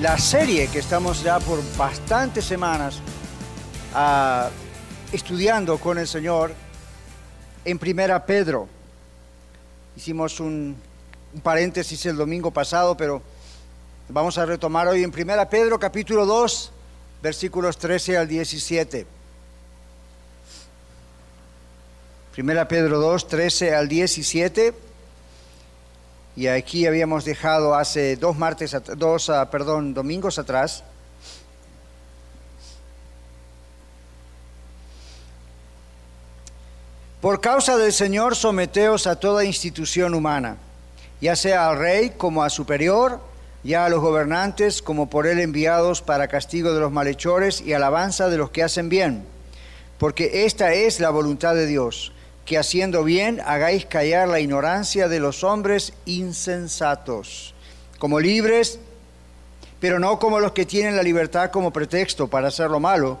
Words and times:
la 0.00 0.16
serie 0.16 0.68
que 0.68 0.78
estamos 0.78 1.24
ya 1.24 1.40
por 1.40 1.58
bastantes 1.76 2.44
semanas 2.44 3.00
ah, 3.94 4.48
estudiando 5.12 5.78
con 5.78 5.98
el 5.98 6.06
Señor 6.06 6.54
en 7.64 7.78
Primera 7.78 8.24
Pedro. 8.24 8.68
Hicimos 9.96 10.38
un, 10.38 10.76
un, 11.34 11.40
paréntesis 11.40 12.06
el 12.06 12.16
domingo 12.16 12.52
pasado, 12.52 12.96
pero 12.96 13.20
vamos 14.08 14.38
a 14.38 14.46
retomar 14.46 14.86
hoy 14.86 15.02
en 15.02 15.10
Primera 15.10 15.50
Pedro 15.50 15.80
capítulo 15.80 16.26
2, 16.26 16.72
versículos 17.20 17.76
13 17.76 18.18
al 18.18 18.28
17. 18.28 19.04
Primera 22.32 22.68
Pedro 22.68 23.00
2, 23.00 23.26
13 23.26 23.74
al 23.74 23.88
17 23.88 24.87
y 26.38 26.46
aquí 26.46 26.86
habíamos 26.86 27.24
dejado 27.24 27.74
hace 27.74 28.14
dos 28.14 28.38
martes, 28.38 28.76
dos, 28.96 29.28
uh, 29.28 29.48
perdón, 29.50 29.92
domingos 29.92 30.38
atrás. 30.38 30.84
Por 37.20 37.40
causa 37.40 37.76
del 37.76 37.92
Señor, 37.92 38.36
someteos 38.36 39.08
a 39.08 39.16
toda 39.16 39.44
institución 39.44 40.14
humana, 40.14 40.58
ya 41.20 41.34
sea 41.34 41.68
al 41.68 41.76
rey 41.76 42.10
como 42.10 42.44
a 42.44 42.50
superior, 42.50 43.20
ya 43.64 43.86
a 43.86 43.88
los 43.88 44.00
gobernantes 44.00 44.80
como 44.80 45.10
por 45.10 45.26
él 45.26 45.40
enviados 45.40 46.02
para 46.02 46.28
castigo 46.28 46.72
de 46.72 46.78
los 46.78 46.92
malhechores 46.92 47.60
y 47.62 47.72
alabanza 47.72 48.28
de 48.28 48.38
los 48.38 48.50
que 48.52 48.62
hacen 48.62 48.88
bien, 48.88 49.24
porque 49.98 50.44
esta 50.44 50.72
es 50.72 51.00
la 51.00 51.10
voluntad 51.10 51.56
de 51.56 51.66
Dios 51.66 52.12
que 52.48 52.56
haciendo 52.56 53.04
bien 53.04 53.42
hagáis 53.44 53.84
callar 53.84 54.26
la 54.26 54.40
ignorancia 54.40 55.06
de 55.06 55.20
los 55.20 55.44
hombres 55.44 55.92
insensatos, 56.06 57.52
como 57.98 58.20
libres, 58.20 58.80
pero 59.80 60.00
no 60.00 60.18
como 60.18 60.40
los 60.40 60.52
que 60.52 60.64
tienen 60.64 60.96
la 60.96 61.02
libertad 61.02 61.50
como 61.50 61.74
pretexto 61.74 62.28
para 62.28 62.48
hacer 62.48 62.70
lo 62.70 62.80
malo, 62.80 63.18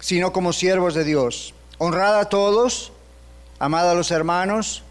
sino 0.00 0.34
como 0.34 0.52
siervos 0.52 0.92
de 0.92 1.04
Dios. 1.04 1.54
Honrad 1.78 2.20
a 2.20 2.28
todos, 2.28 2.92
amad 3.58 3.88
a 3.90 3.94
los 3.94 4.10
hermanos, 4.10 4.82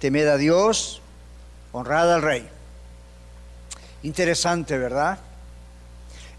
temed 0.00 0.26
a 0.26 0.36
Dios, 0.36 1.00
honrad 1.70 2.12
al 2.12 2.22
Rey. 2.22 2.48
Interesante, 4.02 4.76
¿verdad? 4.78 5.20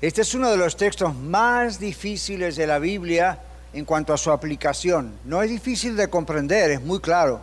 Este 0.01 0.23
es 0.23 0.35
uno 0.35 0.51
de 0.51 0.57
los 0.57 0.75
textos 0.75 1.15
más 1.15 1.79
difíciles 1.79 2.57
de 2.57 2.67
la 2.67 2.77
Biblia 2.77 3.39
en 3.73 3.85
cuanto 3.85 4.13
a 4.13 4.17
su 4.17 4.31
aplicación. 4.31 5.17
No 5.25 5.41
es 5.41 5.49
difícil 5.49 5.95
de 5.95 6.09
comprender, 6.09 6.71
es 6.71 6.81
muy 6.81 6.99
claro, 6.99 7.41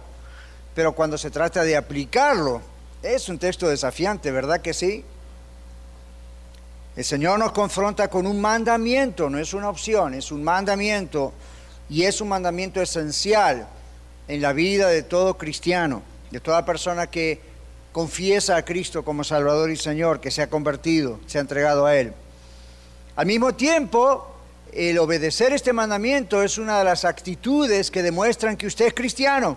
pero 0.74 0.92
cuando 0.92 1.16
se 1.16 1.30
trata 1.30 1.62
de 1.62 1.76
aplicarlo, 1.76 2.60
es 3.02 3.28
un 3.28 3.38
texto 3.38 3.68
desafiante, 3.68 4.30
¿verdad 4.30 4.60
que 4.60 4.74
sí? 4.74 5.04
El 6.96 7.04
Señor 7.04 7.38
nos 7.38 7.52
confronta 7.52 8.08
con 8.08 8.26
un 8.26 8.40
mandamiento, 8.40 9.28
no 9.28 9.38
es 9.38 9.52
una 9.54 9.68
opción, 9.68 10.14
es 10.14 10.32
un 10.32 10.42
mandamiento 10.42 11.32
y 11.88 12.04
es 12.04 12.20
un 12.20 12.28
mandamiento 12.28 12.80
esencial 12.80 13.68
en 14.28 14.42
la 14.42 14.52
vida 14.52 14.88
de 14.88 15.02
todo 15.02 15.36
cristiano, 15.36 16.02
de 16.30 16.40
toda 16.40 16.64
persona 16.64 17.06
que 17.06 17.40
confiesa 17.92 18.56
a 18.56 18.64
Cristo 18.64 19.04
como 19.04 19.24
Salvador 19.24 19.70
y 19.70 19.76
Señor, 19.76 20.20
que 20.20 20.30
se 20.30 20.42
ha 20.42 20.50
convertido, 20.50 21.20
se 21.26 21.38
ha 21.38 21.42
entregado 21.42 21.86
a 21.86 21.96
Él. 21.96 22.12
Al 23.14 23.26
mismo 23.26 23.54
tiempo, 23.54 24.35
el 24.76 24.98
obedecer 24.98 25.54
este 25.54 25.72
mandamiento 25.72 26.42
es 26.42 26.58
una 26.58 26.78
de 26.78 26.84
las 26.84 27.06
actitudes 27.06 27.90
que 27.90 28.02
demuestran 28.02 28.58
que 28.58 28.66
usted 28.66 28.88
es 28.88 28.94
cristiano 28.94 29.56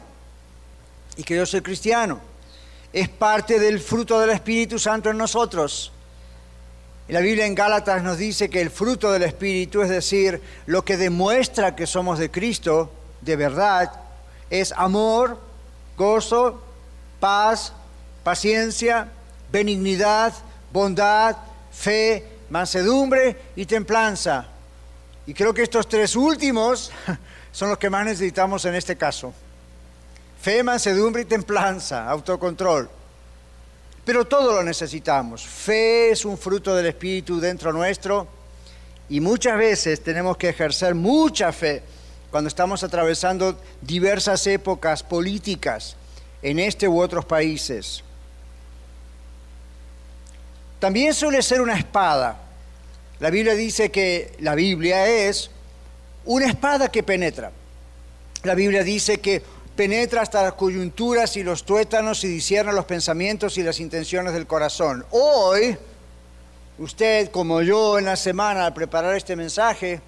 y 1.18 1.24
que 1.24 1.36
yo 1.36 1.46
soy 1.46 1.60
cristiano. 1.60 2.22
Es 2.94 3.10
parte 3.10 3.60
del 3.60 3.82
fruto 3.82 4.18
del 4.22 4.30
Espíritu 4.30 4.80
Santo 4.80 5.10
en 5.10 5.18
nosotros. 5.18 5.92
La 7.10 7.20
Biblia 7.20 7.46
en 7.46 7.54
Gálatas 7.54 8.02
nos 8.02 8.18
dice 8.18 8.50
que 8.50 8.62
el 8.62 8.70
fruto 8.70 9.12
del 9.12 9.24
Espíritu, 9.24 9.82
es 9.82 9.90
decir, 9.90 10.42
lo 10.68 10.86
que 10.86 10.96
demuestra 10.96 11.76
que 11.76 11.86
somos 11.86 12.18
de 12.18 12.32
Cristo 12.32 12.90
de 13.20 13.36
verdad, 13.36 13.92
es 14.50 14.72
amor, 14.72 15.38
gozo, 15.98 16.64
paz, 17.20 17.74
paciencia, 18.24 19.10
benignidad, 19.52 20.34
bondad, 20.72 21.36
fe, 21.72 22.26
mansedumbre 22.50 23.36
y 23.58 23.66
templanza. 23.66 24.48
Y 25.30 25.34
creo 25.36 25.54
que 25.54 25.62
estos 25.62 25.88
tres 25.88 26.16
últimos 26.16 26.92
son 27.52 27.70
los 27.70 27.78
que 27.78 27.88
más 27.88 28.04
necesitamos 28.04 28.66
en 28.66 28.74
este 28.74 28.96
caso. 28.96 29.32
Fe, 30.42 30.64
mansedumbre 30.64 31.22
y 31.22 31.26
templanza, 31.26 32.10
autocontrol. 32.10 32.90
Pero 34.04 34.26
todo 34.26 34.54
lo 34.54 34.64
necesitamos. 34.64 35.46
Fe 35.46 36.10
es 36.10 36.26
un 36.26 36.36
fruto 36.36 36.76
del 36.76 36.88
Espíritu 36.88 37.40
dentro 37.40 37.72
nuestro 37.72 38.28
y 39.08 39.20
muchas 39.20 39.56
veces 39.56 40.04
tenemos 40.04 40.36
que 40.36 40.50
ejercer 40.50 40.96
mucha 40.96 41.52
fe 41.52 41.84
cuando 42.32 42.48
estamos 42.48 42.82
atravesando 42.82 43.56
diversas 43.82 44.48
épocas 44.48 45.04
políticas 45.04 45.96
en 46.42 46.58
este 46.58 46.88
u 46.88 47.00
otros 47.00 47.24
países. 47.24 48.04
También 50.80 51.14
suele 51.14 51.44
ser 51.44 51.62
una 51.62 51.78
espada 51.78 52.49
la 53.20 53.30
Biblia 53.30 53.54
dice 53.54 53.92
que 53.92 54.32
la 54.40 54.56
Biblia 54.56 55.08
es 55.08 55.52
una 56.26 56.48
espada 56.48 56.90
que 56.90 57.04
penetra. 57.04 57.52
La 58.44 58.56
Biblia 58.56 58.84
dice 58.84 59.20
que 59.20 59.42
penetra 59.76 60.22
hasta 60.22 60.44
las 60.44 60.54
coyunturas 60.54 61.36
y 61.36 61.44
los 61.44 61.66
tuétanos 61.66 62.24
y 62.24 62.30
discierne 62.30 62.72
los 62.72 62.86
pensamientos 62.86 63.58
y 63.58 63.64
las 63.64 63.82
intenciones 63.82 64.32
del 64.32 64.48
corazón. 64.48 65.06
Hoy, 65.12 65.78
usted 66.78 67.30
como 67.32 67.62
yo 67.62 68.00
en 68.00 68.06
la 68.06 68.16
semana 68.16 68.66
al 68.66 68.74
preparar 68.74 69.16
este 69.16 69.36
mensaje, 69.36 70.00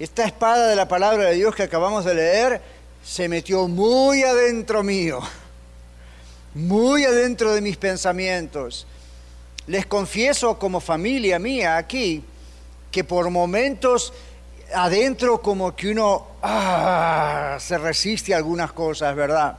esta 0.00 0.24
espada 0.24 0.66
de 0.66 0.74
la 0.74 0.88
palabra 0.88 1.26
de 1.26 1.36
Dios 1.36 1.54
que 1.54 1.62
acabamos 1.62 2.04
de 2.04 2.14
leer 2.14 2.60
se 3.04 3.28
metió 3.28 3.68
muy 3.68 4.24
adentro 4.24 4.82
mío, 4.82 5.20
muy 6.54 7.04
adentro 7.04 7.54
de 7.54 7.60
mis 7.60 7.76
pensamientos. 7.76 8.86
Les 9.68 9.86
confieso 9.86 10.58
como 10.58 10.80
familia 10.80 11.38
mía 11.38 11.76
aquí 11.76 12.24
que 12.92 13.02
por 13.04 13.30
momentos 13.30 14.12
adentro 14.74 15.40
como 15.40 15.74
que 15.74 15.90
uno 15.90 16.26
ah, 16.42 17.56
se 17.58 17.78
resiste 17.78 18.34
a 18.34 18.36
algunas 18.36 18.72
cosas, 18.72 19.16
¿verdad? 19.16 19.58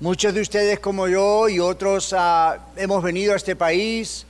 Muchos 0.00 0.34
de 0.34 0.40
ustedes 0.40 0.80
como 0.80 1.06
yo 1.06 1.48
y 1.48 1.60
otros 1.60 2.12
ah, 2.16 2.58
hemos 2.76 3.02
venido 3.02 3.32
a 3.32 3.36
este 3.36 3.54
país 3.54 4.26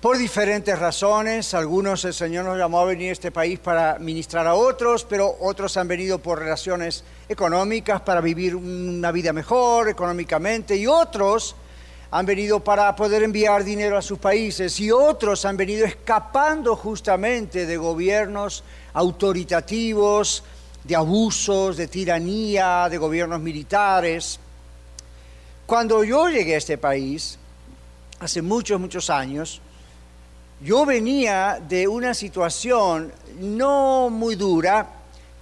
por 0.00 0.18
diferentes 0.18 0.78
razones. 0.78 1.54
Algunos 1.54 2.04
el 2.04 2.12
Señor 2.12 2.44
nos 2.44 2.58
llamó 2.58 2.80
a 2.80 2.84
venir 2.84 3.08
a 3.08 3.12
este 3.12 3.30
país 3.30 3.58
para 3.58 3.98
ministrar 3.98 4.46
a 4.46 4.54
otros, 4.54 5.04
pero 5.04 5.36
otros 5.40 5.76
han 5.78 5.88
venido 5.88 6.18
por 6.18 6.38
relaciones 6.38 7.04
económicas, 7.28 8.02
para 8.02 8.20
vivir 8.20 8.54
una 8.54 9.10
vida 9.12 9.32
mejor 9.32 9.88
económicamente, 9.88 10.76
y 10.76 10.86
otros 10.86 11.56
han 12.12 12.26
venido 12.26 12.58
para 12.60 12.94
poder 12.96 13.22
enviar 13.22 13.62
dinero 13.62 13.96
a 13.96 14.02
sus 14.02 14.18
países 14.18 14.80
y 14.80 14.90
otros 14.90 15.44
han 15.44 15.56
venido 15.56 15.86
escapando 15.86 16.74
justamente 16.74 17.66
de 17.66 17.76
gobiernos 17.76 18.64
autoritativos, 18.92 20.42
de 20.82 20.96
abusos, 20.96 21.76
de 21.76 21.86
tiranía, 21.86 22.88
de 22.90 22.98
gobiernos 22.98 23.40
militares. 23.40 24.40
Cuando 25.66 26.02
yo 26.02 26.28
llegué 26.28 26.56
a 26.56 26.58
este 26.58 26.78
país, 26.78 27.38
hace 28.18 28.42
muchos, 28.42 28.80
muchos 28.80 29.08
años, 29.08 29.60
yo 30.60 30.84
venía 30.84 31.62
de 31.68 31.86
una 31.86 32.12
situación 32.12 33.12
no 33.38 34.10
muy 34.10 34.34
dura, 34.34 34.94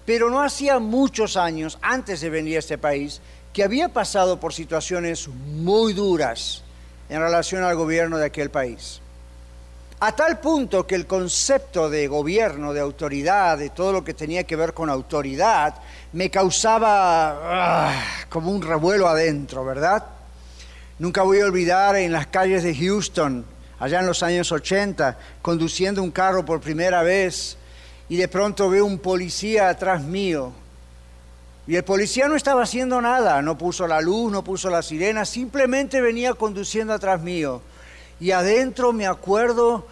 pero 0.04 0.28
no 0.28 0.42
hacía 0.42 0.78
muchos 0.78 1.38
años 1.38 1.78
antes 1.80 2.20
de 2.20 2.28
venir 2.28 2.56
a 2.56 2.60
este 2.60 2.76
país, 2.76 3.22
que 3.52 3.64
había 3.64 3.88
pasado 3.88 4.38
por 4.38 4.52
situaciones 4.52 5.28
muy 5.28 5.92
duras 5.92 6.62
en 7.08 7.20
relación 7.20 7.64
al 7.64 7.76
gobierno 7.76 8.18
de 8.18 8.26
aquel 8.26 8.50
país. 8.50 9.00
A 10.00 10.12
tal 10.14 10.38
punto 10.38 10.86
que 10.86 10.94
el 10.94 11.06
concepto 11.06 11.90
de 11.90 12.06
gobierno, 12.06 12.72
de 12.72 12.78
autoridad, 12.78 13.58
de 13.58 13.70
todo 13.70 13.92
lo 13.92 14.04
que 14.04 14.14
tenía 14.14 14.44
que 14.44 14.54
ver 14.54 14.72
con 14.72 14.90
autoridad, 14.90 15.74
me 16.12 16.30
causaba 16.30 17.88
ah, 17.90 18.04
como 18.28 18.52
un 18.52 18.62
revuelo 18.62 19.08
adentro, 19.08 19.64
¿verdad? 19.64 20.04
Nunca 21.00 21.22
voy 21.22 21.40
a 21.40 21.46
olvidar 21.46 21.96
en 21.96 22.12
las 22.12 22.28
calles 22.28 22.62
de 22.62 22.76
Houston, 22.76 23.44
allá 23.80 23.98
en 23.98 24.06
los 24.06 24.22
años 24.22 24.52
80, 24.52 25.18
conduciendo 25.42 26.00
un 26.00 26.12
carro 26.12 26.44
por 26.44 26.60
primera 26.60 27.02
vez 27.02 27.56
y 28.08 28.16
de 28.16 28.28
pronto 28.28 28.70
veo 28.70 28.84
un 28.84 29.00
policía 29.00 29.68
atrás 29.68 30.02
mío. 30.02 30.52
Y 31.68 31.76
el 31.76 31.84
policía 31.84 32.28
no 32.28 32.34
estaba 32.34 32.62
haciendo 32.62 32.98
nada, 33.02 33.42
no 33.42 33.58
puso 33.58 33.86
la 33.86 34.00
luz, 34.00 34.32
no 34.32 34.42
puso 34.42 34.70
la 34.70 34.80
sirena, 34.80 35.26
simplemente 35.26 36.00
venía 36.00 36.32
conduciendo 36.32 36.94
atrás 36.94 37.20
mío. 37.20 37.60
Y 38.18 38.30
adentro 38.30 38.94
me 38.94 39.06
acuerdo, 39.06 39.86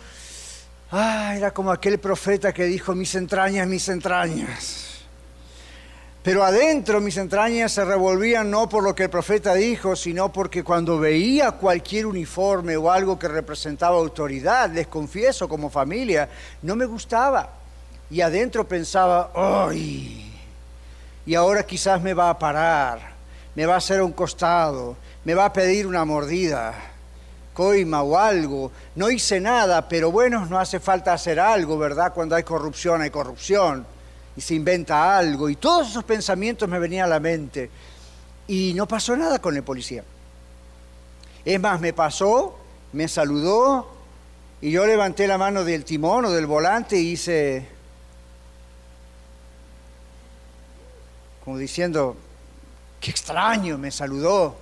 ah, 0.90 1.34
era 1.36 1.50
como 1.50 1.70
aquel 1.70 1.98
profeta 1.98 2.54
que 2.54 2.64
dijo, 2.64 2.94
mis 2.94 3.14
entrañas, 3.14 3.68
mis 3.68 3.90
entrañas. 3.90 5.02
Pero 6.22 6.42
adentro 6.42 6.98
mis 6.98 7.18
entrañas 7.18 7.72
se 7.72 7.84
revolvían 7.84 8.50
no 8.50 8.70
por 8.70 8.82
lo 8.82 8.94
que 8.94 9.04
el 9.04 9.10
profeta 9.10 9.52
dijo, 9.52 9.94
sino 9.96 10.32
porque 10.32 10.64
cuando 10.64 10.98
veía 10.98 11.52
cualquier 11.52 12.06
uniforme 12.06 12.78
o 12.78 12.90
algo 12.90 13.18
que 13.18 13.28
representaba 13.28 13.96
autoridad, 13.96 14.70
les 14.70 14.86
confieso 14.86 15.46
como 15.46 15.68
familia, 15.68 16.26
no 16.62 16.74
me 16.74 16.86
gustaba. 16.86 17.50
Y 18.10 18.22
adentro 18.22 18.66
pensaba, 18.66 19.30
¡ay! 19.34 20.25
Y 21.26 21.34
ahora 21.34 21.66
quizás 21.66 22.00
me 22.00 22.14
va 22.14 22.30
a 22.30 22.38
parar, 22.38 23.00
me 23.54 23.66
va 23.66 23.74
a 23.74 23.78
hacer 23.78 24.00
un 24.00 24.12
costado, 24.12 24.96
me 25.24 25.34
va 25.34 25.46
a 25.46 25.52
pedir 25.52 25.86
una 25.86 26.04
mordida, 26.04 26.72
coima 27.52 28.02
o 28.02 28.16
algo. 28.16 28.70
No 28.94 29.10
hice 29.10 29.40
nada, 29.40 29.88
pero 29.88 30.12
bueno, 30.12 30.46
no 30.46 30.58
hace 30.58 30.78
falta 30.78 31.12
hacer 31.12 31.40
algo, 31.40 31.76
¿verdad? 31.76 32.12
Cuando 32.14 32.36
hay 32.36 32.44
corrupción, 32.44 33.02
hay 33.02 33.10
corrupción 33.10 33.84
y 34.36 34.40
se 34.40 34.54
inventa 34.54 35.18
algo. 35.18 35.48
Y 35.48 35.56
todos 35.56 35.88
esos 35.88 36.04
pensamientos 36.04 36.68
me 36.68 36.78
venían 36.78 37.06
a 37.06 37.08
la 37.08 37.20
mente. 37.20 37.70
Y 38.46 38.72
no 38.74 38.86
pasó 38.86 39.16
nada 39.16 39.40
con 39.40 39.56
el 39.56 39.64
policía. 39.64 40.04
Es 41.44 41.60
más, 41.60 41.80
me 41.80 41.92
pasó, 41.92 42.56
me 42.92 43.08
saludó 43.08 43.90
y 44.60 44.70
yo 44.70 44.86
levanté 44.86 45.26
la 45.26 45.38
mano 45.38 45.64
del 45.64 45.84
timón 45.84 46.26
o 46.26 46.30
del 46.30 46.46
volante 46.46 46.98
y 46.98 47.12
hice, 47.12 47.66
como 51.46 51.58
diciendo, 51.58 52.16
qué 53.00 53.12
extraño, 53.12 53.78
me 53.78 53.92
saludó. 53.92 54.56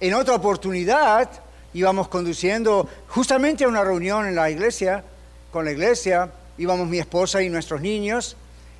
En 0.00 0.14
otra 0.14 0.34
oportunidad 0.34 1.30
íbamos 1.74 2.08
conduciendo 2.08 2.88
justamente 3.06 3.62
a 3.62 3.68
una 3.68 3.84
reunión 3.84 4.26
en 4.26 4.34
la 4.34 4.50
iglesia, 4.50 5.04
con 5.52 5.64
la 5.64 5.70
iglesia, 5.70 6.32
íbamos 6.58 6.88
mi 6.88 6.98
esposa 6.98 7.40
y 7.40 7.48
nuestros 7.48 7.80
niños, 7.80 8.36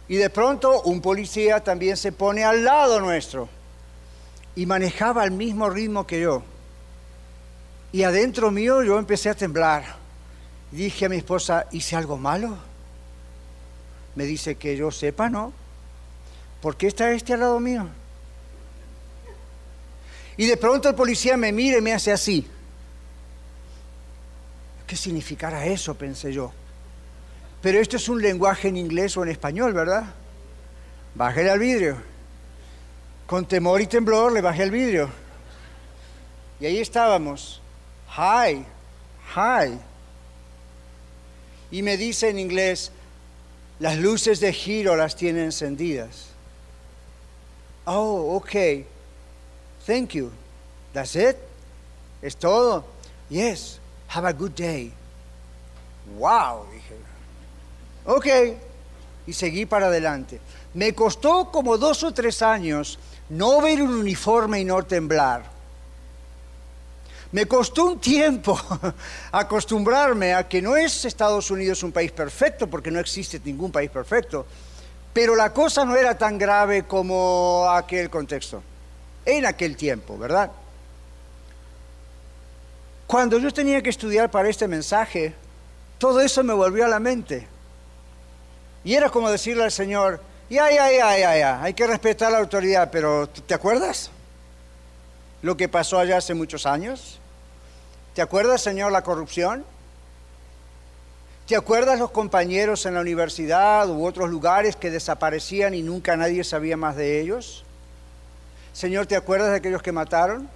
y 0.09 0.17
de 0.17 0.31
pronto 0.31 0.83
un 0.83 1.01
policía 1.01 1.63
también 1.63 1.97
se 1.97 2.11
pone 2.11 2.43
al 2.43 2.65
lado 2.65 2.99
nuestro 2.99 3.49
y 4.57 4.67
manejaba 4.67 5.23
al 5.23 5.31
mismo 5.31 5.71
ritmo 5.71 6.09
que 6.09 6.23
yo. 6.23 6.43
Y 7.93 8.03
adentro 8.03 8.51
mío 8.51 8.83
yo 8.83 8.99
empecé 8.99 9.31
a 9.31 9.35
temblar. 9.35 9.95
Dije 10.73 11.07
a 11.07 11.09
mi 11.09 11.19
esposa, 11.19 11.67
¿hice 11.71 11.95
algo 11.95 12.19
malo? 12.19 12.59
Me 14.17 14.25
dice 14.25 14.57
que 14.57 14.77
yo 14.77 14.91
sepa, 14.91 15.31
¿no? 15.31 15.66
¿Por 16.61 16.77
qué 16.77 16.87
está 16.89 17.13
este 17.13 17.35
al 17.35 17.41
lado 17.41 17.61
mío? 17.61 17.89
Y 20.37 20.47
de 20.47 20.57
pronto 20.57 20.89
el 20.89 20.95
policía 20.95 21.37
me 21.37 21.53
mira 21.53 21.79
y 21.79 21.81
me 21.83 21.93
hace 21.93 22.13
así. 22.13 22.47
¿Qué 24.87 24.97
significará 24.97 25.67
eso? 25.67 25.95
pensé 25.95 26.33
yo. 26.33 26.53
Pero 27.63 27.81
esto 27.81 27.97
es 27.97 28.09
un 28.09 28.21
lenguaje 28.21 28.69
en 28.69 28.77
inglés 28.77 29.17
o 29.17 29.23
en 29.23 29.31
español, 29.31 29.73
¿verdad? 29.73 30.05
Bájale 31.15 31.51
al 31.51 31.59
vidrio. 31.59 31.97
Con 33.27 33.47
temor 33.47 33.81
y 33.81 33.87
temblor 33.87 34.33
le 34.33 34.41
bajé 34.41 34.63
al 34.63 34.71
vidrio. 34.71 35.11
Y 36.61 36.67
ahí 36.67 36.79
estábamos. 36.79 37.61
Hi, 38.17 38.65
hi. 39.35 39.79
Y 41.71 41.83
me 41.83 41.97
dice 41.97 42.29
en 42.29 42.39
inglés, 42.39 42.93
las 43.79 43.99
luces 43.99 44.39
de 44.41 44.53
giro 44.53 44.95
las 44.95 45.17
tiene 45.17 45.43
encendidas. 45.43 46.26
Oh, 47.87 48.37
ok. 48.37 48.85
Thank 49.87 50.15
you. 50.15 50.33
That's 50.93 51.15
it. 51.15 51.37
Es 52.21 52.35
todo. 52.35 52.85
Yes. 53.29 53.79
Have 54.09 54.25
a 54.25 54.33
good 54.33 54.55
day. 54.55 54.93
Wow, 56.19 56.67
dije. 56.73 56.95
Ok, 58.07 58.27
y 59.27 59.33
seguí 59.33 59.67
para 59.67 59.87
adelante. 59.87 60.41
Me 60.75 60.95
costó 60.95 61.51
como 61.51 61.77
dos 61.77 62.05
o 62.05 62.13
tres 62.13 62.43
años 62.43 62.99
no 63.29 63.61
ver 63.61 63.83
un 63.83 63.95
uniforme 63.95 64.61
y 64.61 64.65
no 64.65 64.83
temblar. 64.85 65.45
Me 67.33 67.47
costó 67.47 67.87
un 67.87 67.99
tiempo 67.99 68.59
acostumbrarme 69.33 70.35
a 70.35 70.49
que 70.49 70.63
no 70.63 70.77
es 70.77 71.05
Estados 71.05 71.51
Unidos 71.51 71.83
un 71.83 71.91
país 71.91 72.13
perfecto, 72.13 72.69
porque 72.69 72.91
no 72.91 73.01
existe 73.01 73.41
ningún 73.45 73.73
país 73.73 73.91
perfecto, 73.91 74.47
pero 75.17 75.35
la 75.35 75.51
cosa 75.51 75.87
no 75.87 75.97
era 75.97 76.19
tan 76.19 76.37
grave 76.37 76.83
como 76.83 77.67
aquel 77.71 78.11
contexto, 78.11 78.63
en 79.25 79.47
aquel 79.47 79.75
tiempo, 79.75 80.19
¿verdad? 80.19 80.51
Cuando 83.07 83.39
yo 83.39 83.51
tenía 83.51 83.81
que 83.81 83.89
estudiar 83.89 84.31
para 84.31 84.51
este 84.51 84.69
mensaje, 84.69 85.33
todo 85.97 86.21
eso 86.21 86.45
me 86.45 86.53
volvió 86.53 86.85
a 86.85 86.89
la 86.89 87.01
mente. 87.01 87.49
Y 88.85 88.93
era 88.93 89.09
como 89.09 89.31
decirle 89.31 89.65
al 89.65 89.73
Señor, 89.73 90.21
ya, 90.51 90.71
ya, 90.71 90.93
ya, 90.93 91.17
ya, 91.17 91.39
ya, 91.39 91.63
hay 91.63 91.73
que 91.73 91.87
respetar 91.87 92.31
la 92.31 92.37
autoridad, 92.37 92.91
pero 92.93 93.27
¿te 93.27 93.55
acuerdas 93.55 94.11
lo 95.41 95.57
que 95.57 95.67
pasó 95.67 95.99
allá 95.99 96.19
hace 96.19 96.35
muchos 96.35 96.67
años? 96.67 97.21
¿Te 98.13 98.21
acuerdas, 98.21 98.61
Señor, 98.61 98.93
la 98.93 99.01
corrupción? 99.01 99.65
¿Te 101.47 101.55
acuerdas 101.55 102.01
los 102.01 102.11
compañeros 102.11 102.87
en 102.87 102.95
la 102.95 103.01
universidad 103.01 103.89
u 103.89 104.05
otros 104.05 104.29
lugares 104.29 104.75
que 104.75 104.91
desaparecían 104.91 105.75
y 105.75 105.83
nunca 105.83 106.17
nadie 106.17 106.43
sabía 106.43 106.77
más 106.77 106.97
de 106.97 107.21
ellos? 107.21 107.65
Señor, 108.73 109.07
¿te 109.07 109.15
acuerdas 109.15 109.51
de 109.51 109.57
aquellos 109.57 109.81
que 109.81 109.93
mataron? 109.93 110.49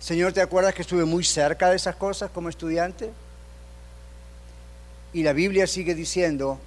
Señor, 0.00 0.32
¿te 0.32 0.40
acuerdas 0.40 0.74
que 0.74 0.80
estuve 0.80 1.04
muy 1.04 1.24
cerca 1.24 1.68
de 1.68 1.76
esas 1.76 1.94
cosas 1.94 2.30
como 2.30 2.48
estudiante? 2.48 3.10
Y 5.12 5.22
la 5.22 5.34
Biblia 5.34 5.66
sigue 5.66 5.94
diciendo, 5.94 6.58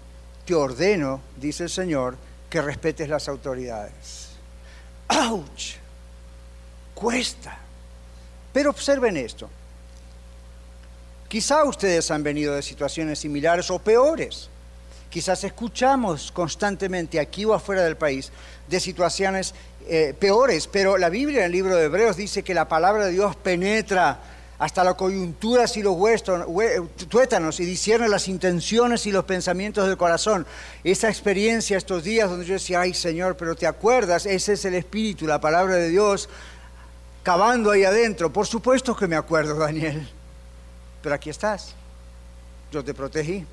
te 0.46 0.54
ordeno, 0.54 1.22
dice 1.38 1.64
el 1.64 1.70
Señor, 1.72 2.16
que 2.48 2.62
respetes 2.62 3.10
las 3.10 3.28
autoridades. 3.28 4.30
¡Auch! 5.08 5.78
Cuesta. 6.94 7.58
Pero 8.54 8.70
observen 8.70 9.18
esto. 9.18 9.50
Quizá 11.28 11.64
ustedes 11.64 12.12
han 12.12 12.24
venido 12.24 12.56
de 12.56 12.62
situaciones 12.62 13.20
similares 13.20 13.70
o 13.72 13.80
peores. 13.80 14.50
Quizás 15.10 15.44
escuchamos 15.44 16.32
constantemente 16.32 17.20
aquí 17.20 17.46
o 17.46 17.54
afuera 17.54 17.84
del 17.84 17.96
país 17.96 18.32
de 18.68 18.80
situaciones 18.80 19.54
eh, 19.88 20.14
peores, 20.20 20.68
pero 20.68 20.98
la 20.98 21.10
Biblia 21.10 21.40
en 21.40 21.46
el 21.46 21.52
libro 21.52 21.76
de 21.76 21.86
Hebreos 21.86 22.18
dice 22.18 22.44
que 22.44 22.54
la 22.54 22.68
palabra 22.68 23.06
de 23.06 23.12
Dios 23.12 23.36
penetra 23.36 24.20
hasta 24.58 24.84
las 24.84 24.96
coyunturas 24.96 25.76
y 25.78 25.84
los 25.84 25.98
tuétanos 27.10 27.60
y 27.60 27.66
discierne 27.66 28.08
las 28.08 28.28
intenciones 28.28 29.06
y 29.06 29.12
los 29.12 29.26
pensamientos 29.26 29.88
del 29.88 29.98
corazón. 29.98 30.46
Esa 30.84 31.10
experiencia 31.10 31.78
estos 31.78 32.04
días 32.04 32.30
donde 32.30 32.46
yo 32.46 32.54
decía, 32.54 32.82
ay 32.82 32.94
Señor, 32.94 33.36
pero 33.38 33.56
te 33.56 33.68
acuerdas, 33.68 34.26
ese 34.26 34.54
es 34.54 34.66
el 34.66 34.76
Espíritu, 34.76 35.28
la 35.28 35.42
palabra 35.42 35.76
de 35.76 35.90
Dios, 35.90 36.30
cavando 37.24 37.72
ahí 37.72 37.84
adentro. 37.84 38.32
Por 38.32 38.48
supuesto 38.48 38.96
que 38.96 39.08
me 39.08 39.16
acuerdo, 39.16 39.56
Daniel, 39.56 40.08
pero 41.06 41.14
aquí 41.14 41.30
estás, 41.30 41.76
yo 42.72 42.84
te 42.84 42.96
protegí. 42.96 43.46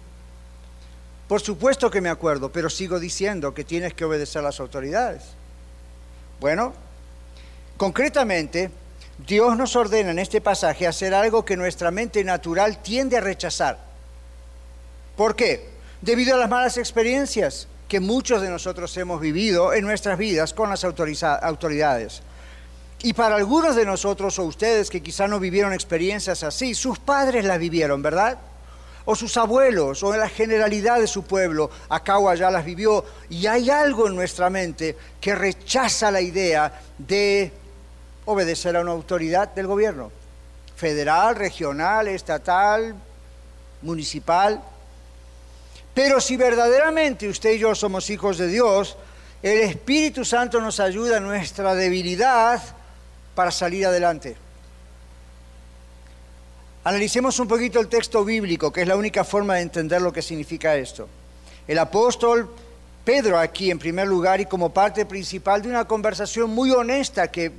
Por 1.29 1.43
supuesto 1.43 1.91
que 1.91 2.01
me 2.01 2.09
acuerdo, 2.09 2.51
pero 2.51 2.71
sigo 2.71 2.99
diciendo 2.99 3.53
que 3.53 3.63
tienes 3.63 3.93
que 3.93 4.07
obedecer 4.07 4.41
a 4.41 4.45
las 4.45 4.59
autoridades. 4.59 5.25
Bueno, 6.41 6.73
concretamente, 7.77 8.71
Dios 9.27 9.55
nos 9.59 9.77
ordena 9.77 10.13
en 10.13 10.19
este 10.19 10.41
pasaje 10.41 10.87
hacer 10.87 11.13
algo 11.13 11.45
que 11.45 11.59
nuestra 11.59 11.91
mente 11.91 12.25
natural 12.25 12.81
tiende 12.81 13.19
a 13.19 13.21
rechazar. 13.21 13.79
¿Por 15.15 15.37
qué? 15.37 15.69
Debido 16.01 16.37
a 16.37 16.39
las 16.39 16.49
malas 16.49 16.79
experiencias 16.79 17.69
que 17.87 18.01
muchos 18.01 18.41
de 18.41 18.49
nosotros 18.49 18.97
hemos 18.97 19.21
vivido 19.21 19.75
en 19.75 19.85
nuestras 19.85 20.17
vidas 20.17 20.55
con 20.55 20.71
las 20.71 20.85
autoridades. 20.85 22.23
Y 23.05 23.15
para 23.15 23.35
algunos 23.35 23.75
de 23.75 23.85
nosotros 23.85 24.39
o 24.39 24.45
ustedes 24.45 24.89
que 24.89 25.03
quizá 25.03 25.27
no 25.27 25.41
vivieron 25.41 25.73
experiencias 25.73 26.45
así, 26.45 26.73
sus 26.75 27.01
padres 27.01 27.45
las 27.45 27.59
vivieron, 27.59 28.01
¿verdad? 28.01 28.39
O 29.05 29.17
sus 29.17 29.37
abuelos, 29.37 30.05
o 30.05 30.15
en 30.15 30.21
la 30.21 30.29
generalidad 30.29 31.01
de 31.01 31.09
su 31.09 31.25
pueblo, 31.25 31.69
acá 31.89 32.19
o 32.19 32.29
allá 32.29 32.49
las 32.49 32.65
vivió. 32.65 33.05
Y 33.29 33.47
hay 33.49 33.71
algo 33.71 34.07
en 34.07 34.15
nuestra 34.15 34.51
mente 34.51 34.97
que 35.21 35.35
rechaza 35.35 36.13
la 36.13 36.21
idea 36.21 36.81
de 36.97 37.51
obedecer 38.27 38.77
a 38.77 38.83
una 38.83 38.93
autoridad 38.93 39.49
del 39.49 39.67
gobierno, 39.67 40.13
federal, 40.77 41.35
regional, 41.35 42.07
estatal, 42.07 42.95
municipal. 43.83 44.63
Pero 45.93 46.21
si 46.21 46.37
verdaderamente 46.37 47.29
usted 47.29 47.55
y 47.55 47.59
yo 47.59 47.75
somos 47.75 48.09
hijos 48.11 48.39
de 48.39 48.47
Dios, 48.47 48.97
el 49.43 49.59
Espíritu 49.59 50.25
Santo 50.25 50.61
nos 50.61 50.79
ayuda 50.79 51.17
en 51.17 51.25
nuestra 51.25 51.75
debilidad 51.75 52.63
para 53.35 53.51
salir 53.51 53.87
adelante. 53.87 54.37
Analicemos 56.85 57.39
un 57.39 57.47
poquito 57.47 57.79
el 57.79 57.89
texto 57.89 58.25
bíblico, 58.25 58.73
que 58.73 58.83
es 58.83 58.89
la 58.89 58.97
única 58.97 59.23
forma 59.25 59.55
de 59.55 59.62
entender 59.62 60.03
lo 60.03 60.12
que 60.12 60.21
significa 60.21 60.75
esto. 60.75 61.09
El 61.69 61.79
apóstol 61.79 62.51
Pedro 63.05 63.39
aquí 63.39 63.71
en 63.71 63.81
primer 63.81 64.07
lugar 64.07 64.41
y 64.41 64.47
como 64.47 64.73
parte 64.73 65.05
principal 65.07 65.61
de 65.62 65.69
una 65.69 65.87
conversación 65.87 66.51
muy 66.51 66.71
honesta 66.71 67.31
que 67.31 67.51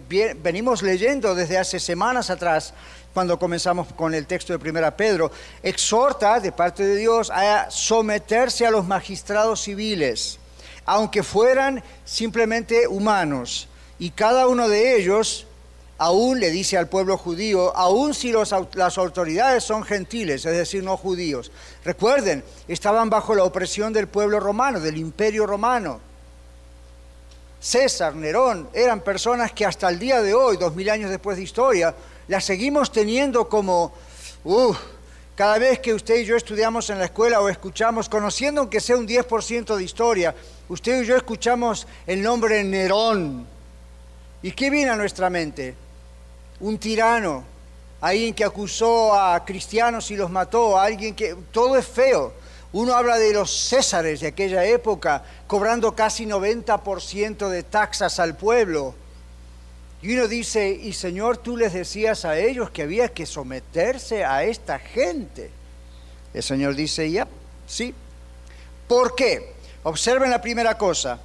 venimos 0.42 0.82
leyendo 0.82 1.36
desde 1.36 1.58
hace 1.58 1.80
semanas 1.80 2.30
atrás, 2.30 2.74
cuando 3.14 3.38
comenzamos 3.38 3.88
con 3.94 4.14
el 4.14 4.26
texto 4.26 4.54
de 4.54 4.60
primera 4.60 4.96
Pedro, 4.96 5.32
exhorta 5.62 6.40
de 6.40 6.52
parte 6.52 6.86
de 6.86 6.96
Dios 6.96 7.30
a 7.30 7.70
someterse 7.70 8.66
a 8.66 8.72
los 8.72 8.86
magistrados 8.86 9.62
civiles, 9.62 10.40
aunque 10.86 11.24
fueran 11.24 11.84
simplemente 12.06 12.88
humanos, 12.88 13.68
y 14.00 14.12
cada 14.12 14.48
uno 14.48 14.68
de 14.68 14.98
ellos 14.98 15.46
aún 16.04 16.42
le 16.42 16.52
dice 16.52 16.78
al 16.78 16.90
pueblo 16.90 17.18
judío, 17.18 17.74
aún 17.78 18.14
si 18.14 18.34
las 18.34 18.98
autoridades 18.98 19.64
son 19.64 19.84
gentiles, 19.84 20.46
es 20.46 20.58
decir, 20.58 20.84
no 20.84 20.98
judíos. 20.98 21.50
Recuerden, 21.86 22.44
estaban 22.68 23.10
bajo 23.10 23.34
la 23.34 23.46
opresión 23.46 23.94
del 23.94 24.08
pueblo 24.08 24.42
romano, 24.42 24.82
del 24.82 24.98
imperio 24.98 25.46
romano. 25.46 26.02
César, 27.62 28.16
Nerón, 28.16 28.68
eran 28.74 29.00
personas 29.00 29.54
que 29.54 29.66
hasta 29.66 29.88
el 29.88 29.98
día 29.98 30.22
de 30.22 30.34
hoy, 30.34 30.58
dos 30.58 30.76
mil 30.76 30.90
años 30.90 31.10
después 31.10 31.38
de 31.38 31.44
historia, 31.44 31.96
las 32.28 32.44
seguimos 32.44 32.92
teniendo 32.92 33.48
como, 33.48 33.94
cada 35.36 35.58
vez 35.58 35.80
que 35.80 35.94
usted 35.94 36.18
y 36.18 36.26
yo 36.26 36.36
estudiamos 36.36 36.90
en 36.90 37.00
la 37.00 37.06
escuela 37.06 37.40
o 37.40 37.48
escuchamos, 37.48 38.10
conociendo 38.10 38.60
aunque 38.60 38.82
sea 38.82 38.98
un 38.98 39.08
10% 39.08 39.78
de 39.78 39.84
historia, 39.86 40.36
usted 40.68 41.02
y 41.02 41.06
yo 41.06 41.16
escuchamos 41.16 41.88
el 42.06 42.22
nombre 42.22 42.62
Nerón. 42.62 43.48
¿Y 44.42 44.52
qué 44.52 44.70
viene 44.70 44.92
a 44.92 44.98
nuestra 44.98 45.30
mente? 45.30 45.83
Un 46.60 46.78
tirano, 46.78 47.44
alguien 48.02 48.34
que 48.34 48.44
acusó 48.44 49.14
a 49.14 49.44
cristianos 49.46 50.12
y 50.12 50.16
los 50.16 50.30
mató, 50.30 50.78
alguien 50.78 51.16
que... 51.16 51.36
Todo 51.52 51.78
es 51.78 51.88
feo. 51.88 52.34
Uno 52.74 52.94
habla 52.96 53.18
de 53.18 53.34
los 53.34 53.52
césares 53.70 54.20
de 54.20 54.28
aquella 54.28 54.66
época, 54.66 55.24
cobrando 55.48 55.96
casi 55.96 56.26
90% 56.26 57.48
de 57.48 57.64
taxas 57.64 58.20
al 58.20 58.36
pueblo. 58.36 58.96
Y 60.02 60.16
uno 60.16 60.28
dice, 60.28 60.70
y 60.70 60.92
Señor, 60.94 61.38
tú 61.38 61.56
les 61.56 61.72
decías 61.72 62.26
a 62.26 62.38
ellos 62.38 62.72
que 62.72 62.82
había 62.82 63.10
que 63.10 63.26
someterse 63.26 64.26
a 64.26 64.44
esta 64.44 64.80
gente. 64.80 65.52
El 66.34 66.44
Señor 66.44 66.76
dice, 66.76 67.10
ya, 67.10 67.28
sí. 67.68 67.94
¿Por 68.88 69.16
qué? 69.16 69.54
Observen 69.84 70.30
la 70.30 70.42
primera 70.42 70.78
cosa. 70.78 71.20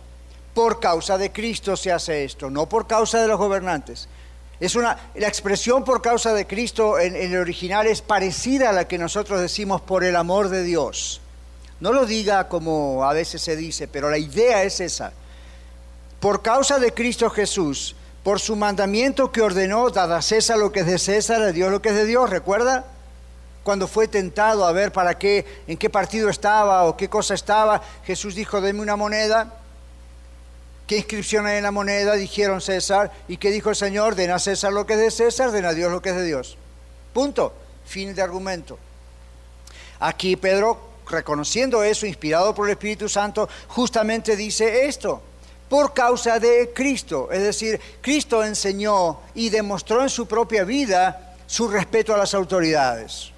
Por 0.54 0.78
causa 0.80 1.18
de 1.18 1.32
Cristo 1.32 1.76
se 1.76 1.90
hace 1.90 2.24
esto, 2.24 2.50
no 2.50 2.68
por 2.68 2.86
causa 2.86 3.20
de 3.20 3.28
los 3.28 3.38
gobernantes. 3.38 4.08
Es 4.60 4.74
una, 4.74 4.98
la 5.14 5.28
expresión 5.28 5.84
por 5.84 6.02
causa 6.02 6.34
de 6.34 6.46
Cristo 6.46 6.98
en, 6.98 7.14
el 7.14 7.36
original 7.36 7.86
es 7.86 8.02
parecida 8.02 8.70
a 8.70 8.72
la 8.72 8.88
que 8.88 8.98
nosotros 8.98 9.40
decimos 9.40 9.80
por 9.80 10.02
el 10.02 10.16
amor 10.16 10.48
de 10.48 10.64
Dios. 10.64 11.20
No 11.78 11.92
lo 11.92 12.06
diga 12.06 12.48
como 12.48 13.04
a 13.04 13.12
veces 13.12 13.40
se 13.40 13.54
dice, 13.54 13.86
pero 13.86 14.10
la 14.10 14.18
idea 14.18 14.64
es 14.64 14.80
esa. 14.80 15.12
Por 16.18 16.42
causa 16.42 16.80
de 16.80 16.92
Cristo 16.92 17.30
Jesús, 17.30 17.94
por 18.24 18.40
su 18.40 18.56
mandamiento 18.56 19.30
que 19.30 19.42
ordenó, 19.42 19.90
dada 19.90 20.16
a 20.16 20.22
César 20.22 20.58
lo 20.58 20.72
que 20.72 20.80
es 20.80 20.86
de 20.86 20.98
César, 20.98 21.40
a 21.40 21.52
Dios 21.52 21.70
lo 21.70 21.80
que 21.80 21.90
es 21.90 21.94
de 21.94 22.04
Dios, 22.04 22.28
¿recuerda? 22.28 22.84
Cuando 23.62 23.86
fue 23.86 24.08
tentado 24.08 24.66
a 24.66 24.72
ver 24.72 24.90
para 24.90 25.18
qué, 25.18 25.46
en 25.68 25.76
qué 25.76 25.88
partido 25.88 26.28
estaba 26.28 26.84
o 26.84 26.96
qué 26.96 27.08
cosa 27.08 27.34
estaba, 27.34 27.80
Jesús 28.04 28.34
dijo, 28.34 28.60
deme 28.60 28.80
una 28.80 28.96
moneda 28.96 29.57
¿Qué 30.88 30.96
inscripción 30.96 31.46
hay 31.46 31.58
en 31.58 31.64
la 31.64 31.70
moneda? 31.70 32.14
Dijeron 32.14 32.62
César. 32.62 33.12
¿Y 33.28 33.36
qué 33.36 33.50
dijo 33.50 33.68
el 33.68 33.76
Señor? 33.76 34.14
Den 34.14 34.30
a 34.30 34.38
César 34.38 34.72
lo 34.72 34.86
que 34.86 34.94
es 34.94 34.98
de 34.98 35.10
César, 35.10 35.52
den 35.52 35.66
a 35.66 35.74
Dios 35.74 35.92
lo 35.92 36.00
que 36.00 36.08
es 36.08 36.16
de 36.16 36.24
Dios. 36.24 36.56
Punto. 37.12 37.52
Fin 37.84 38.14
de 38.14 38.22
argumento. 38.22 38.78
Aquí 40.00 40.36
Pedro, 40.36 40.80
reconociendo 41.06 41.84
eso, 41.84 42.06
inspirado 42.06 42.54
por 42.54 42.66
el 42.66 42.72
Espíritu 42.72 43.06
Santo, 43.06 43.50
justamente 43.68 44.34
dice 44.34 44.86
esto. 44.86 45.20
Por 45.68 45.92
causa 45.92 46.38
de 46.38 46.72
Cristo. 46.74 47.28
Es 47.30 47.42
decir, 47.42 47.78
Cristo 48.00 48.42
enseñó 48.42 49.20
y 49.34 49.50
demostró 49.50 50.02
en 50.02 50.08
su 50.08 50.26
propia 50.26 50.64
vida 50.64 51.36
su 51.46 51.68
respeto 51.68 52.14
a 52.14 52.18
las 52.18 52.32
autoridades 52.32 53.32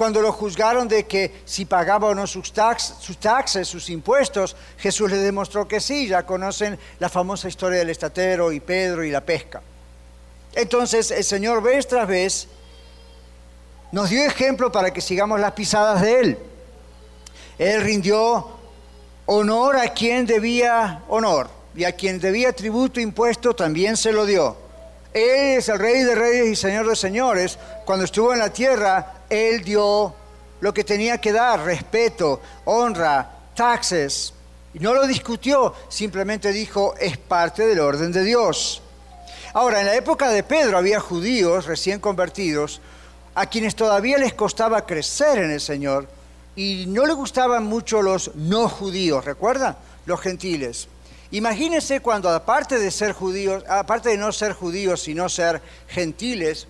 cuando 0.00 0.22
lo 0.22 0.32
juzgaron 0.32 0.88
de 0.88 1.04
que 1.04 1.42
si 1.44 1.66
pagaba 1.66 2.08
o 2.08 2.14
no 2.14 2.26
sus, 2.26 2.54
sus 3.00 3.18
taxes, 3.18 3.68
sus 3.68 3.90
impuestos, 3.90 4.56
Jesús 4.78 5.10
les 5.10 5.22
demostró 5.22 5.68
que 5.68 5.78
sí, 5.78 6.08
ya 6.08 6.24
conocen 6.24 6.78
la 6.98 7.10
famosa 7.10 7.48
historia 7.48 7.80
del 7.80 7.90
estatero 7.90 8.50
y 8.50 8.60
Pedro 8.60 9.04
y 9.04 9.10
la 9.10 9.20
pesca. 9.20 9.60
Entonces 10.54 11.10
el 11.10 11.22
Señor 11.22 11.62
vez 11.62 11.86
tras 11.86 12.08
vez 12.08 12.48
nos 13.92 14.08
dio 14.08 14.24
ejemplo 14.24 14.72
para 14.72 14.90
que 14.90 15.02
sigamos 15.02 15.38
las 15.38 15.52
pisadas 15.52 16.00
de 16.00 16.20
Él. 16.20 16.38
Él 17.58 17.82
rindió 17.82 18.48
honor 19.26 19.76
a 19.76 19.92
quien 19.92 20.24
debía 20.24 21.02
honor 21.08 21.50
y 21.74 21.84
a 21.84 21.92
quien 21.92 22.18
debía 22.18 22.54
tributo 22.54 23.00
impuesto 23.00 23.52
también 23.52 23.98
se 23.98 24.12
lo 24.12 24.24
dio. 24.24 24.69
Él 25.12 25.58
es 25.58 25.68
el 25.68 25.78
rey 25.78 26.02
de 26.02 26.14
reyes 26.14 26.46
y 26.46 26.56
señor 26.56 26.88
de 26.88 26.96
señores. 26.96 27.58
Cuando 27.84 28.04
estuvo 28.04 28.32
en 28.32 28.38
la 28.38 28.52
tierra, 28.52 29.14
él 29.28 29.64
dio 29.64 30.14
lo 30.60 30.74
que 30.74 30.84
tenía 30.84 31.18
que 31.18 31.32
dar, 31.32 31.64
respeto, 31.64 32.40
honra, 32.64 33.28
taxes. 33.54 34.32
Y 34.72 34.78
no 34.78 34.94
lo 34.94 35.06
discutió, 35.06 35.74
simplemente 35.88 36.52
dijo, 36.52 36.94
es 36.98 37.16
parte 37.16 37.66
del 37.66 37.80
orden 37.80 38.12
de 38.12 38.22
Dios. 38.22 38.82
Ahora, 39.52 39.80
en 39.80 39.86
la 39.86 39.96
época 39.96 40.30
de 40.30 40.44
Pedro 40.44 40.78
había 40.78 41.00
judíos 41.00 41.66
recién 41.66 41.98
convertidos 41.98 42.80
a 43.34 43.46
quienes 43.46 43.74
todavía 43.74 44.16
les 44.18 44.34
costaba 44.34 44.86
crecer 44.86 45.38
en 45.38 45.50
el 45.50 45.60
Señor 45.60 46.06
y 46.54 46.84
no 46.86 47.06
le 47.06 47.14
gustaban 47.14 47.64
mucho 47.64 48.02
los 48.02 48.34
no 48.36 48.68
judíos, 48.68 49.24
¿recuerda? 49.24 49.78
Los 50.06 50.20
gentiles. 50.20 50.88
Imagínense 51.32 52.00
cuando 52.00 52.28
aparte 52.28 52.78
de 52.78 52.90
ser 52.90 53.12
judíos, 53.12 53.64
aparte 53.68 54.08
de 54.10 54.16
no 54.16 54.32
ser 54.32 54.52
judíos, 54.52 55.02
sino 55.02 55.28
ser 55.28 55.62
gentiles, 55.88 56.66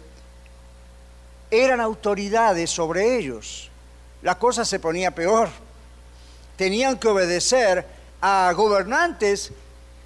eran 1.50 1.81
autoridades 1.81 2.71
sobre 2.71 3.17
ellos. 3.17 3.71
La 4.23 4.38
cosa 4.38 4.64
se 4.64 4.79
ponía 4.79 5.14
peor. 5.14 5.49
Tenían 6.57 6.99
que 6.99 7.09
obedecer 7.09 7.87
a 8.21 8.52
gobernantes 8.55 9.50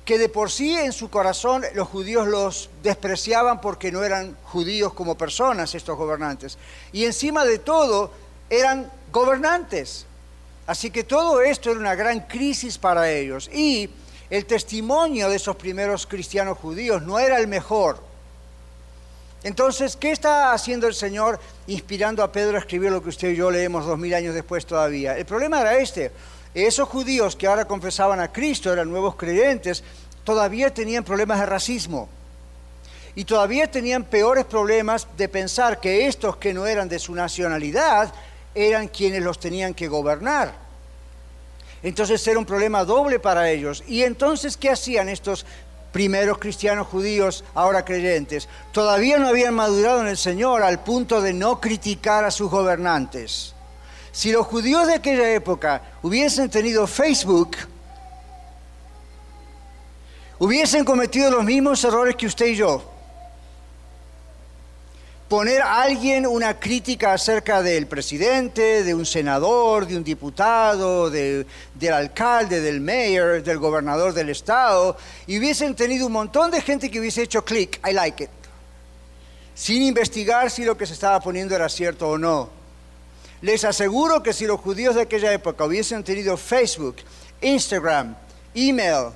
que 0.04 0.18
de 0.18 0.28
por 0.28 0.50
sí 0.50 0.76
en 0.76 0.92
su 0.92 1.11
corazón 1.11 1.64
los 1.75 1.88
judíos 1.88 2.28
los 2.28 2.70
despreciaban 2.82 3.61
porque 3.61 3.90
no 3.90 4.04
eran 4.04 4.37
judíos 4.44 4.92
como 4.92 5.16
personas 5.16 5.75
estos 5.75 5.96
gobernantes. 5.96 6.58
Y 6.92 7.06
encima 7.06 7.44
de 7.44 7.58
todo 7.58 8.12
eran 8.50 8.90
gobernantes. 9.11 10.06
Así 10.66 10.90
que 10.90 11.04
todo 11.04 11.40
esto 11.40 11.70
era 11.70 11.80
una 11.80 11.94
gran 11.94 12.20
crisis 12.20 12.78
para 12.78 13.11
ellos. 13.11 13.50
Y 13.52 13.90
el 14.31 14.47
testimonio 14.47 15.28
de 15.28 15.37
esos 15.37 15.57
primeros 15.57 16.07
cristianos 16.07 16.59
judíos 16.59 17.02
no 17.02 17.19
era 17.19 17.38
el 17.38 17.47
mejor. 17.47 18.02
Entonces, 19.43 19.95
¿qué 19.97 20.11
está 20.11 20.52
haciendo 20.52 20.87
el 20.87 20.95
Señor 20.95 21.38
inspirando 21.66 22.23
a 22.23 22.33
Pedro 22.33 22.57
a 22.57 22.61
escribir 22.61 22.90
lo 22.90 23.02
que 23.02 23.11
usted 23.11 23.31
y 23.31 23.37
yo 23.37 23.50
leemos 23.50 23.85
dos 23.85 23.99
mil 23.99 24.14
años 24.14 24.35
después 24.35 24.64
todavía? 24.64 25.19
El 25.19 25.26
problema 25.26 25.61
era 25.61 25.76
este. 25.76 26.11
Esos 26.54 26.88
judíos 26.88 27.37
que 27.37 27.47
ahora 27.47 27.66
confesaban 27.66 28.21
a 28.21 28.33
Cristo, 28.33 28.73
eran 28.73 28.88
nuevos 28.88 29.16
creyentes, 29.16 29.85
todavía 30.25 30.73
tenían 30.73 31.04
problemas 31.04 31.40
de 31.40 31.47
racismo. 31.47 32.09
Y 33.14 33.25
todavía 33.25 33.71
tenían 33.71 34.04
peores 34.04 34.47
problemas 34.47 35.07
de 35.16 35.28
pensar 35.28 35.78
que 35.78 36.07
estos 36.07 36.37
que 36.38 36.54
no 36.54 36.66
eran 36.66 36.88
de 36.88 36.99
su 36.99 37.14
nacionalidad 37.14 38.12
eran 38.54 38.88
quienes 38.88 39.23
los 39.23 39.38
tenían 39.38 39.75
que 39.75 39.88
gobernar. 39.88 40.63
Entonces 41.84 42.26
era 42.26 42.38
un 42.38 42.46
problema 42.46 42.84
doble 42.84 43.20
para 43.20 43.50
ellos. 43.50 43.84
¿Y 43.86 44.02
entonces 44.02 44.56
qué 44.56 44.70
hacían 44.70 45.08
estos 45.10 45.44
primeros 45.92 46.38
cristianos 46.38 46.88
judíos, 46.88 47.44
ahora 47.54 47.84
creyentes, 47.84 48.48
todavía 48.72 49.18
no 49.18 49.28
habían 49.28 49.54
madurado 49.54 50.00
en 50.00 50.08
el 50.08 50.16
Señor 50.16 50.64
al 50.64 50.82
punto 50.82 51.20
de 51.20 51.32
no 51.32 51.60
criticar 51.60 52.24
a 52.24 52.32
sus 52.32 52.50
gobernantes. 52.50 53.54
Si 54.10 54.32
los 54.32 54.44
judíos 54.46 54.88
de 54.88 54.94
aquella 54.94 55.30
época 55.32 55.82
hubiesen 56.02 56.50
tenido 56.50 56.88
Facebook, 56.88 57.56
hubiesen 60.40 60.84
cometido 60.84 61.30
los 61.30 61.44
mismos 61.44 61.84
errores 61.84 62.16
que 62.16 62.26
usted 62.26 62.46
y 62.46 62.56
yo 62.56 62.93
poner 65.34 65.62
a 65.62 65.82
alguien 65.82 66.28
una 66.28 66.60
crítica 66.60 67.12
acerca 67.12 67.60
del 67.60 67.88
presidente, 67.88 68.84
de 68.84 68.94
un 68.94 69.04
senador, 69.04 69.84
de 69.84 69.96
un 69.96 70.04
diputado, 70.04 71.10
del 71.10 71.44
alcalde, 71.92 72.60
del 72.60 72.80
mayor, 72.80 73.42
del 73.42 73.58
gobernador 73.58 74.12
del 74.14 74.30
estado, 74.30 74.96
y 75.26 75.36
hubiesen 75.36 75.74
tenido 75.74 76.06
un 76.06 76.12
montón 76.12 76.52
de 76.52 76.60
gente 76.60 76.88
que 76.88 77.00
hubiese 77.00 77.22
hecho 77.22 77.44
clic, 77.44 77.80
I 77.84 77.92
like 77.92 78.22
it, 78.22 78.30
sin 79.56 79.82
investigar 79.82 80.52
si 80.52 80.64
lo 80.64 80.78
que 80.78 80.86
se 80.86 80.92
estaba 80.92 81.18
poniendo 81.18 81.56
era 81.56 81.68
cierto 81.68 82.10
o 82.10 82.16
no. 82.16 82.48
Les 83.42 83.64
aseguro 83.64 84.22
que 84.22 84.32
si 84.32 84.46
los 84.46 84.60
judíos 84.60 84.94
de 84.94 85.02
aquella 85.02 85.32
época 85.32 85.64
hubiesen 85.64 86.04
tenido 86.04 86.36
Facebook, 86.36 86.98
Instagram, 87.40 88.14
email, 88.54 89.08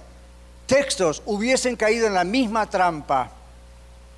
textos, 0.66 1.22
hubiesen 1.26 1.76
caído 1.76 2.08
en 2.08 2.14
la 2.14 2.24
misma 2.24 2.68
trampa. 2.68 3.30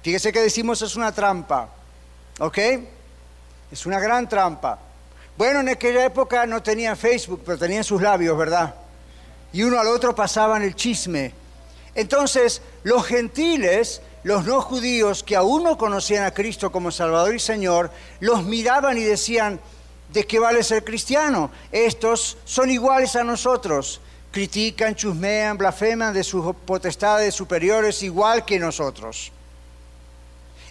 Fíjese 0.02 0.32
que 0.32 0.40
decimos 0.40 0.80
es 0.80 0.96
una 0.96 1.12
trampa 1.12 1.74
¿Ok? 2.40 2.58
Es 3.70 3.84
una 3.84 4.00
gran 4.00 4.26
trampa. 4.26 4.78
Bueno, 5.36 5.60
en 5.60 5.68
aquella 5.68 6.06
época 6.06 6.46
no 6.46 6.62
tenían 6.62 6.96
Facebook, 6.96 7.42
pero 7.44 7.58
tenían 7.58 7.84
sus 7.84 8.00
labios, 8.00 8.36
¿verdad? 8.36 8.74
Y 9.52 9.62
uno 9.62 9.78
al 9.78 9.88
otro 9.88 10.14
pasaban 10.14 10.62
el 10.62 10.74
chisme. 10.74 11.34
Entonces, 11.94 12.62
los 12.82 13.04
gentiles, 13.04 14.00
los 14.22 14.46
no 14.46 14.62
judíos 14.62 15.22
que 15.22 15.36
aún 15.36 15.64
no 15.64 15.76
conocían 15.76 16.24
a 16.24 16.30
Cristo 16.30 16.72
como 16.72 16.90
Salvador 16.90 17.34
y 17.34 17.40
Señor, 17.40 17.90
los 18.20 18.42
miraban 18.42 18.96
y 18.96 19.02
decían, 19.02 19.60
¿de 20.10 20.26
qué 20.26 20.38
vale 20.38 20.62
ser 20.62 20.82
cristiano? 20.82 21.50
Estos 21.70 22.38
son 22.46 22.70
iguales 22.70 23.16
a 23.16 23.24
nosotros. 23.24 24.00
Critican, 24.30 24.94
chusmean, 24.94 25.58
blasfeman 25.58 26.14
de 26.14 26.24
sus 26.24 26.54
potestades 26.54 27.34
superiores 27.34 28.02
igual 28.02 28.46
que 28.46 28.58
nosotros. 28.58 29.30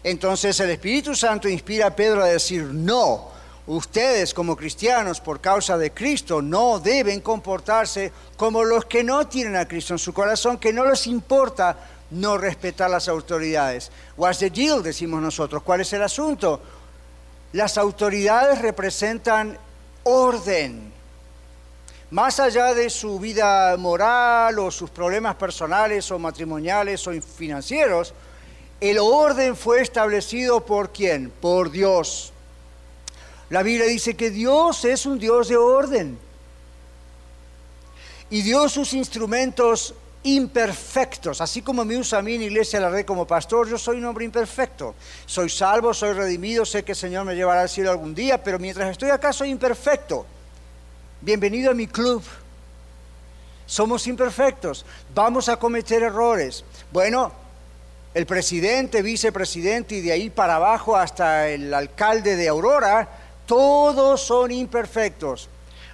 Entonces 0.03 0.59
el 0.59 0.69
Espíritu 0.69 1.15
Santo 1.15 1.49
inspira 1.49 1.87
a 1.87 1.95
Pedro 1.95 2.23
a 2.23 2.27
decir, 2.27 2.63
no, 2.63 3.29
ustedes 3.67 4.33
como 4.33 4.55
cristianos 4.55 5.19
por 5.19 5.41
causa 5.41 5.77
de 5.77 5.91
Cristo 5.91 6.41
no 6.41 6.79
deben 6.79 7.21
comportarse 7.21 8.11
como 8.37 8.63
los 8.63 8.85
que 8.85 9.03
no 9.03 9.27
tienen 9.27 9.55
a 9.55 9.67
Cristo 9.67 9.93
en 9.93 9.99
su 9.99 10.13
corazón, 10.13 10.57
que 10.57 10.73
no 10.73 10.85
les 10.85 11.05
importa 11.07 11.77
no 12.11 12.37
respetar 12.37 12.89
las 12.89 13.07
autoridades. 13.07 13.91
What's 14.17 14.39
the 14.39 14.49
deal? 14.49 14.81
Decimos 14.81 15.21
nosotros. 15.21 15.61
¿Cuál 15.63 15.81
es 15.81 15.93
el 15.93 16.01
asunto? 16.01 16.61
Las 17.53 17.77
autoridades 17.77 18.61
representan 18.61 19.57
orden. 20.03 20.93
Más 22.11 22.39
allá 22.39 22.73
de 22.73 22.89
su 22.89 23.19
vida 23.19 23.75
moral 23.77 24.57
o 24.57 24.71
sus 24.71 24.89
problemas 24.89 25.35
personales 25.35 26.09
o 26.09 26.17
matrimoniales 26.17 27.05
o 27.07 27.11
financieros, 27.21 28.13
el 28.81 28.97
orden 28.97 29.55
fue 29.55 29.81
establecido 29.81 30.65
por 30.65 30.91
quién? 30.91 31.29
Por 31.29 31.71
Dios. 31.71 32.31
La 33.49 33.63
Biblia 33.63 33.87
dice 33.87 34.15
que 34.15 34.29
Dios 34.29 34.85
es 34.85 35.05
un 35.05 35.19
Dios 35.19 35.49
de 35.49 35.57
orden. 35.57 36.17
Y 38.29 38.41
dio 38.41 38.69
sus 38.69 38.93
instrumentos 38.93 39.95
imperfectos, 40.21 41.39
así 41.39 41.61
como 41.61 41.85
me 41.85 41.97
usa 41.97 42.19
a 42.19 42.21
mí 42.21 42.35
en 42.35 42.43
Iglesia 42.43 42.79
la 42.79 42.89
Red 42.89 43.05
como 43.05 43.25
pastor, 43.25 43.69
yo 43.69 43.77
soy 43.77 43.97
un 43.97 44.05
hombre 44.05 44.25
imperfecto. 44.25 44.93
Soy 45.25 45.49
salvo, 45.49 45.93
soy 45.93 46.13
redimido, 46.13 46.65
sé 46.65 46.83
que 46.83 46.91
el 46.91 46.97
Señor 46.97 47.25
me 47.25 47.35
llevará 47.35 47.61
al 47.61 47.69
cielo 47.69 47.91
algún 47.91 48.13
día, 48.13 48.43
pero 48.43 48.59
mientras 48.59 48.91
estoy 48.91 49.09
acá 49.09 49.33
soy 49.33 49.49
imperfecto. 49.49 50.25
Bienvenido 51.21 51.71
a 51.71 51.73
mi 51.73 51.87
club. 51.87 52.21
Somos 53.65 54.07
imperfectos, 54.07 54.85
vamos 55.13 55.47
a 55.47 55.57
cometer 55.57 56.03
errores. 56.03 56.63
Bueno, 56.91 57.31
el 58.19 58.25
presidente, 58.25 59.01
vicepresidente 59.01 59.95
y 59.95 60.01
de 60.01 60.11
ahí 60.11 60.29
para 60.29 60.57
abajo 60.57 60.97
hasta 60.97 61.47
el 61.47 61.73
alcalde 61.73 62.35
de 62.35 62.49
Aurora, 62.49 63.07
todos 63.45 64.21
son 64.21 64.51
imperfectos. 64.51 65.47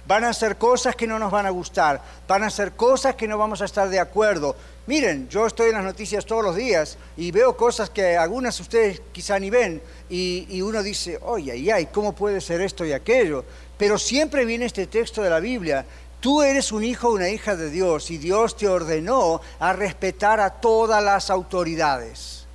Van 0.08 0.24
a 0.24 0.30
hacer 0.30 0.56
cosas 0.56 0.96
que 0.96 1.06
no 1.06 1.20
nos 1.20 1.30
van 1.30 1.46
a 1.46 1.50
gustar, 1.50 2.02
van 2.26 2.42
a 2.42 2.48
hacer 2.48 2.72
cosas 2.72 3.14
que 3.14 3.28
no 3.28 3.38
vamos 3.38 3.62
a 3.62 3.64
estar 3.64 3.88
de 3.88 4.00
acuerdo. 4.00 4.56
Miren, 4.88 5.28
yo 5.28 5.46
estoy 5.46 5.68
en 5.68 5.76
las 5.76 5.84
noticias 5.84 6.26
todos 6.26 6.42
los 6.42 6.56
días 6.56 6.98
y 7.16 7.30
veo 7.30 7.56
cosas 7.56 7.90
que 7.90 8.16
algunas 8.16 8.58
ustedes 8.58 9.00
quizá 9.12 9.38
ni 9.38 9.48
ven 9.48 9.80
y, 10.08 10.60
uno 10.62 10.82
dice, 10.82 11.20
oye, 11.22 11.52
ay, 11.52 11.70
ay, 11.70 11.86
¿cómo 11.86 12.12
puede 12.12 12.40
ser 12.40 12.60
esto 12.60 12.84
y 12.84 12.92
aquello? 12.92 13.44
Pero 13.78 13.98
siempre 13.98 14.44
viene 14.44 14.64
este 14.64 14.88
texto 14.88 15.22
de 15.22 15.30
la 15.30 15.38
Biblia 15.38 15.86
Tú 16.26 16.42
eres 16.42 16.72
un 16.72 16.82
hijo 16.82 17.06
o 17.06 17.14
una 17.14 17.28
hija 17.28 17.54
de 17.54 17.70
Dios 17.70 18.10
y 18.10 18.18
Dios 18.18 18.56
te 18.56 18.66
ordenó 18.66 19.40
a 19.60 19.72
respetar 19.72 20.40
a 20.40 20.50
todas 20.50 21.00
las 21.00 21.30
autoridades. 21.30 22.46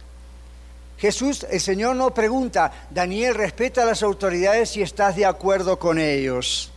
Jesús, 0.97 1.47
el 1.49 1.61
Señor 1.61 1.95
no 1.95 2.13
pregunta, 2.13 2.69
Daniel, 2.89 3.33
respeta 3.33 3.83
a 3.83 3.85
las 3.85 4.03
autoridades 4.03 4.71
si 4.71 4.81
estás 4.81 5.15
de 5.15 5.25
acuerdo 5.25 5.79
con 5.79 5.99
ellos. 5.99 6.69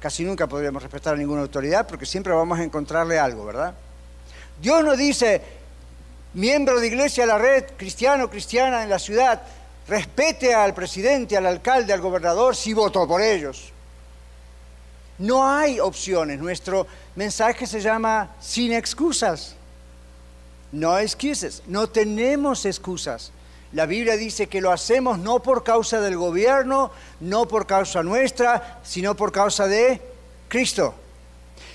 Casi 0.00 0.24
nunca 0.24 0.46
podríamos 0.46 0.82
respetar 0.82 1.12
a 1.12 1.18
ninguna 1.18 1.42
autoridad 1.42 1.86
porque 1.86 2.06
siempre 2.06 2.32
vamos 2.32 2.58
a 2.58 2.64
encontrarle 2.64 3.18
algo, 3.18 3.44
¿verdad? 3.44 3.74
Dios 4.62 4.82
no 4.82 4.96
dice, 4.96 5.42
miembro 6.32 6.80
de 6.80 6.86
iglesia, 6.86 7.26
la 7.26 7.36
red, 7.36 7.66
cristiano, 7.76 8.30
cristiana 8.30 8.82
en 8.82 8.88
la 8.88 8.98
ciudad, 8.98 9.42
respete 9.88 10.54
al 10.54 10.72
presidente, 10.72 11.36
al 11.36 11.44
alcalde, 11.44 11.92
al 11.92 12.00
gobernador 12.00 12.56
si 12.56 12.72
votó 12.72 13.06
por 13.06 13.20
ellos. 13.20 13.74
No 15.18 15.48
hay 15.48 15.80
opciones. 15.80 16.38
Nuestro 16.38 16.86
mensaje 17.16 17.66
se 17.66 17.80
llama 17.80 18.30
sin 18.40 18.72
excusas. 18.72 19.54
No 20.72 20.98
excuses. 20.98 21.62
No 21.66 21.88
tenemos 21.88 22.64
excusas. 22.64 23.32
La 23.72 23.84
Biblia 23.84 24.16
dice 24.16 24.46
que 24.46 24.60
lo 24.60 24.72
hacemos 24.72 25.18
no 25.18 25.42
por 25.42 25.62
causa 25.62 26.00
del 26.00 26.16
gobierno, 26.16 26.90
no 27.20 27.46
por 27.46 27.66
causa 27.66 28.02
nuestra, 28.02 28.80
sino 28.82 29.14
por 29.14 29.30
causa 29.30 29.66
de 29.66 30.00
Cristo. 30.48 30.94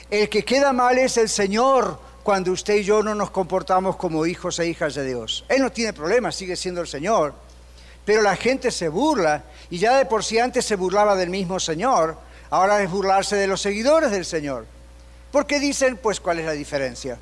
El 0.09 0.29
que 0.29 0.43
queda 0.43 0.73
mal 0.73 0.97
es 0.97 1.17
el 1.17 1.29
Señor 1.29 1.99
cuando 2.23 2.51
usted 2.51 2.75
y 2.75 2.83
yo 2.83 3.03
no 3.03 3.13
nos 3.13 3.29
comportamos 3.29 3.95
como 3.97 4.25
hijos 4.25 4.57
e 4.59 4.67
hijas 4.67 4.95
de 4.95 5.05
Dios. 5.05 5.45
Él 5.49 5.61
no 5.61 5.71
tiene 5.71 5.93
problemas, 5.93 6.35
sigue 6.35 6.55
siendo 6.55 6.81
el 6.81 6.87
Señor. 6.87 7.35
Pero 8.05 8.21
la 8.21 8.35
gente 8.35 8.71
se 8.71 8.89
burla 8.89 9.43
y 9.69 9.77
ya 9.77 9.97
de 9.97 10.05
por 10.05 10.23
sí 10.23 10.39
antes 10.39 10.65
se 10.65 10.75
burlaba 10.75 11.15
del 11.15 11.29
mismo 11.29 11.59
Señor 11.59 12.17
Ahora 12.53 12.83
es 12.83 12.91
burlarse 12.91 13.35
de 13.35 13.47
los 13.47 13.61
seguidores 13.61 14.11
del 14.11 14.25
Señor. 14.25 14.67
Porque 15.31 15.59
dicen, 15.59 15.97
pues, 15.97 16.19
¿cuál 16.19 16.37
es 16.37 16.45
la 16.45 16.51
diferencia? 16.51 17.17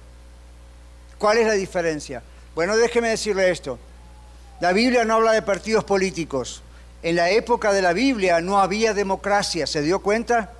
¿Cuál 1.17 1.37
es 1.37 1.47
la 1.47 1.53
diferencia? 1.53 2.21
Bueno, 2.53 2.75
déjeme 2.75 3.07
decirle 3.07 3.49
esto. 3.49 3.79
La 4.59 4.73
Biblia 4.73 5.05
no 5.05 5.13
habla 5.13 5.31
de 5.31 5.41
partidos 5.41 5.85
políticos. 5.85 6.61
En 7.01 7.15
la 7.15 7.29
época 7.29 7.71
de 7.71 7.81
la 7.81 7.93
Biblia 7.93 8.41
no 8.41 8.59
había 8.59 8.93
democracia, 8.93 9.65
¿se 9.67 9.81
dio 9.81 9.99
cuenta? 9.99 10.51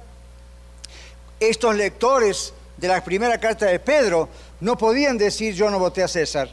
Estos 1.42 1.76
lectores 1.76 2.54
de 2.78 2.88
la 2.88 3.04
primera 3.04 3.42
carta 3.42 3.66
de 3.66 3.78
Pedro 3.78 4.30
no 4.62 4.78
podían 4.78 5.18
decir 5.18 5.54
yo 5.54 5.70
no 5.70 5.80
voté 5.80 6.02
a 6.02 6.08
César 6.08 6.50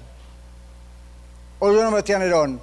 o 1.60 1.70
yo 1.70 1.84
no 1.84 1.92
voté 1.92 2.16
a 2.16 2.18
Nerón. 2.18 2.60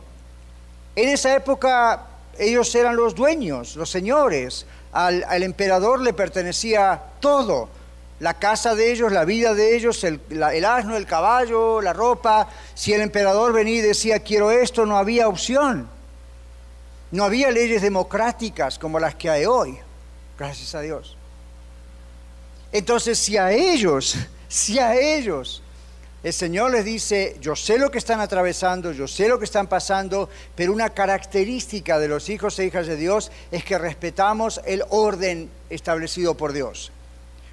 En 0.97 1.07
esa 1.07 1.33
época 1.33 2.07
ellos 2.37 2.75
eran 2.75 2.97
los 2.97 3.15
dueños, 3.15 3.77
los 3.77 3.89
señores, 3.89 4.65
al, 4.95 5.43
emperador 5.43 5.99
le 5.99 6.13
pertenecía 6.13 7.01
todo, 7.19 7.67
la 8.19 8.35
casa 8.35 8.75
de 8.75 8.93
ellos, 8.93 9.11
la 9.11 9.25
vida 9.25 9.53
de 9.53 9.75
ellos, 9.75 10.05
el, 10.05 10.21
el, 10.29 10.65
asno, 10.65 10.95
el 10.95 11.05
caballo, 11.05 11.81
la 11.81 11.91
ropa. 11.91 12.47
Si 12.73 12.93
el 12.93 13.01
emperador 13.01 13.51
venía 13.51 13.75
y 13.75 13.81
decía 13.81 14.19
quiero 14.19 14.51
esto, 14.51 14.85
no 14.85 14.97
había 14.97 15.27
opción. 15.27 15.89
No 17.11 17.25
había 17.25 17.51
leyes 17.51 17.81
democráticas 17.81 18.79
como 18.79 18.99
las 18.99 19.15
que 19.15 19.29
hay 19.29 19.45
hoy, 19.45 19.77
gracias 20.39 20.73
a 20.75 20.81
Dios. 20.81 21.17
Entonces, 22.71 23.19
si 23.19 23.35
a 23.35 23.51
ellos, 23.51 24.15
si 24.47 24.79
a 24.79 24.95
ellos 24.95 25.61
el 26.23 26.33
Señor 26.33 26.71
les 26.71 26.83
dice, 26.83 27.37
yo 27.39 27.55
sé 27.55 27.77
lo 27.77 27.91
que 27.91 27.99
están 27.99 28.19
atravesando, 28.19 28.91
yo 28.91 29.07
sé 29.07 29.27
lo 29.27 29.37
que 29.37 29.45
están 29.45 29.67
pasando, 29.67 30.27
pero 30.55 30.73
una 30.73 30.89
característica 30.89 31.99
de 31.99 32.07
los 32.07 32.29
hijos 32.29 32.57
e 32.57 32.65
hijas 32.65 32.87
de 32.87 32.95
Dios 32.95 33.31
es 33.51 33.63
que 33.63 33.77
respetamos 33.77 34.59
el 34.65 34.83
orden 34.89 35.49
establecido 35.69 36.35
por 36.35 36.51
Dios. 36.51 36.91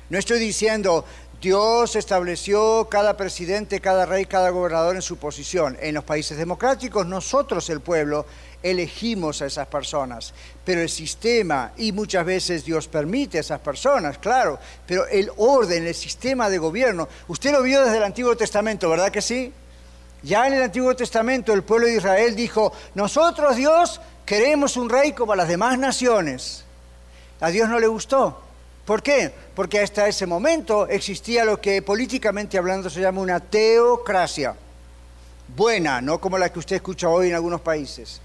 No 0.08 0.18
estoy 0.18 0.38
diciendo, 0.38 1.04
Dios 1.42 1.96
estableció 1.96 2.86
cada 2.88 3.16
presidente, 3.16 3.80
cada 3.80 4.06
rey, 4.06 4.26
cada 4.26 4.50
gobernador 4.50 4.94
en 4.94 5.02
su 5.02 5.16
posición. 5.16 5.76
En 5.80 5.94
los 5.94 6.04
países 6.04 6.38
democráticos, 6.38 7.04
nosotros, 7.04 7.68
el 7.68 7.80
pueblo, 7.80 8.26
elegimos 8.62 9.42
a 9.42 9.46
esas 9.46 9.66
personas, 9.66 10.32
pero 10.64 10.80
el 10.80 10.88
sistema, 10.88 11.72
y 11.76 11.92
muchas 11.92 12.24
veces 12.24 12.64
Dios 12.64 12.88
permite 12.88 13.38
a 13.38 13.40
esas 13.40 13.60
personas, 13.60 14.18
claro, 14.18 14.58
pero 14.86 15.06
el 15.06 15.30
orden, 15.36 15.86
el 15.86 15.94
sistema 15.94 16.48
de 16.48 16.58
gobierno, 16.58 17.08
usted 17.28 17.52
lo 17.52 17.62
vio 17.62 17.82
desde 17.82 17.96
el 17.96 18.04
Antiguo 18.04 18.36
Testamento, 18.36 18.88
¿verdad 18.88 19.10
que 19.10 19.22
sí? 19.22 19.52
Ya 20.22 20.46
en 20.46 20.54
el 20.54 20.62
Antiguo 20.62 20.94
Testamento 20.94 21.52
el 21.52 21.64
pueblo 21.64 21.86
de 21.86 21.96
Israel 21.96 22.36
dijo, 22.36 22.72
nosotros 22.94 23.56
Dios 23.56 24.00
queremos 24.24 24.76
un 24.76 24.88
rey 24.88 25.12
como 25.12 25.34
las 25.34 25.48
demás 25.48 25.78
naciones. 25.78 26.64
A 27.40 27.50
Dios 27.50 27.68
no 27.68 27.80
le 27.80 27.88
gustó. 27.88 28.40
¿Por 28.84 29.02
qué? 29.02 29.32
Porque 29.54 29.80
hasta 29.80 30.06
ese 30.06 30.26
momento 30.26 30.86
existía 30.88 31.44
lo 31.44 31.60
que 31.60 31.82
políticamente 31.82 32.56
hablando 32.56 32.88
se 32.88 33.00
llama 33.00 33.20
una 33.20 33.40
teocracia. 33.40 34.54
Buena, 35.56 36.00
no 36.00 36.20
como 36.20 36.38
la 36.38 36.52
que 36.52 36.60
usted 36.60 36.76
escucha 36.76 37.08
hoy 37.08 37.28
en 37.28 37.34
algunos 37.34 37.60
países. 37.60 38.20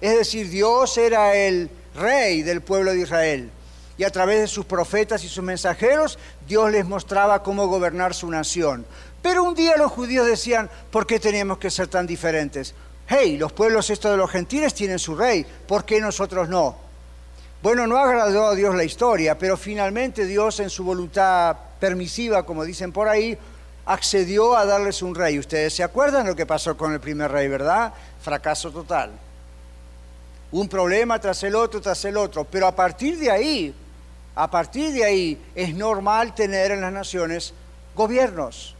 Es 0.00 0.16
decir, 0.16 0.48
Dios 0.50 0.96
era 0.98 1.34
el 1.34 1.70
rey 1.94 2.42
del 2.42 2.60
pueblo 2.60 2.92
de 2.92 3.00
Israel. 3.00 3.50
Y 3.98 4.04
a 4.04 4.10
través 4.10 4.40
de 4.40 4.46
sus 4.46 4.66
profetas 4.66 5.24
y 5.24 5.28
sus 5.28 5.42
mensajeros, 5.42 6.18
Dios 6.46 6.70
les 6.70 6.84
mostraba 6.84 7.42
cómo 7.42 7.66
gobernar 7.66 8.14
su 8.14 8.30
nación. 8.30 8.84
Pero 9.22 9.42
un 9.42 9.54
día 9.54 9.76
los 9.76 9.90
judíos 9.90 10.26
decían, 10.26 10.68
¿por 10.90 11.06
qué 11.06 11.18
teníamos 11.18 11.58
que 11.58 11.70
ser 11.70 11.88
tan 11.88 12.06
diferentes? 12.06 12.74
Hey, 13.08 13.38
los 13.38 13.52
pueblos 13.52 13.88
estos 13.88 14.10
de 14.10 14.16
los 14.18 14.30
gentiles 14.30 14.74
tienen 14.74 14.98
su 14.98 15.14
rey, 15.14 15.46
¿por 15.66 15.84
qué 15.84 16.00
nosotros 16.00 16.48
no? 16.48 16.76
Bueno, 17.62 17.86
no 17.86 17.96
agradó 17.96 18.48
a 18.48 18.54
Dios 18.54 18.74
la 18.74 18.84
historia, 18.84 19.38
pero 19.38 19.56
finalmente 19.56 20.26
Dios 20.26 20.60
en 20.60 20.68
su 20.68 20.84
voluntad 20.84 21.56
permisiva, 21.80 22.44
como 22.44 22.64
dicen 22.64 22.92
por 22.92 23.08
ahí, 23.08 23.36
accedió 23.86 24.56
a 24.56 24.66
darles 24.66 25.00
un 25.00 25.14
rey. 25.14 25.38
Ustedes 25.38 25.74
se 25.74 25.82
acuerdan 25.82 26.26
lo 26.26 26.36
que 26.36 26.44
pasó 26.44 26.76
con 26.76 26.92
el 26.92 27.00
primer 27.00 27.30
rey, 27.30 27.48
¿verdad? 27.48 27.94
Fracaso 28.20 28.70
total 28.70 29.25
un 30.60 30.68
problema 30.68 31.20
tras 31.20 31.42
el 31.42 31.54
otro, 31.54 31.80
tras 31.80 32.04
el 32.04 32.16
otro. 32.16 32.44
Pero 32.44 32.66
a 32.66 32.74
partir 32.74 33.18
de 33.18 33.30
ahí, 33.30 33.74
a 34.34 34.50
partir 34.50 34.92
de 34.92 35.04
ahí 35.04 35.42
es 35.54 35.74
normal 35.74 36.34
tener 36.34 36.70
en 36.70 36.80
las 36.80 36.92
naciones 36.92 37.52
gobiernos. 37.94 38.74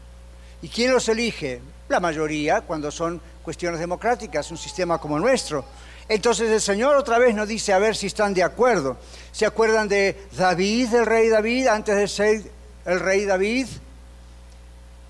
¿Y 0.61 0.69
quién 0.69 0.91
los 0.91 1.07
elige? 1.09 1.61
La 1.89 1.99
mayoría, 1.99 2.61
cuando 2.61 2.91
son 2.91 3.21
cuestiones 3.43 3.79
democráticas, 3.79 4.51
un 4.51 4.57
sistema 4.57 4.97
como 4.97 5.19
nuestro. 5.19 5.65
Entonces 6.09 6.49
el 6.49 6.61
Señor 6.61 6.95
otra 6.95 7.17
vez 7.17 7.35
nos 7.35 7.47
dice 7.47 7.73
a 7.73 7.79
ver 7.79 7.95
si 7.95 8.07
están 8.07 8.33
de 8.33 8.43
acuerdo. 8.43 8.97
¿Se 9.31 9.45
acuerdan 9.45 9.87
de 9.87 10.27
David, 10.35 10.93
el 10.95 11.05
rey 11.05 11.29
David, 11.29 11.67
antes 11.67 11.95
de 11.95 12.07
ser 12.07 12.43
el 12.85 12.99
rey 12.99 13.25
David? 13.25 13.67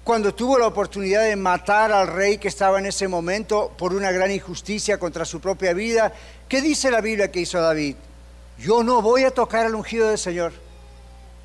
Cuando 0.03 0.33
tuvo 0.33 0.57
la 0.57 0.67
oportunidad 0.67 1.23
de 1.23 1.35
matar 1.35 1.91
al 1.91 2.07
rey 2.07 2.37
que 2.37 2.47
estaba 2.47 2.79
en 2.79 2.85
ese 2.85 3.09
momento 3.09 3.73
por 3.77 3.93
una 3.93 4.09
gran 4.11 4.31
injusticia 4.31 4.97
contra 4.97 5.25
su 5.25 5.41
propia 5.41 5.73
vida, 5.73 6.13
¿qué 6.47 6.61
dice 6.61 6.91
la 6.91 7.01
Biblia 7.01 7.31
que 7.31 7.41
hizo 7.41 7.59
David? 7.61 7.95
Yo 8.57 8.83
no 8.83 9.01
voy 9.01 9.23
a 9.23 9.31
tocar 9.31 9.65
al 9.65 9.75
ungido 9.75 10.07
del 10.09 10.17
Señor. 10.17 10.53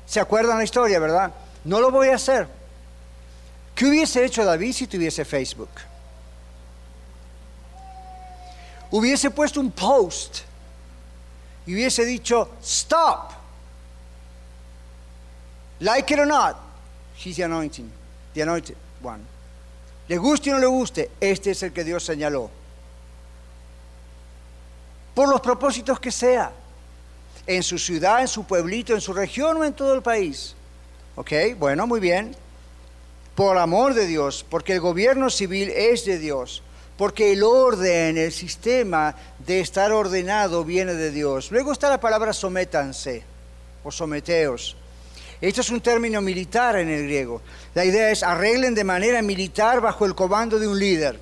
¿Se 0.05 0.19
acuerdan 0.19 0.57
la 0.57 0.63
historia, 0.63 0.99
verdad? 0.99 1.33
No 1.63 1.79
lo 1.79 1.91
voy 1.91 2.09
a 2.09 2.15
hacer. 2.15 2.47
¿Qué 3.75 3.85
hubiese 3.85 4.23
hecho 4.25 4.43
David 4.45 4.73
si 4.73 4.87
tuviese 4.87 5.25
Facebook? 5.25 5.69
Hubiese 8.91 9.31
puesto 9.31 9.59
un 9.59 9.71
post 9.71 10.41
y 11.65 11.73
hubiese 11.73 12.05
dicho, 12.05 12.51
stop. 12.61 13.31
Like 15.79 16.13
it 16.13 16.19
or 16.19 16.27
not, 16.27 16.55
he's 17.15 17.35
the 17.35 17.43
anointing, 17.43 17.91
the 18.33 18.41
anointed 18.41 18.77
one. 19.01 19.25
Le 20.07 20.17
guste 20.17 20.51
o 20.51 20.53
no 20.53 20.59
le 20.59 20.67
guste, 20.67 21.11
este 21.19 21.51
es 21.51 21.63
el 21.63 21.73
que 21.73 21.83
Dios 21.83 22.03
señaló. 22.03 22.49
Por 25.13 25.29
los 25.29 25.41
propósitos 25.41 25.99
que 25.99 26.11
sea, 26.11 26.51
en 27.45 27.63
su 27.63 27.77
ciudad, 27.77 28.21
en 28.21 28.27
su 28.27 28.45
pueblito, 28.45 28.93
en 28.93 29.01
su 29.01 29.13
región 29.13 29.57
o 29.57 29.65
en 29.65 29.73
todo 29.73 29.93
el 29.93 30.01
país. 30.01 30.55
¿Ok? 31.15 31.31
Bueno, 31.57 31.85
muy 31.85 31.99
bien 31.99 32.35
por 33.35 33.57
amor 33.57 33.93
de 33.93 34.05
Dios, 34.05 34.45
porque 34.47 34.73
el 34.73 34.79
gobierno 34.79 35.29
civil 35.29 35.69
es 35.69 36.05
de 36.05 36.19
Dios, 36.19 36.61
porque 36.97 37.33
el 37.33 37.43
orden, 37.43 38.17
el 38.17 38.31
sistema 38.31 39.15
de 39.39 39.59
estar 39.59 39.91
ordenado 39.91 40.63
viene 40.63 40.93
de 40.93 41.11
Dios. 41.11 41.51
Luego 41.51 41.71
está 41.71 41.89
la 41.89 41.99
palabra 41.99 42.31
sométanse 42.31 43.23
o 43.83 43.91
someteos. 43.91 44.77
Esto 45.41 45.61
es 45.61 45.69
un 45.71 45.81
término 45.81 46.21
militar 46.21 46.77
en 46.77 46.89
el 46.89 47.03
griego. 47.03 47.41
La 47.73 47.83
idea 47.83 48.11
es 48.11 48.23
arreglen 48.23 48.75
de 48.75 48.83
manera 48.83 49.21
militar 49.21 49.81
bajo 49.81 50.05
el 50.05 50.15
comando 50.15 50.59
de 50.59 50.67
un 50.67 50.79
líder. 50.79 51.19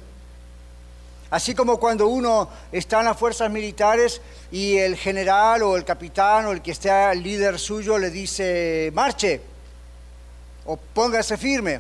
Así 1.32 1.56
como 1.56 1.80
cuando 1.80 2.08
uno 2.08 2.50
está 2.74 3.00
en 3.00 3.06
las 3.06 3.18
fuerzas 3.18 3.50
militares 3.50 4.22
y 4.52 4.78
el 4.78 4.98
general 4.98 5.64
o 5.64 5.78
el 5.78 5.86
capitán 5.86 6.46
o 6.46 6.52
el 6.52 6.62
que 6.62 6.72
esté 6.72 6.92
líder 7.16 7.58
suyo 7.58 7.98
le 7.98 8.10
dice, 8.10 8.92
marche 8.94 9.40
o 10.66 10.76
póngase 10.76 11.38
firme 11.38 11.80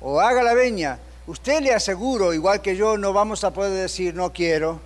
o 0.00 0.20
haga 0.20 0.44
la 0.44 0.54
veña, 0.54 1.00
usted 1.26 1.60
le 1.60 1.74
aseguro, 1.74 2.32
igual 2.32 2.62
que 2.62 2.76
yo, 2.76 2.96
no 2.96 3.12
vamos 3.12 3.42
a 3.42 3.52
poder 3.52 3.72
decir 3.72 4.14
no 4.14 4.32
quiero. 4.32 4.80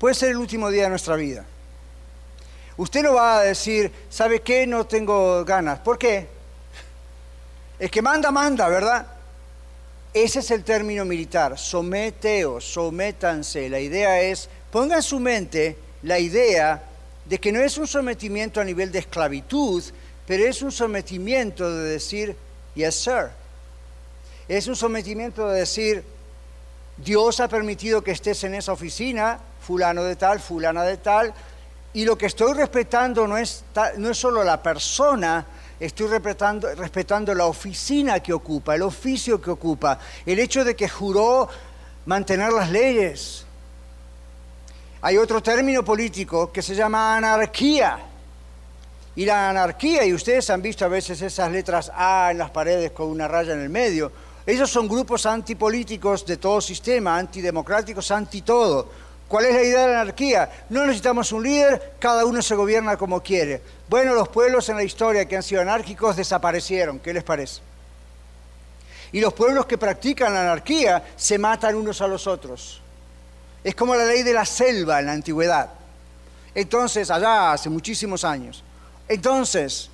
Puede 0.00 0.16
ser 0.16 0.30
el 0.30 0.38
último 0.38 0.68
día 0.68 0.82
de 0.82 0.90
nuestra 0.90 1.14
vida. 1.14 1.44
Usted 2.76 3.04
no 3.04 3.14
va 3.14 3.38
a 3.38 3.42
decir, 3.42 3.92
¿sabe 4.10 4.42
qué? 4.42 4.66
No 4.66 4.84
tengo 4.84 5.44
ganas. 5.44 5.78
¿Por 5.78 5.96
qué? 5.96 6.26
El 7.78 7.88
que 7.88 8.02
manda, 8.02 8.32
manda, 8.32 8.66
¿verdad? 8.68 9.13
Ese 10.14 10.38
es 10.38 10.52
el 10.52 10.62
término 10.62 11.04
militar, 11.04 11.58
someteos, 11.58 12.64
sométanse. 12.64 13.68
La 13.68 13.80
idea 13.80 14.22
es, 14.22 14.48
ponga 14.70 14.94
en 14.94 15.02
su 15.02 15.18
mente 15.18 15.76
la 16.04 16.20
idea 16.20 16.84
de 17.24 17.40
que 17.40 17.50
no 17.50 17.60
es 17.60 17.76
un 17.78 17.88
sometimiento 17.88 18.60
a 18.60 18.64
nivel 18.64 18.92
de 18.92 19.00
esclavitud, 19.00 19.82
pero 20.24 20.44
es 20.44 20.62
un 20.62 20.70
sometimiento 20.70 21.68
de 21.68 21.90
decir, 21.90 22.36
yes, 22.76 22.94
sir. 22.94 23.30
Es 24.46 24.68
un 24.68 24.76
sometimiento 24.76 25.48
de 25.48 25.58
decir, 25.58 26.04
Dios 26.96 27.40
ha 27.40 27.48
permitido 27.48 28.04
que 28.04 28.12
estés 28.12 28.44
en 28.44 28.54
esa 28.54 28.72
oficina, 28.72 29.40
fulano 29.60 30.04
de 30.04 30.14
tal, 30.14 30.38
fulana 30.38 30.84
de 30.84 30.98
tal, 30.98 31.34
y 31.92 32.04
lo 32.04 32.16
que 32.16 32.26
estoy 32.26 32.52
respetando 32.52 33.26
no 33.26 33.36
es, 33.36 33.64
no 33.96 34.10
es 34.10 34.18
solo 34.18 34.44
la 34.44 34.62
persona, 34.62 35.44
estoy 35.80 36.06
respetando, 36.08 36.74
respetando 36.74 37.34
la 37.34 37.46
oficina 37.46 38.20
que 38.20 38.32
ocupa, 38.32 38.74
el 38.74 38.82
oficio 38.82 39.40
que 39.40 39.50
ocupa, 39.50 39.98
el 40.24 40.38
hecho 40.38 40.64
de 40.64 40.74
que 40.74 40.88
juró 40.88 41.48
mantener 42.06 42.52
las 42.52 42.70
leyes. 42.70 43.46
Hay 45.02 45.16
otro 45.18 45.42
término 45.42 45.84
político 45.84 46.50
que 46.50 46.62
se 46.62 46.74
llama 46.74 47.16
anarquía. 47.16 47.98
Y 49.16 49.24
la 49.24 49.50
anarquía, 49.50 50.04
y 50.04 50.12
ustedes 50.12 50.50
han 50.50 50.60
visto 50.60 50.84
a 50.84 50.88
veces 50.88 51.20
esas 51.22 51.52
letras 51.52 51.92
A 51.94 52.30
en 52.32 52.38
las 52.38 52.50
paredes 52.50 52.90
con 52.90 53.08
una 53.08 53.28
raya 53.28 53.52
en 53.52 53.60
el 53.60 53.70
medio, 53.70 54.10
esos 54.46 54.70
son 54.70 54.88
grupos 54.88 55.24
antipolíticos 55.24 56.26
de 56.26 56.36
todo 56.36 56.60
sistema, 56.60 57.16
antidemocráticos, 57.16 58.10
anti 58.10 58.42
todo. 58.42 58.90
¿Cuál 59.34 59.46
es 59.46 59.54
la 59.56 59.62
idea 59.64 59.80
de 59.80 59.92
la 59.92 60.02
anarquía? 60.02 60.48
No 60.68 60.86
necesitamos 60.86 61.32
un 61.32 61.42
líder, 61.42 61.94
cada 61.98 62.24
uno 62.24 62.40
se 62.40 62.54
gobierna 62.54 62.96
como 62.96 63.20
quiere. 63.20 63.60
Bueno, 63.88 64.14
los 64.14 64.28
pueblos 64.28 64.68
en 64.68 64.76
la 64.76 64.84
historia 64.84 65.26
que 65.26 65.34
han 65.34 65.42
sido 65.42 65.60
anárquicos 65.60 66.14
desaparecieron, 66.14 67.00
¿qué 67.00 67.12
les 67.12 67.24
parece? 67.24 67.60
Y 69.10 69.20
los 69.20 69.34
pueblos 69.34 69.66
que 69.66 69.76
practican 69.76 70.32
la 70.32 70.42
anarquía 70.42 71.02
se 71.16 71.36
matan 71.36 71.74
unos 71.74 72.00
a 72.00 72.06
los 72.06 72.28
otros. 72.28 72.80
Es 73.64 73.74
como 73.74 73.96
la 73.96 74.04
ley 74.04 74.22
de 74.22 74.34
la 74.34 74.44
selva 74.44 75.00
en 75.00 75.06
la 75.06 75.12
antigüedad. 75.14 75.68
Entonces, 76.54 77.10
allá 77.10 77.54
hace 77.54 77.68
muchísimos 77.68 78.22
años. 78.22 78.62
Entonces, 79.08 79.90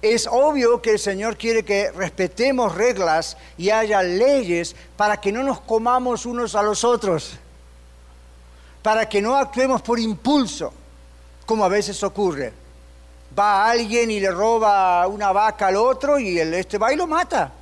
es 0.00 0.28
obvio 0.30 0.80
que 0.80 0.92
el 0.92 1.00
Señor 1.00 1.36
quiere 1.36 1.64
que 1.64 1.90
respetemos 1.90 2.76
reglas 2.76 3.36
y 3.58 3.70
haya 3.70 4.00
leyes 4.00 4.76
para 4.96 5.20
que 5.20 5.32
no 5.32 5.42
nos 5.42 5.60
comamos 5.60 6.24
unos 6.24 6.54
a 6.54 6.62
los 6.62 6.84
otros, 6.84 7.36
para 8.82 9.08
que 9.08 9.20
no 9.20 9.36
actuemos 9.36 9.82
por 9.82 9.98
impulso, 9.98 10.72
como 11.46 11.64
a 11.64 11.68
veces 11.68 12.02
ocurre. 12.02 12.52
Va 13.38 13.70
alguien 13.70 14.10
y 14.10 14.20
le 14.20 14.30
roba 14.30 15.06
una 15.06 15.32
vaca 15.32 15.68
al 15.68 15.76
otro 15.76 16.18
y 16.18 16.38
el, 16.38 16.54
este 16.54 16.78
va 16.78 16.92
y 16.92 16.96
lo 16.96 17.06
mata, 17.06 17.52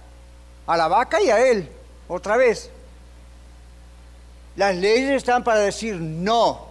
a 0.66 0.76
la 0.76 0.88
vaca 0.88 1.20
y 1.20 1.31
a 1.31 1.38
él, 1.46 1.68
otra 2.09 2.37
vez. 2.37 2.70
Las 4.57 4.74
leyes 4.74 5.11
están 5.11 5.44
para 5.44 5.61
decir 5.61 5.96
no. 5.96 6.68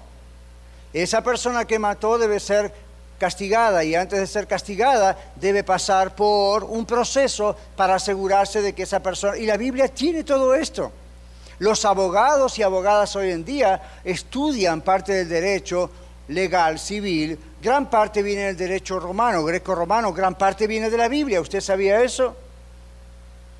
Esa 0.93 1.21
persona 1.21 1.65
que 1.65 1.79
mató 1.79 2.17
debe 2.17 2.39
ser 2.39 2.73
castigada 3.17 3.83
y 3.83 3.95
antes 3.95 4.19
de 4.19 4.27
ser 4.27 4.47
castigada 4.47 5.17
debe 5.35 5.63
pasar 5.63 6.15
por 6.15 6.63
un 6.63 6.85
proceso 6.85 7.55
para 7.75 7.95
asegurarse 7.95 8.61
de 8.61 8.73
que 8.73 8.83
esa 8.83 9.01
persona... 9.01 9.37
Y 9.37 9.45
la 9.45 9.57
Biblia 9.57 9.87
tiene 9.87 10.23
todo 10.23 10.53
esto. 10.55 10.91
Los 11.59 11.85
abogados 11.85 12.57
y 12.59 12.63
abogadas 12.63 13.15
hoy 13.15 13.31
en 13.31 13.43
día 13.43 13.99
estudian 14.03 14.81
parte 14.81 15.13
del 15.13 15.29
derecho 15.29 15.89
legal, 16.27 16.77
civil, 16.77 17.39
gran 17.61 17.89
parte 17.89 18.21
viene 18.21 18.43
del 18.47 18.57
derecho 18.57 18.99
romano, 18.99 19.43
greco-romano, 19.43 20.13
gran 20.13 20.35
parte 20.35 20.67
viene 20.67 20.89
de 20.89 20.97
la 20.97 21.07
Biblia. 21.07 21.41
¿Usted 21.41 21.61
sabía 21.61 22.03
eso? 22.03 22.35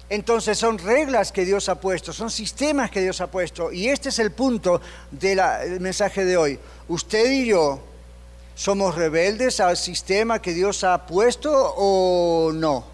Entonces 0.09 0.57
son 0.57 0.77
reglas 0.77 1.31
que 1.31 1.43
Dios 1.43 1.67
ha 1.69 1.79
puesto, 1.79 2.13
son 2.13 2.29
sistemas 2.29 2.91
que 2.91 3.01
Dios 3.01 3.19
ha 3.19 3.27
puesto. 3.27 3.71
Y 3.71 3.89
este 3.89 4.09
es 4.09 4.19
el 4.19 4.31
punto 4.31 4.79
del 5.11 5.79
mensaje 5.79 6.23
de 6.23 6.37
hoy. 6.37 6.59
Usted 6.87 7.31
y 7.31 7.47
yo 7.47 7.81
¿Somos 8.57 8.95
rebeldes 8.95 9.59
al 9.59 9.77
sistema 9.77 10.41
que 10.41 10.51
Dios 10.51 10.83
ha 10.83 11.05
puesto 11.05 11.51
o 11.77 12.51
no? 12.51 12.85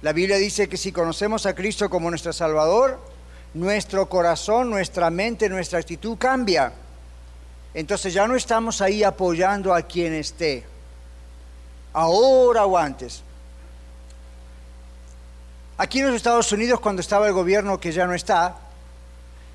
La 0.00 0.14
Biblia 0.14 0.38
dice 0.38 0.66
que 0.66 0.78
si 0.78 0.92
conocemos 0.92 1.44
a 1.44 1.54
Cristo 1.54 1.90
como 1.90 2.08
nuestro 2.08 2.32
Salvador, 2.32 2.98
nuestro 3.54 4.08
corazón, 4.08 4.70
nuestra 4.70 5.10
mente, 5.10 5.48
nuestra 5.48 5.78
actitud 5.78 6.16
cambia. 6.18 6.72
Entonces 7.74 8.12
ya 8.12 8.26
no 8.26 8.36
estamos 8.36 8.80
ahí 8.80 9.02
apoyando 9.02 9.74
a 9.74 9.82
quien 9.82 10.12
esté, 10.14 10.64
ahora 11.92 12.66
o 12.66 12.76
antes. 12.76 13.22
Aquí 15.78 16.00
en 16.00 16.06
los 16.06 16.16
Estados 16.16 16.52
Unidos, 16.52 16.80
cuando 16.80 17.00
estaba 17.00 17.26
el 17.26 17.32
gobierno 17.32 17.80
que 17.80 17.92
ya 17.92 18.06
no 18.06 18.14
está, 18.14 18.56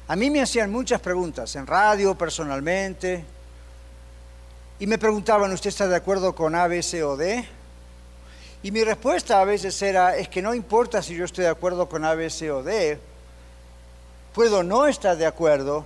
a 0.07 0.15
mí 0.15 0.29
me 0.29 0.41
hacían 0.41 0.71
muchas 0.71 0.99
preguntas, 0.99 1.55
en 1.55 1.67
radio, 1.67 2.15
personalmente, 2.15 3.23
y 4.79 4.87
me 4.87 4.97
preguntaban, 4.97 5.51
¿usted 5.51 5.69
está 5.69 5.87
de 5.87 5.95
acuerdo 5.95 6.33
con 6.33 6.55
A, 6.55 6.67
B, 6.67 6.81
C 6.83 7.03
o 7.03 7.17
D? 7.17 7.45
Y 8.63 8.71
mi 8.71 8.83
respuesta 8.83 9.39
a 9.39 9.45
veces 9.45 9.79
era, 9.81 10.17
es 10.17 10.27
que 10.27 10.41
no 10.41 10.53
importa 10.53 11.01
si 11.01 11.15
yo 11.15 11.25
estoy 11.25 11.43
de 11.43 11.49
acuerdo 11.49 11.87
con 11.87 12.03
A, 12.03 12.15
B, 12.15 12.29
C 12.29 12.51
o 12.51 12.63
D, 12.63 12.99
puedo 14.37 14.61
no 14.61 14.85
estar 14.85 15.17
de 15.17 15.25
acuerdo, 15.25 15.83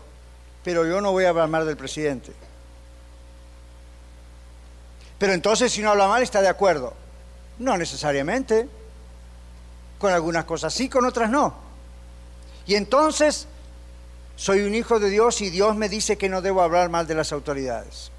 pero 0.62 0.86
yo 0.86 1.00
no 1.00 1.14
voy 1.14 1.24
a 1.24 1.30
hablar 1.30 1.48
mal 1.48 1.66
del 1.66 1.78
presidente. 1.78 2.34
Pero 5.18 5.32
entonces 5.32 5.72
si 5.72 5.82
no 5.82 5.92
habla 5.92 6.10
mal 6.10 6.22
está 6.22 6.42
de 6.42 6.50
acuerdo. 6.50 6.94
No 7.60 7.78
necesariamente. 7.78 8.68
Con 9.98 10.12
algunas 10.12 10.44
cosas 10.44 10.74
sí, 10.74 10.90
con 10.90 11.06
otras 11.06 11.30
no. 11.30 11.56
Y 12.68 12.76
entonces 12.76 13.48
soy 14.36 14.64
un 14.64 14.76
hijo 14.76 15.00
de 15.00 15.10
Dios 15.10 15.40
y 15.40 15.50
Dios 15.50 15.78
me 15.78 15.88
dice 15.88 16.18
que 16.18 16.28
no 16.28 16.42
debo 16.42 16.62
hablar 16.62 16.90
mal 16.90 17.08
de 17.08 17.16
las 17.16 17.32
autoridades. 17.32 18.12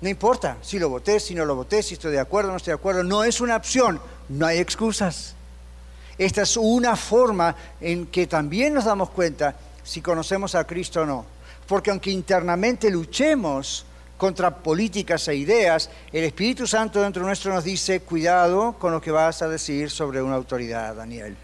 No 0.00 0.08
importa 0.08 0.56
si 0.62 0.80
lo 0.80 0.88
voté, 0.88 1.20
si 1.20 1.36
no 1.36 1.44
lo 1.44 1.54
voté, 1.54 1.84
si 1.84 1.94
estoy 1.94 2.10
de 2.10 2.18
acuerdo 2.18 2.48
o 2.48 2.52
no 2.54 2.56
estoy 2.56 2.72
de 2.72 2.80
acuerdo, 2.80 3.04
no 3.04 3.22
es 3.22 3.40
una 3.40 3.54
opción, 3.54 4.00
no 4.28 4.46
hay 4.46 4.58
excusas. 4.58 5.36
Esta 6.24 6.42
es 6.42 6.56
una 6.56 6.94
forma 6.94 7.56
en 7.80 8.06
que 8.06 8.28
también 8.28 8.74
nos 8.74 8.84
damos 8.84 9.10
cuenta 9.10 9.56
si 9.82 10.00
conocemos 10.00 10.54
a 10.54 10.64
Cristo 10.64 11.00
o 11.00 11.06
no. 11.06 11.26
Porque 11.66 11.90
aunque 11.90 12.12
internamente 12.12 12.88
luchemos 12.90 13.84
contra 14.16 14.54
políticas 14.54 15.26
e 15.26 15.34
ideas, 15.34 15.90
el 16.12 16.22
Espíritu 16.22 16.64
Santo 16.64 17.02
dentro 17.02 17.24
nuestro 17.24 17.52
nos 17.52 17.64
dice, 17.64 18.02
cuidado 18.02 18.74
con 18.78 18.92
lo 18.92 19.00
que 19.00 19.10
vas 19.10 19.42
a 19.42 19.48
decir 19.48 19.90
sobre 19.90 20.22
una 20.22 20.36
autoridad, 20.36 20.94
Daniel. 20.94 21.36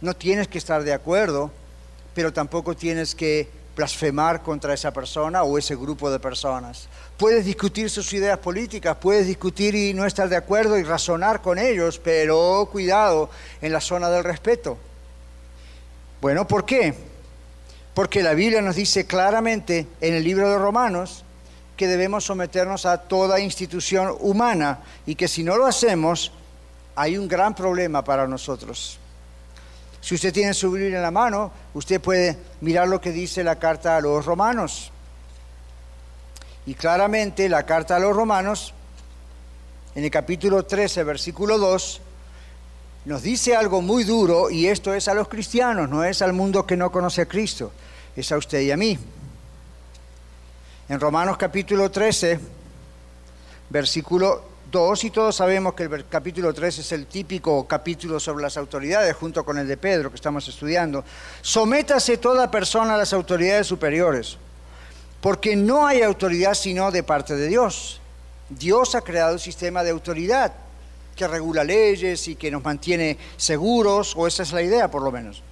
No 0.00 0.14
tienes 0.14 0.46
que 0.46 0.58
estar 0.58 0.84
de 0.84 0.92
acuerdo, 0.92 1.50
pero 2.14 2.32
tampoco 2.32 2.76
tienes 2.76 3.16
que 3.16 3.48
blasfemar 3.76 4.42
contra 4.42 4.74
esa 4.74 4.92
persona 4.92 5.42
o 5.42 5.58
ese 5.58 5.76
grupo 5.76 6.10
de 6.10 6.18
personas. 6.18 6.88
Puedes 7.16 7.44
discutir 7.44 7.90
sus 7.90 8.12
ideas 8.12 8.38
políticas, 8.38 8.96
puedes 9.00 9.26
discutir 9.26 9.74
y 9.74 9.94
no 9.94 10.06
estar 10.06 10.28
de 10.28 10.36
acuerdo 10.36 10.78
y 10.78 10.82
razonar 10.82 11.42
con 11.42 11.58
ellos, 11.58 12.00
pero 12.02 12.68
cuidado 12.70 13.30
en 13.60 13.72
la 13.72 13.80
zona 13.80 14.10
del 14.10 14.24
respeto. 14.24 14.78
Bueno, 16.20 16.46
¿por 16.46 16.64
qué? 16.64 16.94
Porque 17.94 18.22
la 18.22 18.34
Biblia 18.34 18.62
nos 18.62 18.76
dice 18.76 19.06
claramente 19.06 19.86
en 20.00 20.14
el 20.14 20.24
libro 20.24 20.50
de 20.50 20.58
Romanos 20.58 21.24
que 21.76 21.86
debemos 21.86 22.24
someternos 22.24 22.84
a 22.84 22.98
toda 22.98 23.40
institución 23.40 24.14
humana 24.20 24.80
y 25.06 25.14
que 25.14 25.28
si 25.28 25.42
no 25.42 25.56
lo 25.56 25.66
hacemos 25.66 26.32
hay 26.94 27.16
un 27.16 27.28
gran 27.28 27.54
problema 27.54 28.04
para 28.04 28.26
nosotros. 28.26 28.98
Si 30.00 30.14
usted 30.14 30.32
tiene 30.32 30.54
su 30.54 30.70
Biblia 30.70 30.96
en 30.96 31.02
la 31.02 31.10
mano, 31.10 31.52
usted 31.74 32.00
puede 32.00 32.36
mirar 32.60 32.88
lo 32.88 33.00
que 33.00 33.12
dice 33.12 33.44
la 33.44 33.58
carta 33.58 33.96
a 33.96 34.00
los 34.00 34.24
romanos. 34.24 34.90
Y 36.66 36.74
claramente 36.74 37.48
la 37.48 37.64
carta 37.64 37.96
a 37.96 37.98
los 37.98 38.14
romanos, 38.16 38.72
en 39.94 40.04
el 40.04 40.10
capítulo 40.10 40.64
13, 40.64 41.04
versículo 41.04 41.58
2, 41.58 42.00
nos 43.06 43.22
dice 43.22 43.56
algo 43.56 43.80
muy 43.80 44.04
duro 44.04 44.50
y 44.50 44.66
esto 44.66 44.94
es 44.94 45.08
a 45.08 45.14
los 45.14 45.28
cristianos, 45.28 45.88
no 45.88 46.04
es 46.04 46.20
al 46.22 46.32
mundo 46.32 46.66
que 46.66 46.76
no 46.76 46.92
conoce 46.92 47.22
a 47.22 47.26
Cristo, 47.26 47.72
es 48.14 48.30
a 48.30 48.36
usted 48.36 48.60
y 48.60 48.70
a 48.70 48.76
mí. 48.76 48.98
En 50.88 51.00
Romanos 51.00 51.36
capítulo 51.36 51.90
13, 51.90 52.40
versículo 53.70 54.49
2, 54.70 55.04
y 55.04 55.10
todos 55.10 55.36
sabemos 55.36 55.74
que 55.74 55.84
el 55.84 56.06
capítulo 56.08 56.54
3 56.54 56.78
es 56.78 56.92
el 56.92 57.06
típico 57.06 57.66
capítulo 57.66 58.20
sobre 58.20 58.42
las 58.42 58.56
autoridades, 58.56 59.16
junto 59.16 59.44
con 59.44 59.58
el 59.58 59.66
de 59.66 59.76
Pedro 59.76 60.10
que 60.10 60.16
estamos 60.16 60.46
estudiando. 60.48 61.04
Sométase 61.42 62.18
toda 62.18 62.50
persona 62.50 62.94
a 62.94 62.98
las 62.98 63.12
autoridades 63.12 63.66
superiores, 63.66 64.36
porque 65.20 65.56
no 65.56 65.86
hay 65.86 66.02
autoridad 66.02 66.54
sino 66.54 66.90
de 66.90 67.02
parte 67.02 67.34
de 67.34 67.48
Dios. 67.48 68.00
Dios 68.48 68.94
ha 68.94 69.00
creado 69.00 69.34
un 69.34 69.38
sistema 69.38 69.82
de 69.82 69.90
autoridad 69.90 70.52
que 71.16 71.26
regula 71.26 71.64
leyes 71.64 72.28
y 72.28 72.36
que 72.36 72.50
nos 72.50 72.62
mantiene 72.62 73.18
seguros, 73.36 74.14
o 74.16 74.26
esa 74.26 74.42
es 74.42 74.52
la 74.52 74.62
idea 74.62 74.90
por 74.90 75.02
lo 75.02 75.10
menos. 75.10 75.42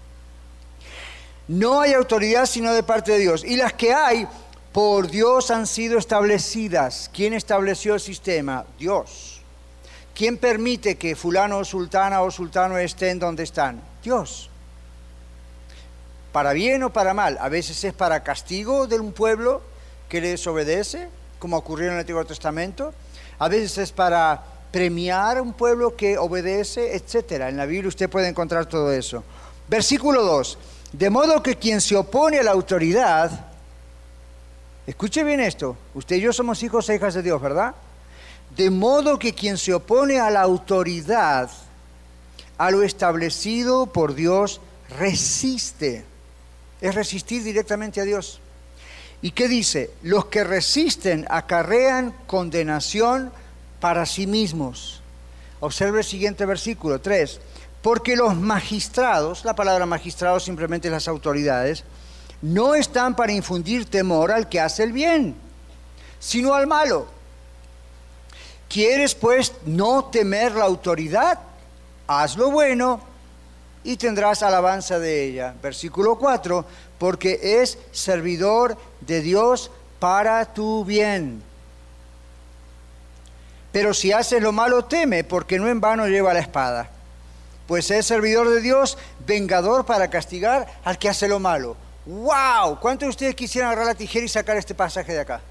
No 1.49 1.81
hay 1.81 1.95
autoridad 1.95 2.47
sino 2.47 2.73
de 2.73 2.83
parte 2.83 3.13
de 3.13 3.19
Dios. 3.19 3.43
Y 3.43 3.57
las 3.57 3.73
que 3.73 3.93
hay 3.93 4.29
por 4.79 5.11
Dios 5.11 5.51
han 5.51 5.67
sido 5.67 5.99
establecidas. 5.99 7.11
¿Quién 7.13 7.35
estableció 7.35 7.95
el 7.95 8.01
sistema? 8.01 8.65
Dios. 8.79 9.41
¿Quién 10.15 10.37
permite 10.37 10.97
que 10.97 11.17
fulano 11.17 11.59
o 11.59 11.65
sultana 11.65 12.23
o 12.23 12.31
sultano 12.31 12.79
estén 12.79 13.19
donde 13.19 13.43
están? 13.43 13.83
Dios. 14.05 14.49
Para 16.31 16.53
bien 16.53 16.85
o 16.85 16.93
para 16.93 17.13
mal. 17.13 17.39
A 17.41 17.49
veces 17.49 17.83
es 17.83 17.93
para 17.93 18.23
castigo 18.23 18.87
de 18.87 19.01
un 19.01 19.11
pueblo 19.11 19.63
que 20.09 20.21
le 20.21 20.29
desobedece, 20.29 21.09
como 21.41 21.57
ocurrió 21.57 21.89
en 21.89 21.95
el 21.95 21.99
Antiguo 21.99 22.25
Testamento. 22.25 22.95
A 23.41 23.49
veces 23.49 23.79
es 23.79 23.91
para 23.91 24.45
premiar 24.71 25.39
a 25.39 25.43
un 25.43 25.55
pueblo 25.55 25.97
que 25.97 26.19
obedece, 26.19 26.95
etc. 26.95 27.49
En 27.49 27.57
la 27.57 27.67
Biblia 27.67 27.89
usted 27.89 28.09
puede 28.09 28.29
encontrar 28.29 28.67
todo 28.67 28.93
eso. 28.93 29.25
Versículo 29.67 30.23
2. 30.23 30.57
De 30.93 31.11
modo 31.11 31.43
que 31.43 31.57
quien 31.57 31.81
se 31.81 31.97
opone 31.97 32.39
a 32.39 32.45
la 32.45 32.53
autoridad, 32.53 33.49
Escuche 34.89 35.23
bien 35.23 35.39
esto, 35.41 35.77
usted 35.93 36.17
y 36.17 36.23
yo 36.23 36.33
somos 36.33 36.63
hijos 36.63 36.89
e 36.89 36.95
hijas 36.95 37.13
de 37.13 37.23
Dios, 37.23 37.43
¿verdad? 37.43 37.75
De 38.57 38.71
modo 38.71 39.19
que 39.19 39.35
quien 39.35 39.59
se 39.59 39.75
opone 39.75 40.19
a 40.19 40.31
la 40.31 40.41
autoridad, 40.41 41.51
a 42.57 42.71
lo 42.71 42.83
establecido 42.83 43.85
por 43.89 44.15
Dios, 44.15 44.63
resiste. 44.99 46.07
Es 46.81 46.95
resistir 46.95 47.45
directamente 47.45 48.01
a 48.01 48.05
Dios. 48.05 48.41
¿Y 49.21 49.33
qué 49.33 49.47
dice? 49.47 49.91
Los 50.05 50.25
que 50.29 50.43
resisten 50.43 51.27
acarrean 51.29 52.15
condenación 52.27 53.31
para 53.81 54.07
sí 54.07 54.27
mismos. 54.27 55.03
Observe 55.61 55.99
el 55.99 56.05
siguiente 56.05 56.47
versículo 56.47 56.99
3. 56.99 57.43
Porque 57.83 58.17
los 58.17 58.35
magistrados, 58.35 59.45
la 59.45 59.55
palabra 59.55 59.85
magistrado 59.85 60.41
simplemente 60.41 60.89
las 60.89 61.09
autoridades, 61.09 61.85
no 62.43 62.75
están 62.75 63.17
para 63.17 63.33
infundir 63.33 63.87
temor 63.87 64.31
al 64.31 64.49
que 64.49 64.61
hace 64.61 64.85
el 64.85 64.93
bien, 64.93 65.35
sino 66.19 66.55
al 66.55 66.67
malo. 66.67 67.07
¿Quieres 68.69 69.15
pues 69.15 69.53
no 69.65 70.05
temer 70.07 70.53
la 70.53 70.67
autoridad? 70.67 71.39
Haz 72.07 72.37
lo 72.37 72.51
bueno 72.51 73.01
y 73.83 73.97
tendrás 73.97 74.43
alabanza 74.43 74.99
de 74.99 75.25
ella. 75.25 75.55
Versículo 75.63 76.17
4, 76.17 76.65
porque 76.99 77.61
es 77.63 77.79
servidor 77.93 78.77
de 79.01 79.21
Dios 79.23 79.71
para 79.99 80.45
tu 80.53 80.85
bien. 80.85 81.43
Pero 83.73 83.95
si 83.95 84.13
haces 84.13 84.43
lo 84.43 84.53
malo, 84.53 84.85
teme, 84.85 85.25
porque 85.25 85.59
no 85.59 85.69
en 85.69 85.81
vano 85.81 86.07
lleva 86.07 86.35
la 86.35 86.41
espada. 86.41 86.91
Pues 87.67 87.91
es 87.91 88.07
servidor 88.07 88.49
de 88.49 88.61
Dios, 88.61 88.97
vengador 89.27 89.85
para 89.85 90.09
castigar 90.09 90.67
al 90.85 90.99
que 90.99 91.09
hace 91.09 91.29
lo 91.29 91.39
malo. 91.39 91.77
¡Wow! 92.09 92.81
¿Cuántos 92.81 93.07
de 93.07 93.11
ustedes 93.11 93.35
quisieran 93.35 93.71
agarrar 93.71 93.89
la 93.89 93.95
tijera 93.95 94.25
y 94.25 94.31
sacar 94.31 94.57
este 94.57 94.75
pasaje 94.75 95.13
de 95.13 95.21
acá? 95.21 95.43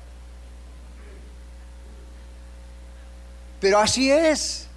Pero 3.61 3.77
así 3.77 4.11
es. 4.11 4.67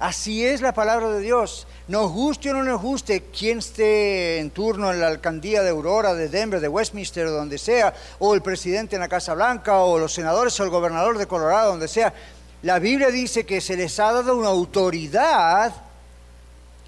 Así 0.00 0.44
es 0.44 0.60
la 0.60 0.74
palabra 0.74 1.08
de 1.10 1.20
Dios. 1.20 1.68
Nos 1.86 2.10
guste 2.10 2.50
o 2.50 2.54
no 2.54 2.64
nos 2.64 2.82
guste 2.82 3.22
quien 3.30 3.58
esté 3.58 4.40
en 4.40 4.50
turno 4.50 4.92
en 4.92 5.00
la 5.00 5.06
alcaldía 5.06 5.62
de 5.62 5.70
Aurora, 5.70 6.12
de 6.12 6.28
Denver, 6.28 6.60
de 6.60 6.66
Westminster, 6.66 7.28
donde 7.28 7.58
sea, 7.58 7.94
o 8.18 8.34
el 8.34 8.42
presidente 8.42 8.96
en 8.96 9.00
la 9.00 9.08
Casa 9.08 9.32
Blanca, 9.34 9.78
o 9.78 10.00
los 10.00 10.12
senadores, 10.12 10.58
o 10.58 10.64
el 10.64 10.70
gobernador 10.70 11.18
de 11.18 11.28
Colorado, 11.28 11.70
donde 11.70 11.86
sea. 11.86 12.12
La 12.62 12.80
Biblia 12.80 13.12
dice 13.12 13.46
que 13.46 13.60
se 13.60 13.76
les 13.76 14.00
ha 14.00 14.12
dado 14.12 14.36
una 14.36 14.48
autoridad, 14.48 15.72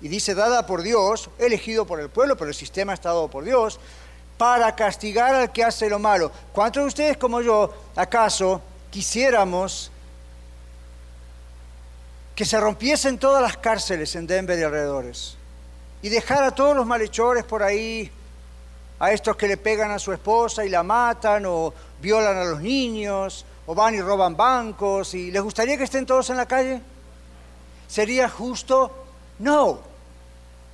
y 0.01 0.09
dice 0.09 0.35
dada 0.35 0.67
por 0.67 0.83
Dios, 0.83 1.31
elegido 1.39 1.87
por 1.87 2.01
el 2.01 2.09
pueblo, 2.09 2.37
pero 2.37 2.49
el 2.49 2.55
sistema 2.55 2.95
está 2.95 3.09
dado 3.11 3.29
por 3.29 3.45
Dios, 3.45 3.81
para 4.39 4.75
castigar 4.75 5.35
al 5.35 5.53
que 5.53 5.65
hace 5.65 5.91
lo 5.91 5.99
malo. 5.99 6.31
¿Cuántos 6.53 6.85
de 6.85 6.87
ustedes 6.87 7.17
como 7.17 7.43
yo, 7.43 7.75
acaso, 7.97 8.63
quisiéramos 8.91 9.91
que 12.35 12.45
se 12.45 12.61
rompiesen 12.61 13.19
todas 13.19 13.43
las 13.43 13.57
cárceles 13.57 14.15
en 14.15 14.27
Denver 14.27 14.57
y 14.57 14.63
alrededores 14.63 15.37
y 16.01 16.09
dejar 16.09 16.45
a 16.45 16.53
todos 16.53 16.77
los 16.77 16.87
malhechores 16.87 17.43
por 17.43 17.65
ahí, 17.65 18.11
a 19.01 19.11
estos 19.11 19.37
que 19.37 19.49
le 19.49 19.57
pegan 19.57 19.91
a 19.91 19.99
su 19.99 20.13
esposa 20.13 20.65
y 20.65 20.69
la 20.69 20.85
matan 20.85 21.45
o 21.47 21.75
violan 22.01 22.37
a 22.37 22.45
los 22.45 22.61
niños 22.61 23.45
o 23.67 23.75
van 23.75 23.97
y 23.97 24.01
roban 24.01 24.37
bancos 24.37 25.15
y 25.15 25.33
les 25.33 25.43
gustaría 25.43 25.77
que 25.77 25.85
estén 25.85 26.07
todos 26.07 26.31
en 26.31 26.37
la 26.37 26.47
calle? 26.47 26.81
¿Sería 27.89 28.29
justo? 28.29 29.07
No, 29.41 29.81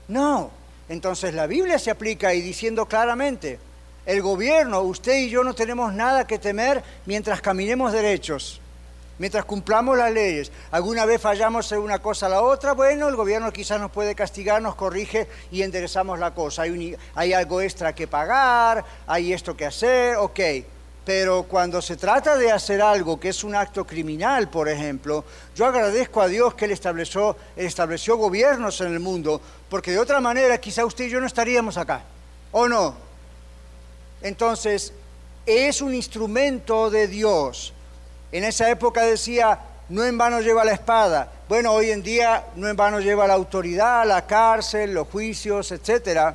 no. 0.08 0.63
Entonces 0.88 1.34
la 1.34 1.46
Biblia 1.46 1.78
se 1.78 1.90
aplica 1.90 2.34
y 2.34 2.40
diciendo 2.40 2.86
claramente, 2.86 3.58
el 4.06 4.20
gobierno, 4.20 4.82
usted 4.82 5.16
y 5.16 5.30
yo 5.30 5.42
no 5.42 5.54
tenemos 5.54 5.94
nada 5.94 6.26
que 6.26 6.38
temer 6.38 6.82
mientras 7.06 7.40
caminemos 7.40 7.92
derechos, 7.92 8.60
mientras 9.18 9.46
cumplamos 9.46 9.96
las 9.96 10.12
leyes. 10.12 10.52
Alguna 10.70 11.06
vez 11.06 11.22
fallamos 11.22 11.72
en 11.72 11.78
una 11.78 12.00
cosa 12.00 12.26
a 12.26 12.28
la 12.28 12.42
otra, 12.42 12.72
bueno, 12.72 13.08
el 13.08 13.16
gobierno 13.16 13.50
quizás 13.50 13.80
nos 13.80 13.90
puede 13.90 14.14
castigar, 14.14 14.60
nos 14.60 14.74
corrige 14.74 15.26
y 15.50 15.62
enderezamos 15.62 16.18
la 16.18 16.34
cosa. 16.34 16.62
Hay, 16.62 16.94
hay 17.14 17.32
algo 17.32 17.62
extra 17.62 17.94
que 17.94 18.06
pagar, 18.06 18.84
hay 19.06 19.32
esto 19.32 19.56
que 19.56 19.64
hacer, 19.64 20.16
ok. 20.16 20.40
Pero 21.04 21.42
cuando 21.42 21.82
se 21.82 21.96
trata 21.96 22.36
de 22.36 22.50
hacer 22.50 22.80
algo 22.80 23.20
que 23.20 23.28
es 23.28 23.44
un 23.44 23.54
acto 23.54 23.86
criminal, 23.86 24.48
por 24.48 24.68
ejemplo, 24.68 25.24
yo 25.54 25.66
agradezco 25.66 26.22
a 26.22 26.28
Dios 26.28 26.54
que 26.54 26.64
Él 26.64 26.70
estableció, 26.70 27.36
estableció 27.56 28.16
gobiernos 28.16 28.80
en 28.80 28.92
el 28.92 29.00
mundo, 29.00 29.40
porque 29.68 29.92
de 29.92 29.98
otra 29.98 30.20
manera 30.20 30.58
quizá 30.58 30.84
usted 30.86 31.04
y 31.04 31.10
yo 31.10 31.20
no 31.20 31.26
estaríamos 31.26 31.76
acá, 31.76 32.02
¿o 32.52 32.66
no? 32.68 32.96
Entonces, 34.22 34.94
es 35.44 35.82
un 35.82 35.94
instrumento 35.94 36.88
de 36.88 37.06
Dios. 37.06 37.74
En 38.32 38.44
esa 38.44 38.70
época 38.70 39.02
decía, 39.02 39.60
no 39.90 40.04
en 40.04 40.16
vano 40.16 40.40
lleva 40.40 40.64
la 40.64 40.72
espada. 40.72 41.30
Bueno, 41.48 41.72
hoy 41.72 41.90
en 41.90 42.02
día 42.02 42.46
no 42.56 42.68
en 42.68 42.76
vano 42.76 43.00
lleva 43.00 43.26
la 43.26 43.34
autoridad, 43.34 44.06
la 44.06 44.26
cárcel, 44.26 44.94
los 44.94 45.08
juicios, 45.08 45.70
etc. 45.72 46.34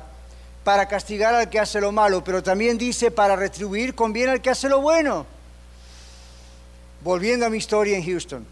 para 0.64 0.86
castigar 0.86 1.34
al 1.34 1.48
que 1.48 1.58
hace 1.58 1.80
lo 1.80 1.92
malo, 1.92 2.22
pero 2.22 2.42
también 2.42 2.76
dice 2.76 3.10
para 3.10 3.36
retribuir 3.36 3.94
con 3.94 4.12
bien 4.12 4.28
al 4.28 4.42
que 4.42 4.50
hace 4.50 4.68
lo 4.68 4.80
bueno. 4.80 5.26
Volviendo 7.02 7.46
a 7.46 7.50
mi 7.50 7.58
historia 7.58 7.96
en 7.96 8.04
Houston. 8.04 8.46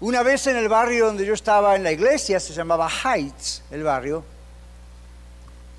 Una 0.00 0.22
vez 0.22 0.46
en 0.46 0.56
el 0.56 0.68
barrio 0.68 1.06
donde 1.06 1.24
yo 1.24 1.34
estaba 1.34 1.76
en 1.76 1.82
la 1.82 1.92
iglesia, 1.92 2.40
se 2.40 2.52
llamaba 2.52 2.88
Heights, 2.88 3.62
el 3.70 3.82
barrio, 3.82 4.24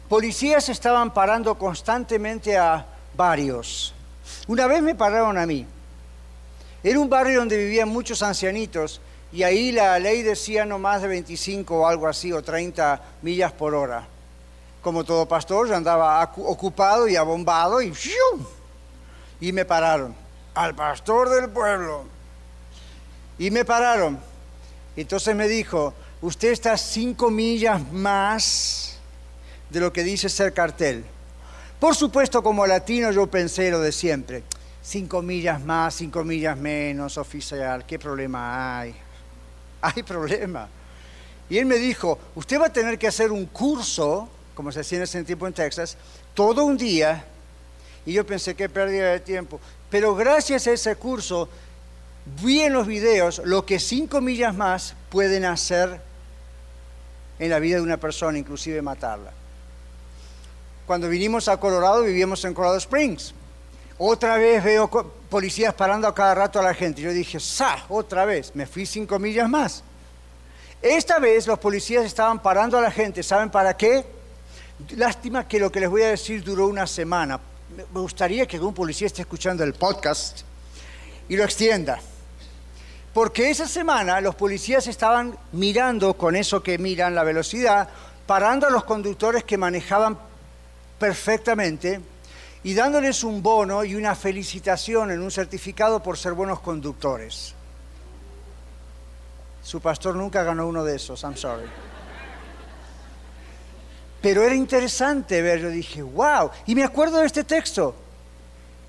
policías 0.08 0.70
estaban 0.70 1.14
parando 1.14 1.58
constantemente 1.58 2.58
a 2.58 2.86
varios. 3.16 3.94
Una 4.48 4.68
vez 4.68 4.82
me 4.82 4.96
pararon 4.96 5.38
a 5.38 5.46
mí. 5.46 5.66
Era 6.84 7.00
un 7.00 7.10
barrio 7.10 7.40
donde 7.40 7.58
vivían 7.58 7.90
muchos 7.90 8.22
ancianitos 8.22 9.02
y 9.32 9.44
ahí 9.44 9.72
la 9.72 9.98
ley 10.00 10.22
decía 10.22 10.66
no 10.66 10.80
más 10.80 11.02
de 11.02 11.08
25 11.08 11.82
o 11.82 11.88
algo 11.88 12.08
así, 12.08 12.32
o 12.32 12.44
30 12.44 13.02
millas 13.22 13.52
por 13.52 13.74
hora. 13.74 14.08
Como 14.86 15.04
todo 15.04 15.28
pastor, 15.28 15.68
yo 15.68 15.76
andaba 15.76 16.32
ocupado 16.38 17.08
y 17.08 17.16
abombado 17.16 17.82
y 17.82 17.92
Y 19.40 19.52
me 19.52 19.66
pararon. 19.66 20.14
Al 20.54 20.76
pastor 20.76 21.28
del 21.28 21.50
pueblo. 21.50 22.04
Y 23.40 23.50
me 23.50 23.66
pararon. 23.66 24.20
Entonces 24.96 25.36
me 25.36 25.48
dijo, 25.48 25.92
usted 26.22 26.52
está 26.52 26.78
cinco 26.78 27.32
millas 27.32 27.82
más 27.94 29.00
de 29.72 29.80
lo 29.80 29.92
que 29.92 30.04
dice 30.04 30.30
ser 30.30 30.54
cartel. 30.54 31.04
Por 31.80 31.96
supuesto, 31.96 32.44
como 32.44 32.68
latino 32.68 33.10
yo 33.10 33.26
pensé 33.26 33.72
lo 33.72 33.80
de 33.80 33.92
siempre. 33.92 34.44
Cinco 34.84 35.24
millas 35.24 35.64
más, 35.64 35.96
cinco 35.96 36.24
millas 36.24 36.60
menos, 36.60 37.18
oficial, 37.18 37.88
¿qué 37.88 37.98
problema 37.98 38.82
hay? 38.82 38.96
Hay 39.82 40.04
problema. 40.04 40.70
Y 41.50 41.58
él 41.58 41.66
me 41.66 41.78
dijo, 41.78 42.20
usted 42.36 42.62
va 42.62 42.68
a 42.68 42.74
tener 42.74 43.00
que 43.00 43.08
hacer 43.08 43.32
un 43.32 43.48
curso, 43.48 44.30
como 44.56 44.72
se 44.72 44.80
hacía 44.80 44.98
en 44.98 45.04
ese 45.04 45.24
tiempo 45.24 45.46
en 45.46 45.54
Texas, 45.54 45.98
todo 46.34 46.64
un 46.64 46.78
día. 46.78 47.24
Y 48.06 48.14
yo 48.14 48.26
pensé, 48.26 48.56
qué 48.56 48.70
pérdida 48.70 49.12
de 49.12 49.20
tiempo. 49.20 49.60
Pero 49.90 50.16
gracias 50.16 50.66
a 50.68 50.72
ese 50.72 50.96
curso, 50.96 51.50
vi 52.42 52.62
en 52.62 52.74
los 52.74 52.88
videos 52.88 53.42
lo 53.46 53.66
que 53.66 53.80
cinco 53.80 54.22
millas 54.22 54.56
más 54.56 54.96
pueden 55.10 55.46
hacer 55.46 56.02
en 57.38 57.50
la 57.50 57.60
vida 57.60 57.78
de 57.78 57.82
una 57.82 57.98
persona, 57.98 58.38
inclusive 58.38 58.82
matarla. 58.82 59.32
Cuando 60.86 61.10
vinimos 61.10 61.48
a 61.48 61.58
Colorado, 61.58 62.04
vivíamos 62.04 62.44
en 62.46 62.54
Colorado 62.54 62.78
Springs. 62.78 63.34
Otra 63.98 64.38
vez 64.38 64.64
veo 64.64 64.90
policías 65.30 65.74
parando 65.74 66.08
a 66.08 66.14
cada 66.14 66.36
rato 66.36 66.60
a 66.60 66.64
la 66.64 66.74
gente. 66.74 67.02
Yo 67.02 67.12
dije, 67.12 67.40
¡sa! 67.40 67.86
Otra 67.90 68.26
vez. 68.26 68.56
Me 68.56 68.66
fui 68.66 68.86
cinco 68.86 69.18
millas 69.18 69.50
más. 69.50 69.84
Esta 70.82 71.18
vez 71.18 71.48
los 71.48 71.58
policías 71.58 72.06
estaban 72.06 72.42
parando 72.42 72.78
a 72.78 72.82
la 72.82 72.92
gente. 72.92 73.24
¿Saben 73.24 73.50
para 73.50 73.76
qué? 73.76 74.06
Lástima 74.98 75.48
que 75.48 75.60
lo 75.60 75.72
que 75.72 75.80
les 75.80 75.90
voy 75.90 76.02
a 76.02 76.10
decir 76.10 76.44
duró 76.44 76.68
una 76.68 76.86
semana. 76.86 77.40
Me 77.94 78.00
gustaría 78.00 78.46
que 78.46 78.58
algún 78.58 78.74
policía 78.74 79.08
esté 79.08 79.22
escuchando 79.22 79.64
el 79.64 79.74
podcast 79.74 80.42
y 81.30 81.38
lo 81.38 81.44
extienda. 81.44 82.00
Porque 83.14 83.50
esa 83.50 83.68
semana 83.68 84.20
los 84.20 84.36
policías 84.36 84.88
estaban 84.88 85.38
mirando 85.54 86.16
con 86.16 86.36
eso 86.36 86.62
que 86.62 86.78
miran 86.78 87.16
la 87.16 87.24
velocidad, 87.24 87.88
parando 88.28 88.68
a 88.68 88.70
los 88.70 88.84
conductores 88.84 89.46
que 89.46 89.58
manejaban 89.58 90.18
perfectamente 91.00 92.02
y 92.64 92.74
dándoles 92.74 93.24
un 93.24 93.42
bono 93.42 93.86
y 93.86 93.96
una 93.96 94.16
felicitación 94.16 95.12
en 95.12 95.22
un 95.22 95.32
certificado 95.32 96.04
por 96.04 96.18
ser 96.18 96.34
buenos 96.34 96.60
conductores. 96.60 97.54
Su 99.64 99.80
pastor 99.80 100.16
nunca 100.16 100.44
ganó 100.44 100.68
uno 100.68 100.84
de 100.84 100.96
esos, 100.96 101.24
I'm 101.24 101.38
sorry. 101.38 101.66
Pero 104.26 104.42
era 104.42 104.56
interesante 104.56 105.40
ver, 105.44 105.60
yo 105.60 105.70
dije, 105.70 106.02
wow, 106.02 106.50
y 106.66 106.74
me 106.74 106.84
acuerdo 106.84 107.20
de 107.20 107.28
este 107.28 107.44
texto. 107.44 107.94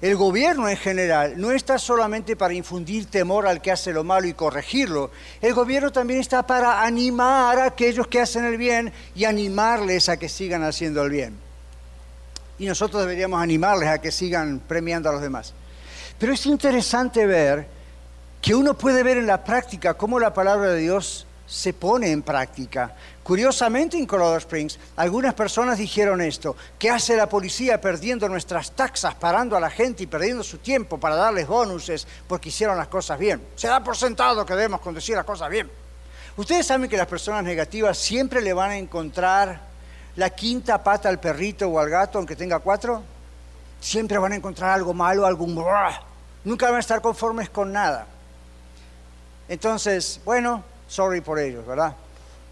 El 0.01 0.17
gobierno 0.17 0.67
en 0.67 0.79
general 0.79 1.39
no 1.39 1.51
está 1.51 1.79
solamente 1.79 2.37
para 2.37 2.55
infundir 2.55 3.05
temor 3.05 3.47
al 3.47 3.61
que 3.61 3.71
hace 3.71 3.93
lo 3.93 4.03
malo 4.03 4.27
y 4.29 4.33
corregirlo, 4.33 5.11
el 5.43 5.53
gobierno 5.53 5.93
también 5.93 6.21
está 6.21 6.47
para 6.47 6.83
animar 6.83 7.59
a 7.59 7.67
aquellos 7.67 8.07
que 8.07 8.19
hacen 8.19 8.47
el 8.47 8.57
bien 8.57 8.91
y 9.15 9.27
animarles 9.27 10.09
a 10.09 10.17
que 10.17 10.31
sigan 10.31 10.63
haciendo 10.63 11.03
el 11.03 11.11
bien 11.11 11.37
y 12.59 12.65
nosotros 12.65 13.03
deberíamos 13.03 13.43
animarles 13.43 13.91
a 13.91 14.01
que 14.01 14.13
sigan 14.13 14.63
premiando 14.67 15.11
a 15.11 15.13
los 15.13 15.21
demás. 15.21 15.53
Pero 16.19 16.33
es 16.33 16.47
interesante 16.47 17.27
ver 17.27 17.67
que 18.41 18.55
uno 18.55 18.73
puede 18.73 19.03
ver 19.03 19.19
en 19.19 19.27
la 19.27 19.45
práctica 19.45 19.93
cómo 19.93 20.19
la 20.19 20.33
palabra 20.33 20.71
de 20.71 20.79
Dios 20.79 21.27
se 21.47 21.75
pone 21.75 22.11
en 22.11 22.23
práctica. 22.23 22.95
Curiosamente 23.27 23.99
en 23.99 24.07
Colorado 24.07 24.37
Springs, 24.37 24.79
algunas 24.95 25.35
personas 25.35 25.79
dijeron 25.79 26.21
esto, 26.21 26.55
¿qué 26.79 26.91
hace 26.91 27.17
la 27.17 27.29
policía 27.29 27.81
perdiendo 27.81 28.29
nuestras 28.29 28.71
taxas, 28.71 29.17
parando 29.17 29.57
a 29.57 29.61
la 29.61 29.69
gente 29.69 30.05
y 30.05 30.07
perdiendo 30.07 30.45
su 30.45 30.59
tiempo 30.59 30.97
para 30.97 31.17
darles 31.17 31.49
bonuses 31.49 32.07
porque 32.29 32.51
hicieron 32.51 32.79
las 32.79 32.87
cosas 32.87 33.19
bien? 33.19 33.43
Se 33.57 33.67
da 33.67 33.83
por 33.83 33.97
sentado 33.97 34.47
que 34.47 34.55
debemos 34.55 34.81
conducir 34.81 35.17
las 35.17 35.25
cosas 35.25 35.51
bien. 35.51 35.69
Ustedes 36.37 36.69
saben 36.69 36.89
que 36.89 36.97
las 36.97 37.09
personas 37.09 37.43
negativas 37.43 37.99
siempre 37.99 38.41
le 38.41 38.53
van 38.53 38.71
a 38.71 38.77
encontrar 38.77 39.61
la 40.15 40.31
quinta 40.31 40.85
pata 40.85 41.09
al 41.09 41.19
perrito 41.19 41.67
o 41.67 41.81
al 41.81 41.91
gato, 41.91 42.19
aunque 42.19 42.37
tenga 42.37 42.61
cuatro, 42.61 43.03
siempre 43.81 44.19
van 44.19 44.35
a 44.35 44.37
encontrar 44.37 44.71
algo 44.71 44.95
malo, 44.95 45.27
algún... 45.27 45.61
Nunca 46.45 46.67
van 46.67 46.77
a 46.77 46.79
estar 46.79 47.03
conformes 47.03 47.51
con 47.51 47.73
nada. 47.73 48.07
Entonces, 49.49 50.21
bueno, 50.25 50.63
sorry 50.87 51.21
por 51.21 51.41
ellos, 51.41 51.67
¿verdad? 51.67 51.97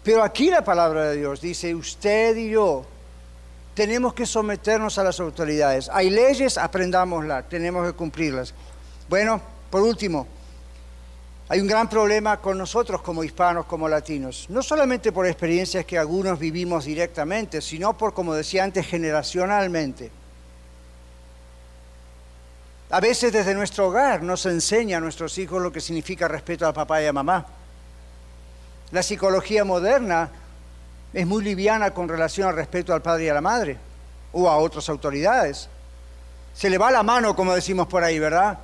Pero 0.05 0.23
aquí 0.23 0.51
la 0.51 0.63
palabra 0.63 1.09
de 1.09 1.17
Dios 1.17 1.41
dice, 1.41 1.73
usted 1.73 2.37
y 2.37 2.51
yo 2.51 2.85
tenemos 3.73 4.13
que 4.13 4.27
someternos 4.27 4.99
a 4.99 5.03
las 5.03 5.19
autoridades. 5.19 5.89
Hay 5.91 6.11
leyes, 6.11 6.59
aprendámoslas, 6.59 7.49
tenemos 7.49 7.87
que 7.87 7.93
cumplirlas. 7.93 8.53
Bueno, 9.09 9.41
por 9.71 9.81
último, 9.81 10.27
hay 11.49 11.59
un 11.59 11.65
gran 11.65 11.89
problema 11.89 12.39
con 12.39 12.55
nosotros 12.55 13.01
como 13.01 13.23
hispanos, 13.23 13.65
como 13.65 13.89
latinos, 13.89 14.45
no 14.49 14.61
solamente 14.61 15.11
por 15.11 15.25
experiencias 15.25 15.85
que 15.85 15.97
algunos 15.97 16.37
vivimos 16.37 16.85
directamente, 16.85 17.59
sino 17.59 17.97
por, 17.97 18.13
como 18.13 18.35
decía 18.35 18.63
antes, 18.63 18.85
generacionalmente. 18.85 20.11
A 22.91 22.99
veces 22.99 23.33
desde 23.33 23.55
nuestro 23.55 23.87
hogar 23.87 24.21
nos 24.21 24.45
enseña 24.45 24.97
a 24.97 25.01
nuestros 25.01 25.35
hijos 25.39 25.59
lo 25.63 25.71
que 25.71 25.81
significa 25.81 26.27
respeto 26.27 26.67
al 26.67 26.75
papá 26.75 27.01
y 27.01 27.07
a 27.07 27.13
mamá. 27.13 27.54
La 28.91 29.03
psicología 29.03 29.63
moderna 29.63 30.29
es 31.13 31.25
muy 31.25 31.43
liviana 31.43 31.91
con 31.91 32.07
relación 32.07 32.49
al 32.49 32.55
respeto 32.55 32.93
al 32.93 33.01
padre 33.01 33.25
y 33.25 33.29
a 33.29 33.33
la 33.33 33.41
madre 33.41 33.77
o 34.31 34.49
a 34.49 34.57
otras 34.57 34.89
autoridades. 34.89 35.69
Se 36.53 36.69
le 36.69 36.77
va 36.77 36.91
la 36.91 37.03
mano, 37.03 37.35
como 37.35 37.55
decimos 37.55 37.87
por 37.87 38.03
ahí, 38.03 38.19
¿verdad? 38.19 38.59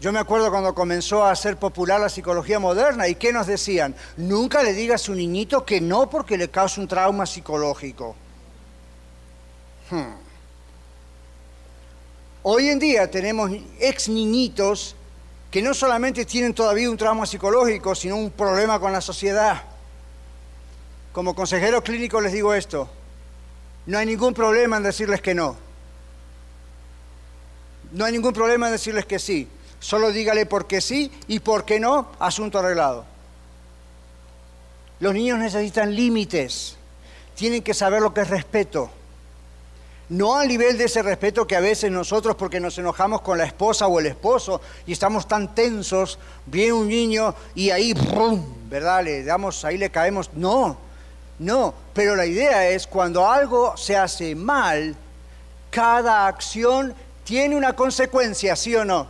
Yo 0.00 0.12
me 0.12 0.18
acuerdo 0.18 0.50
cuando 0.50 0.74
comenzó 0.74 1.26
a 1.26 1.36
ser 1.36 1.58
popular 1.58 2.00
la 2.00 2.08
psicología 2.08 2.58
moderna 2.58 3.06
y 3.06 3.16
qué 3.16 3.32
nos 3.32 3.46
decían, 3.46 3.94
nunca 4.16 4.62
le 4.62 4.72
digas 4.72 5.02
a 5.02 5.04
su 5.04 5.14
niñito 5.14 5.64
que 5.66 5.80
no 5.80 6.08
porque 6.08 6.38
le 6.38 6.48
causa 6.48 6.80
un 6.80 6.88
trauma 6.88 7.26
psicológico. 7.26 8.16
Hmm. 9.90 10.14
Hoy 12.42 12.68
en 12.70 12.78
día 12.78 13.10
tenemos 13.10 13.50
ex 13.78 14.08
niñitos 14.08 14.96
que 15.50 15.62
no 15.62 15.74
solamente 15.74 16.24
tienen 16.24 16.54
todavía 16.54 16.90
un 16.90 16.96
trauma 16.96 17.26
psicológico, 17.26 17.94
sino 17.94 18.16
un 18.16 18.30
problema 18.30 18.78
con 18.78 18.92
la 18.92 19.00
sociedad. 19.00 19.62
Como 21.12 21.34
consejero 21.34 21.82
clínico 21.82 22.20
les 22.20 22.32
digo 22.32 22.54
esto, 22.54 22.88
no 23.86 23.98
hay 23.98 24.06
ningún 24.06 24.32
problema 24.32 24.76
en 24.76 24.84
decirles 24.84 25.20
que 25.20 25.34
no. 25.34 25.56
No 27.92 28.04
hay 28.04 28.12
ningún 28.12 28.32
problema 28.32 28.66
en 28.66 28.72
decirles 28.72 29.06
que 29.06 29.18
sí. 29.18 29.48
Solo 29.80 30.12
dígale 30.12 30.46
por 30.46 30.66
qué 30.66 30.80
sí 30.80 31.10
y 31.26 31.40
por 31.40 31.64
qué 31.64 31.80
no, 31.80 32.12
asunto 32.20 32.58
arreglado. 32.58 33.04
Los 35.00 35.14
niños 35.14 35.38
necesitan 35.38 35.96
límites, 35.96 36.76
tienen 37.34 37.62
que 37.62 37.74
saber 37.74 38.02
lo 38.02 38.14
que 38.14 38.20
es 38.20 38.28
respeto. 38.28 38.90
No 40.10 40.36
al 40.36 40.48
nivel 40.48 40.76
de 40.76 40.84
ese 40.84 41.02
respeto 41.02 41.46
que 41.46 41.54
a 41.54 41.60
veces 41.60 41.88
nosotros, 41.90 42.34
porque 42.34 42.58
nos 42.58 42.76
enojamos 42.78 43.20
con 43.20 43.38
la 43.38 43.44
esposa 43.44 43.86
o 43.86 44.00
el 44.00 44.06
esposo 44.06 44.60
y 44.84 44.92
estamos 44.92 45.28
tan 45.28 45.54
tensos, 45.54 46.18
viene 46.46 46.72
un 46.72 46.88
niño 46.88 47.32
y 47.54 47.70
ahí, 47.70 47.94
¿verdad? 48.68 49.04
Le 49.04 49.22
damos, 49.22 49.64
ahí 49.64 49.78
le 49.78 49.88
caemos. 49.90 50.28
No, 50.34 50.76
no. 51.38 51.72
Pero 51.94 52.16
la 52.16 52.26
idea 52.26 52.68
es 52.68 52.88
cuando 52.88 53.30
algo 53.30 53.76
se 53.76 53.96
hace 53.96 54.34
mal, 54.34 54.96
cada 55.70 56.26
acción 56.26 56.92
tiene 57.22 57.54
una 57.54 57.76
consecuencia, 57.76 58.56
¿sí 58.56 58.74
o 58.74 58.84
no? 58.84 59.06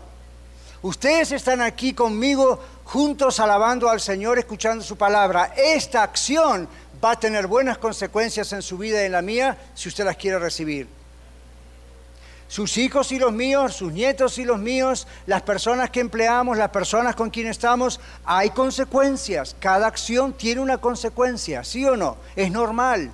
Ustedes 0.83 1.33
están 1.33 1.63
aquí 1.63 1.95
conmigo 1.95 2.59
juntos 2.85 3.41
alabando 3.41 3.89
al 3.89 4.01
Señor, 4.01 4.39
escuchando 4.39 4.85
su 4.85 4.97
palabra. 4.97 5.55
Esta 5.57 6.03
acción 6.03 6.69
va 7.03 7.13
a 7.13 7.21
tener 7.21 7.47
buenas 7.47 7.79
consecuencias 7.79 8.53
en 8.53 8.63
su 8.63 8.79
vida 8.79 9.03
y 9.03 9.07
en 9.07 9.13
la 9.13 9.23
mía 9.23 9.57
si 9.75 9.89
usted 9.89 10.05
las 10.05 10.17
quiere 10.17 10.39
recibir. 10.39 10.89
Sus 12.49 12.79
hijos 12.79 13.13
y 13.13 13.19
los 13.19 13.33
míos, 13.33 13.77
sus 13.77 13.93
nietos 13.93 14.39
y 14.39 14.45
los 14.45 14.59
míos, 14.59 15.07
las 15.27 15.43
personas 15.43 15.91
que 15.91 16.01
empleamos, 16.01 16.59
las 16.59 16.71
personas 16.71 17.15
con 17.15 17.31
quienes 17.31 17.53
estamos, 17.53 18.01
hay 18.25 18.51
consecuencias. 18.51 19.55
Cada 19.61 19.87
acción 19.87 20.33
tiene 20.33 20.61
una 20.61 20.79
consecuencia, 20.79 21.63
¿sí 21.63 21.87
o 21.87 21.97
no? 21.97 22.17
Es 22.35 22.51
normal. 22.51 23.13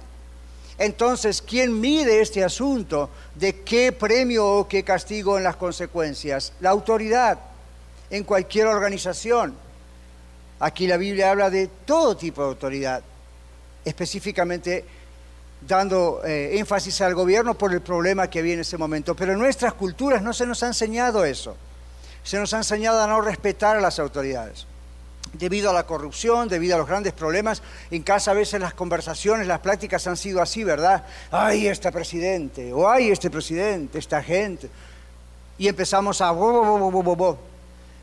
Entonces, 0.78 1.42
¿quién 1.42 1.78
mide 1.78 2.20
este 2.22 2.44
asunto 2.44 3.10
de 3.34 3.60
qué 3.60 3.92
premio 3.92 4.46
o 4.46 4.68
qué 4.68 4.82
castigo 4.82 5.36
en 5.36 5.44
las 5.44 5.56
consecuencias? 5.56 6.54
La 6.60 6.70
autoridad 6.70 7.38
en 8.10 8.24
cualquier 8.24 8.66
organización. 8.66 9.54
Aquí 10.60 10.86
la 10.86 10.96
Biblia 10.96 11.30
habla 11.30 11.50
de 11.50 11.68
todo 11.68 12.16
tipo 12.16 12.42
de 12.42 12.48
autoridad, 12.48 13.02
específicamente 13.86 14.84
dando 15.66 16.20
eh, 16.24 16.58
énfasis 16.58 17.00
al 17.00 17.14
gobierno 17.14 17.54
por 17.54 17.72
el 17.72 17.80
problema 17.80 18.28
que 18.28 18.40
había 18.40 18.54
en 18.54 18.60
ese 18.60 18.76
momento. 18.76 19.14
Pero 19.14 19.32
en 19.32 19.38
nuestras 19.38 19.72
culturas 19.74 20.22
no 20.22 20.32
se 20.32 20.44
nos 20.44 20.62
ha 20.62 20.66
enseñado 20.66 21.24
eso. 21.24 21.56
Se 22.22 22.38
nos 22.38 22.52
ha 22.52 22.58
enseñado 22.58 23.00
a 23.00 23.06
no 23.06 23.20
respetar 23.20 23.76
a 23.76 23.80
las 23.80 23.98
autoridades. 23.98 24.66
Debido 25.32 25.70
a 25.70 25.72
la 25.72 25.86
corrupción, 25.86 26.48
debido 26.48 26.74
a 26.74 26.78
los 26.78 26.88
grandes 26.88 27.12
problemas, 27.12 27.62
en 27.90 28.02
casa 28.02 28.32
a 28.32 28.34
veces 28.34 28.60
las 28.60 28.74
conversaciones, 28.74 29.46
las 29.46 29.60
pláticas 29.60 30.06
han 30.06 30.16
sido 30.16 30.42
así, 30.42 30.64
¿verdad? 30.64 31.04
¡Ay, 31.30 31.68
este 31.68 31.92
presidente! 31.92 32.72
o 32.72 32.88
¡ay, 32.88 33.10
este 33.10 33.30
presidente, 33.30 33.98
esta 33.98 34.22
gente! 34.22 34.68
Y 35.58 35.68
empezamos 35.68 36.20
a... 36.20 36.34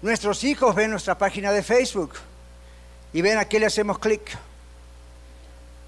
Nuestros 0.02 0.44
hijos 0.44 0.76
ven 0.76 0.92
nuestra 0.92 1.18
página 1.18 1.52
de 1.52 1.64
Facebook 1.64 2.14
y 3.14 3.22
ven 3.22 3.38
a 3.38 3.46
qué 3.46 3.60
le 3.60 3.66
hacemos 3.66 4.00
clic 4.00 4.38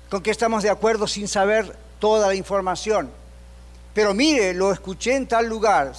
con 0.10 0.22
que 0.22 0.32
estamos 0.32 0.64
de 0.64 0.70
acuerdo 0.70 1.08
sin 1.08 1.28
saber 1.28 1.76
toda 2.00 2.28
la 2.28 2.36
información. 2.36 3.10
Pero 3.94 4.14
mire, 4.14 4.54
lo 4.54 4.72
escuché 4.72 5.16
en 5.16 5.28
tal 5.28 5.48
lugar. 5.48 5.94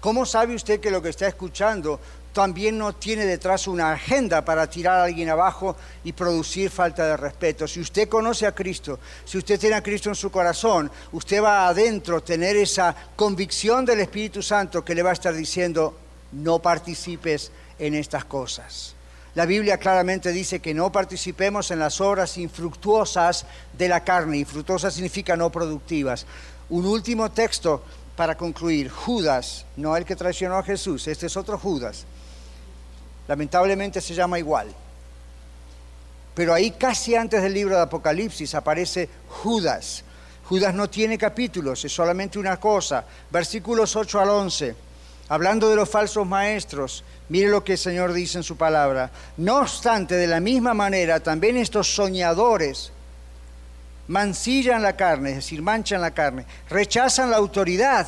¿Cómo 0.00 0.26
sabe 0.26 0.54
usted 0.54 0.80
que 0.80 0.90
lo 0.90 1.00
que 1.00 1.10
está 1.10 1.26
escuchando 1.26 2.00
también 2.32 2.76
no 2.76 2.94
tiene 2.94 3.24
detrás 3.26 3.68
una 3.68 3.92
agenda 3.92 4.44
para 4.44 4.68
tirar 4.68 5.00
a 5.00 5.04
alguien 5.04 5.30
abajo 5.30 5.76
y 6.02 6.12
producir 6.12 6.70
falta 6.70 7.06
de 7.06 7.16
respeto? 7.16 7.68
Si 7.68 7.80
usted 7.80 8.08
conoce 8.08 8.46
a 8.46 8.54
Cristo, 8.54 8.98
si 9.24 9.38
usted 9.38 9.60
tiene 9.60 9.76
a 9.76 9.82
Cristo 9.82 10.08
en 10.08 10.14
su 10.14 10.30
corazón, 10.30 10.90
usted 11.12 11.42
va 11.42 11.68
adentro 11.68 12.22
tener 12.22 12.56
esa 12.56 12.94
convicción 13.14 13.84
del 13.84 14.00
Espíritu 14.00 14.42
Santo 14.42 14.84
que 14.84 14.94
le 14.94 15.02
va 15.02 15.10
a 15.10 15.14
estar 15.14 15.34
diciendo, 15.34 15.96
no 16.32 16.58
participes 16.58 17.52
en 17.78 17.94
estas 17.94 18.24
cosas. 18.24 18.93
La 19.34 19.46
Biblia 19.46 19.78
claramente 19.78 20.30
dice 20.30 20.60
que 20.60 20.74
no 20.74 20.92
participemos 20.92 21.70
en 21.72 21.80
las 21.80 22.00
obras 22.00 22.38
infructuosas 22.38 23.46
de 23.76 23.88
la 23.88 24.04
carne. 24.04 24.38
Infructuosas 24.38 24.94
significa 24.94 25.36
no 25.36 25.50
productivas. 25.50 26.24
Un 26.68 26.86
último 26.86 27.30
texto 27.32 27.82
para 28.16 28.36
concluir. 28.36 28.88
Judas, 28.90 29.66
no 29.76 29.96
el 29.96 30.04
que 30.04 30.14
traicionó 30.14 30.56
a 30.56 30.62
Jesús, 30.62 31.08
este 31.08 31.26
es 31.26 31.36
otro 31.36 31.58
Judas. 31.58 32.04
Lamentablemente 33.26 34.00
se 34.00 34.14
llama 34.14 34.38
igual. 34.38 34.68
Pero 36.34 36.54
ahí 36.54 36.72
casi 36.72 37.16
antes 37.16 37.42
del 37.42 37.54
libro 37.54 37.76
de 37.76 37.82
Apocalipsis 37.82 38.54
aparece 38.54 39.08
Judas. 39.28 40.04
Judas 40.48 40.74
no 40.74 40.90
tiene 40.90 41.16
capítulos, 41.16 41.84
es 41.84 41.92
solamente 41.92 42.38
una 42.38 42.58
cosa. 42.58 43.04
Versículos 43.30 43.96
8 43.96 44.20
al 44.20 44.28
11. 44.28 44.76
Hablando 45.28 45.70
de 45.70 45.76
los 45.76 45.88
falsos 45.88 46.26
maestros, 46.26 47.02
mire 47.28 47.48
lo 47.48 47.64
que 47.64 47.72
el 47.72 47.78
Señor 47.78 48.12
dice 48.12 48.38
en 48.38 48.44
su 48.44 48.56
palabra. 48.56 49.10
No 49.36 49.58
obstante, 49.58 50.14
de 50.14 50.26
la 50.26 50.40
misma 50.40 50.74
manera, 50.74 51.20
también 51.20 51.56
estos 51.56 51.94
soñadores 51.94 52.92
mancillan 54.08 54.82
la 54.82 54.96
carne, 54.96 55.30
es 55.30 55.36
decir, 55.36 55.62
manchan 55.62 56.00
la 56.00 56.12
carne, 56.12 56.44
rechazan 56.68 57.30
la 57.30 57.36
autoridad 57.36 58.06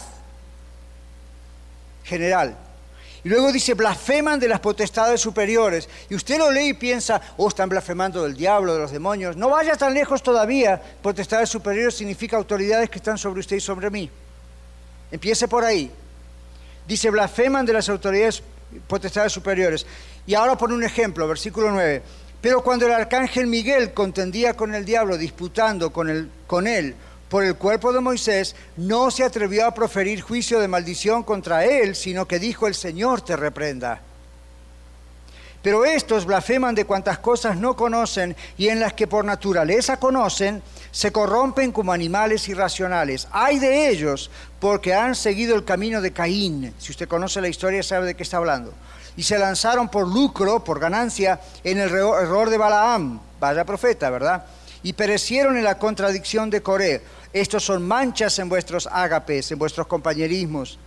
general. 2.05 2.57
Y 3.27 3.29
luego 3.29 3.51
dice, 3.51 3.75
blasfeman 3.75 4.39
de 4.39 4.47
las 4.47 4.61
potestades 4.61 5.21
superiores. 5.21 5.89
Y 6.09 6.15
usted 6.15 6.39
lo 6.39 6.49
lee 6.49 6.69
y 6.69 6.75
piensa, 6.75 7.21
oh, 7.37 7.49
están 7.49 7.69
blasfemando 7.69 8.23
del 8.23 8.37
diablo, 8.37 8.75
de 8.75 8.79
los 8.79 8.93
demonios. 8.93 9.37
No 9.37 9.51
vaya 9.51 9.75
tan 9.75 9.95
lejos 9.95 10.23
todavía. 10.23 10.81
Potestades 11.03 11.49
superiores 11.49 11.97
significa 11.97 12.37
autoridades 12.37 12.89
que 12.89 12.99
están 12.99 13.19
sobre 13.19 13.41
usted 13.41 13.57
y 13.57 13.61
sobre 13.61 13.91
mí. 13.91 14.09
Empiece 15.11 15.49
por 15.49 15.65
ahí. 15.65 15.91
Dice, 16.87 17.11
blasfeman 17.11 17.67
de 17.67 17.73
las 17.73 17.89
autoridades 17.89 18.45
potestades 18.87 19.33
superiores. 19.33 19.87
Y 20.27 20.35
ahora 20.35 20.57
pone 20.57 20.75
un 20.75 20.85
ejemplo, 20.85 21.27
versículo 21.29 21.71
9. 21.71 22.03
Pero 22.41 22.63
cuando 22.63 22.87
el 22.87 22.93
arcángel 22.93 23.47
Miguel 23.47 23.93
contendía 23.93 24.55
con 24.55 24.75
el 24.75 24.85
diablo, 24.85 25.17
disputando 25.17 25.93
con, 25.93 26.11
el, 26.11 26.31
con 26.47 26.67
él 26.67 26.95
por 27.29 27.45
el 27.45 27.57
cuerpo 27.57 27.93
de 27.93 28.01
Moisés, 28.01 28.55
no 28.77 29.11
se 29.11 29.25
atrevió 29.25 29.67
a 29.67 29.75
proferir 29.75 30.21
juicio 30.21 30.61
de 30.61 30.69
maldición 30.69 31.23
contra 31.23 31.65
él, 31.65 31.97
sino 31.97 32.29
que 32.29 32.39
dijo, 32.39 32.67
el 32.67 32.75
Señor 32.75 33.23
te 33.23 33.37
reprenda. 33.37 34.01
Pero 35.67 35.85
estos 35.85 36.27
blasfeman 36.27 36.77
de 36.77 36.85
cuantas 36.85 37.19
cosas 37.19 37.57
no 37.57 37.75
conocen 37.75 38.37
y 38.57 38.69
en 38.69 38.79
las 38.79 38.93
que 38.93 39.09
por 39.09 39.25
naturaleza 39.25 39.97
conocen, 39.97 40.63
se 40.93 41.11
corrompen 41.11 41.73
como 41.73 41.93
animales 41.93 42.49
irracionales. 42.49 43.27
Hay 43.33 43.59
de 43.59 43.89
ellos 43.89 44.31
porque 44.61 44.95
han 44.95 45.17
seguido 45.17 45.57
el 45.57 45.65
camino 45.65 46.01
de 46.01 46.13
Caín. 46.13 46.73
Si 46.79 46.93
usted 46.93 47.09
conoce 47.09 47.41
la 47.41 47.49
historia 47.49 47.83
sabe 47.83 48.07
de 48.07 48.15
qué 48.15 48.23
está 48.23 48.37
hablando. 48.37 48.73
Y 49.17 49.25
se 49.25 49.41
lanzaron 49.41 49.89
por 49.89 50.07
lucro, 50.07 50.63
por 50.63 50.79
ganancia, 50.79 51.41
en 51.65 51.79
el 51.79 51.91
error 51.91 52.49
de 52.49 52.59
Balaam, 52.59 53.19
vaya 53.41 53.65
profeta, 53.65 54.09
¿verdad? 54.09 54.47
Y 54.85 54.93
perecieron 54.93 55.57
en 55.57 55.65
la 55.65 55.79
contradicción 55.81 56.49
de 56.49 56.63
Coré. 56.63 57.03
Estos 57.33 57.65
son 57.65 57.85
manchas 57.85 58.39
en 58.39 58.49
vuestros 58.49 58.89
ágapes, 58.93 59.51
en 59.51 59.59
vuestros 59.59 59.89
compañerismos 59.89 60.79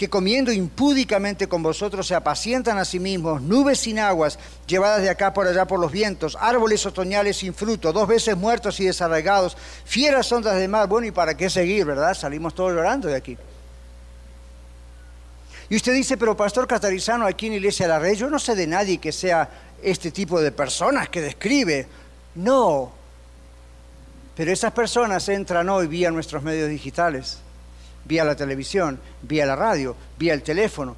que 0.00 0.08
comiendo 0.08 0.50
impúdicamente 0.50 1.46
con 1.46 1.62
vosotros 1.62 2.06
se 2.06 2.14
apacientan 2.14 2.78
a 2.78 2.86
sí 2.86 2.98
mismos, 2.98 3.42
nubes 3.42 3.80
sin 3.80 3.98
aguas, 3.98 4.38
llevadas 4.66 5.02
de 5.02 5.10
acá 5.10 5.34
por 5.34 5.46
allá 5.46 5.66
por 5.66 5.78
los 5.78 5.92
vientos, 5.92 6.38
árboles 6.40 6.86
otoñales 6.86 7.36
sin 7.36 7.52
fruto, 7.52 7.92
dos 7.92 8.08
veces 8.08 8.34
muertos 8.34 8.80
y 8.80 8.86
desarraigados, 8.86 9.58
fieras 9.84 10.32
ondas 10.32 10.56
de 10.56 10.68
mar. 10.68 10.88
Bueno, 10.88 11.06
¿y 11.06 11.10
para 11.10 11.36
qué 11.36 11.50
seguir, 11.50 11.84
verdad? 11.84 12.14
Salimos 12.14 12.54
todos 12.54 12.72
llorando 12.72 13.08
de 13.08 13.14
aquí. 13.14 13.36
Y 15.68 15.76
usted 15.76 15.92
dice, 15.92 16.16
pero 16.16 16.34
Pastor 16.34 16.66
Catarizano, 16.66 17.26
aquí 17.26 17.48
en 17.48 17.52
Iglesia 17.52 17.84
de 17.84 17.92
la 17.92 17.98
Red, 17.98 18.14
yo 18.14 18.30
no 18.30 18.38
sé 18.38 18.54
de 18.54 18.66
nadie 18.66 18.96
que 18.96 19.12
sea 19.12 19.50
este 19.82 20.10
tipo 20.10 20.40
de 20.40 20.50
personas 20.50 21.10
que 21.10 21.20
describe. 21.20 21.86
No. 22.36 22.90
Pero 24.34 24.50
esas 24.50 24.72
personas 24.72 25.28
entran 25.28 25.68
hoy 25.68 25.88
vía 25.88 26.10
nuestros 26.10 26.42
medios 26.42 26.70
digitales 26.70 27.40
vía 28.10 28.24
la 28.24 28.34
televisión, 28.34 28.98
vía 29.22 29.46
la 29.46 29.54
radio, 29.54 29.94
vía 30.18 30.34
el 30.34 30.42
teléfono. 30.42 30.96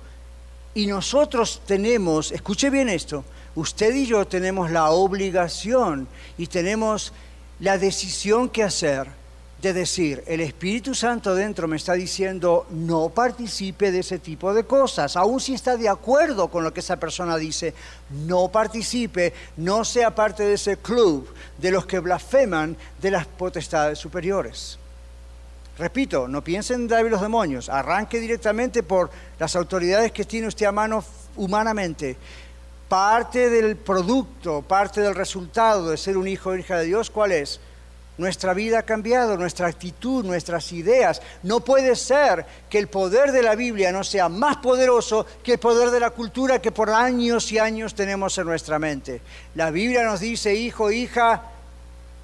Y 0.73 0.87
nosotros 0.87 1.61
tenemos, 1.67 2.33
escuche 2.33 2.71
bien 2.71 2.89
esto, 2.89 3.23
usted 3.55 3.95
y 3.95 4.07
yo 4.07 4.27
tenemos 4.27 4.71
la 4.71 4.91
obligación 4.91 6.09
y 6.39 6.47
tenemos 6.47 7.13
la 7.61 7.77
decisión 7.77 8.49
que 8.49 8.63
hacer 8.63 9.09
de 9.61 9.75
decir, 9.75 10.25
el 10.27 10.41
Espíritu 10.41 10.95
Santo 10.95 11.35
dentro 11.35 11.69
me 11.69 11.77
está 11.77 11.93
diciendo, 11.93 12.67
no 12.71 13.11
participe 13.11 13.93
de 13.93 14.01
ese 14.01 14.19
tipo 14.19 14.55
de 14.55 14.65
cosas, 14.65 15.15
aun 15.15 15.39
si 15.39 15.53
está 15.53 15.77
de 15.77 15.91
acuerdo 15.91 16.49
con 16.49 16.65
lo 16.65 16.73
que 16.73 16.81
esa 16.81 16.97
persona 16.97 17.37
dice, 17.37 17.75
no 18.27 18.49
participe, 18.49 19.35
no 19.59 19.85
sea 19.85 20.15
parte 20.15 20.45
de 20.45 20.55
ese 20.55 20.79
club 20.79 21.29
de 21.59 21.71
los 21.71 21.85
que 21.85 22.01
blasfeman 22.01 22.75
de 23.03 23.11
las 23.11 23.27
potestades 23.27 23.99
superiores. 23.99 24.79
Repito, 25.83 26.29
no 26.29 26.45
piensen 26.45 26.89
en 26.89 27.11
los 27.11 27.21
demonios, 27.21 27.69
arranque 27.69 28.21
directamente 28.21 28.85
por 28.85 29.11
las 29.37 29.57
autoridades 29.57 30.13
que 30.13 30.25
tiene 30.25 30.47
usted 30.47 30.67
a 30.67 30.71
mano 30.71 31.05
humanamente. 31.35 32.17
Parte 32.87 33.51
del 33.51 33.75
producto, 33.75 34.63
parte 34.63 35.01
del 35.01 35.17
resultado 35.17 35.91
de 35.91 35.97
ser 35.97 36.17
un 36.17 36.29
hijo 36.29 36.51
o 36.51 36.57
hija 36.57 36.79
de 36.79 36.85
Dios, 36.85 37.11
¿cuál 37.11 37.33
es? 37.33 37.59
Nuestra 38.17 38.55
vida 38.55 38.79
ha 38.79 38.83
cambiado, 38.85 39.37
nuestra 39.37 39.67
actitud, 39.67 40.25
nuestras 40.25 40.71
ideas. 40.71 41.21
No 41.43 41.59
puede 41.59 41.97
ser 41.97 42.47
que 42.71 42.79
el 42.79 42.87
poder 42.87 43.33
de 43.33 43.43
la 43.43 43.57
Biblia 43.57 43.91
no 43.91 44.05
sea 44.05 44.29
más 44.29 44.59
poderoso 44.59 45.27
que 45.43 45.55
el 45.55 45.59
poder 45.59 45.91
de 45.91 45.99
la 45.99 46.11
cultura 46.11 46.63
que 46.63 46.71
por 46.71 46.91
años 46.91 47.51
y 47.51 47.59
años 47.59 47.97
tenemos 47.97 48.39
en 48.39 48.47
nuestra 48.47 48.79
mente. 48.79 49.21
La 49.57 49.73
Biblia 49.73 50.05
nos 50.05 50.21
dice, 50.21 50.55
hijo, 50.55 50.93
hija, 50.93 51.43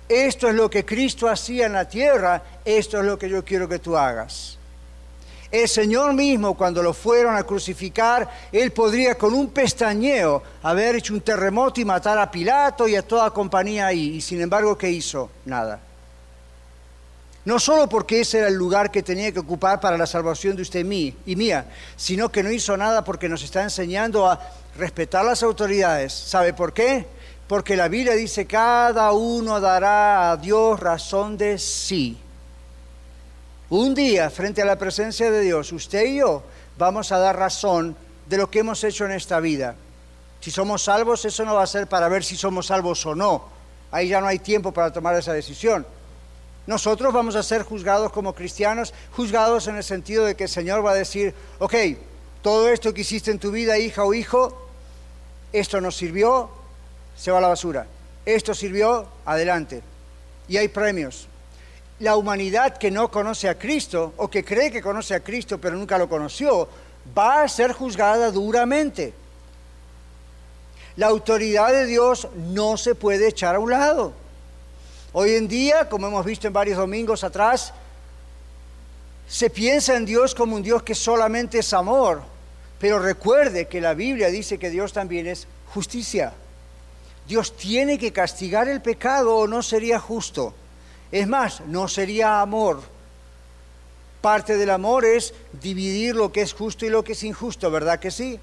esto 0.09 0.49
es 0.49 0.55
lo 0.55 0.71
que 0.71 0.85
Cristo 0.85 1.29
hacía 1.29 1.67
en 1.67 1.75
la 1.75 1.89
tierra, 1.89 2.43
esto 2.65 2.99
es 2.99 3.05
lo 3.05 3.19
que 3.19 3.29
yo 3.29 3.45
quiero 3.45 3.69
que 3.69 3.79
tú 3.79 3.97
hagas. 3.97 4.59
El 5.51 5.67
Señor 5.67 6.13
mismo, 6.13 6.55
cuando 6.55 6.83
lo 6.83 6.93
fueron 6.93 7.35
a 7.35 7.43
crucificar, 7.43 8.29
Él 8.53 8.71
podría 8.71 9.17
con 9.17 9.33
un 9.33 9.49
pestañeo 9.49 10.43
haber 10.63 10.97
hecho 10.97 11.15
un 11.15 11.23
terremoto 11.23 11.81
y 11.81 11.87
matar 11.87 12.19
a 12.19 12.31
Pilato 12.31 12.87
y 12.87 12.97
a 12.97 13.03
toda 13.03 13.31
compañía 13.31 13.87
ahí. 13.87 14.17
Y 14.17 14.21
sin 14.21 14.43
embargo, 14.43 14.77
¿qué 14.77 14.91
hizo? 14.91 15.31
Nada. 15.47 15.81
No 17.47 17.59
solo 17.59 17.89
porque 17.89 18.21
ese 18.21 18.41
era 18.41 18.49
el 18.49 18.55
lugar 18.55 18.91
que 18.91 19.03
tenía 19.03 19.33
que 19.33 19.39
ocupar 19.39 19.81
para 19.81 19.97
la 19.97 20.07
salvación 20.07 20.55
de 20.55 20.61
usted 20.61 20.81
y 20.81 21.37
mía, 21.37 21.65
sino 21.97 22.31
que 22.31 22.43
no 22.43 22.53
hizo 22.53 22.77
nada 22.77 23.03
porque 23.03 23.27
nos 23.27 23.43
está 23.43 23.63
enseñando 23.63 24.27
a 24.27 24.39
respetar 24.77 25.25
las 25.25 25.43
autoridades. 25.43 26.13
¿Sabe 26.13 26.53
por 26.53 26.75
qué? 26.75 27.07
Porque 27.49 27.77
la 27.77 27.89
Biblia 27.89 28.15
dice, 28.15 28.47
cada 28.47 29.13
uno 29.13 29.59
dará 29.59 30.31
a 30.31 30.37
Dios 30.37 30.79
razón 30.79 31.39
de 31.39 31.59
sí. 31.59 32.19
Un 33.71 33.95
día, 33.95 34.29
frente 34.29 34.61
a 34.61 34.67
la 34.67 34.77
presencia 34.77 35.31
de 35.31 35.41
Dios, 35.41 35.73
usted 35.73 36.05
y 36.05 36.17
yo 36.19 36.43
vamos 36.77 37.11
a 37.11 37.19
dar 37.19 37.37
razón 37.37 37.97
de 38.27 38.37
lo 38.37 38.51
que 38.51 38.61
hemos 38.61 38.85
hecho 38.85 39.07
en 39.07 39.13
esta 39.13 39.41
vida. 39.41 39.75
Si 40.41 40.51
somos 40.51 40.85
salvos, 40.85 41.25
eso 41.25 41.45
no 41.47 41.55
va 41.55 41.63
a 41.63 41.67
ser 41.67 41.87
para 41.87 42.09
ver 42.09 42.23
si 42.23 42.37
somos 42.37 42.67
salvos 42.67 43.05
o 43.07 43.15
no. 43.15 43.45
ahí 43.91 44.09
ya 44.09 44.21
no 44.21 44.27
hay 44.27 44.39
tiempo 44.39 44.73
para 44.73 44.93
tomar 44.93 45.17
esa 45.17 45.33
decisión. 45.33 45.87
Nosotros 46.67 47.15
vamos 47.15 47.35
a 47.35 47.43
ser 47.43 47.63
juzgados 47.63 48.13
como 48.13 48.35
cristianos, 48.35 48.93
juzgados 49.17 49.69
en 49.69 49.77
el 49.77 49.85
sentido 49.85 50.27
de 50.27 50.35
que 50.37 50.45
el 50.45 50.51
Señor 50.51 50.85
va 50.85 50.91
a 50.91 50.95
decir, 50.95 51.35
ok, 51.59 51.75
todo 52.43 52.69
esto 52.69 52.93
que 52.93 53.01
hiciste 53.01 53.31
en 53.31 53.39
tu 53.39 53.51
vida, 53.51 53.79
hija 53.79 54.05
o 54.05 54.13
hijo, 54.13 54.69
esto 55.51 55.81
nos 55.81 55.97
sirvió, 55.97 56.51
se 57.19 57.31
va 57.31 57.39
a 57.39 57.41
la 57.43 57.49
basura. 57.49 57.87
Esto 58.25 58.55
sirvió, 58.55 59.09
adelante. 59.25 59.83
Y 60.49 60.57
hay 60.57 60.69
premios. 60.69 61.27
La 61.99 62.17
humanidad 62.17 62.79
que 62.79 62.91
no 62.91 63.11
conoce 63.11 63.49
a 63.49 63.59
Cristo 63.59 64.15
o 64.17 64.29
que 64.29 64.45
cree 64.45 64.71
que 64.71 64.81
conoce 64.81 65.15
a 65.15 65.21
Cristo 65.21 65.59
pero 65.59 65.77
nunca 65.77 65.99
lo 65.99 66.09
conoció, 66.09 66.69
va 67.17 67.43
a 67.43 67.49
ser 67.49 67.73
juzgada 67.73 68.31
duramente. 68.31 69.13
La 70.97 71.09
autoridad 71.09 71.73
de 71.73 71.87
Dios 71.87 72.29
no 72.37 72.77
se 72.77 72.95
puede 72.95 73.29
echar 73.29 73.57
a 73.57 73.59
un 73.59 73.71
lado. 73.71 74.13
Hoy 75.13 75.35
en 75.35 75.49
día, 75.49 75.89
como 75.89 76.07
hemos 76.07 76.25
visto 76.25 76.47
en 76.47 76.53
varios 76.53 76.79
domingos 76.79 77.25
atrás, 77.25 77.73
se 79.27 79.51
piensa 79.51 79.97
en 79.97 80.05
Dios 80.05 80.35
como 80.35 80.55
un 80.55 80.63
Dios 80.63 80.83
que 80.83 80.95
solamente 80.95 81.59
es 81.59 81.73
amor, 81.73 82.23
pero 82.79 82.99
recuerde 82.99 83.67
que 83.67 83.81
la 83.81 83.95
Biblia 83.95 84.29
dice 84.29 84.59
que 84.59 84.71
Dios 84.71 84.93
también 84.93 85.27
es 85.27 85.47
justicia. 85.73 86.33
Dios 87.29 87.55
tiene 87.57 87.99
que 87.99 88.13
castigar 88.13 88.69
el 88.69 88.81
pecado 88.81 89.37
o 89.37 89.47
no 89.47 89.63
sería 89.63 90.01
justo. 90.01 90.55
Es 91.13 91.29
más, 91.29 91.61
no 91.67 91.87
sería 91.87 92.41
amor. 92.41 92.81
Parte 94.23 94.57
del 94.57 94.71
amor 94.71 95.05
es 95.05 95.35
dividir 95.61 96.17
lo 96.17 96.33
que 96.33 96.41
es 96.41 96.55
justo 96.55 96.87
y 96.87 96.89
lo 96.89 97.05
que 97.05 97.13
es 97.13 97.23
injusto, 97.23 97.71
¿verdad 97.71 98.01
que 98.01 98.11
sí? 98.11 98.41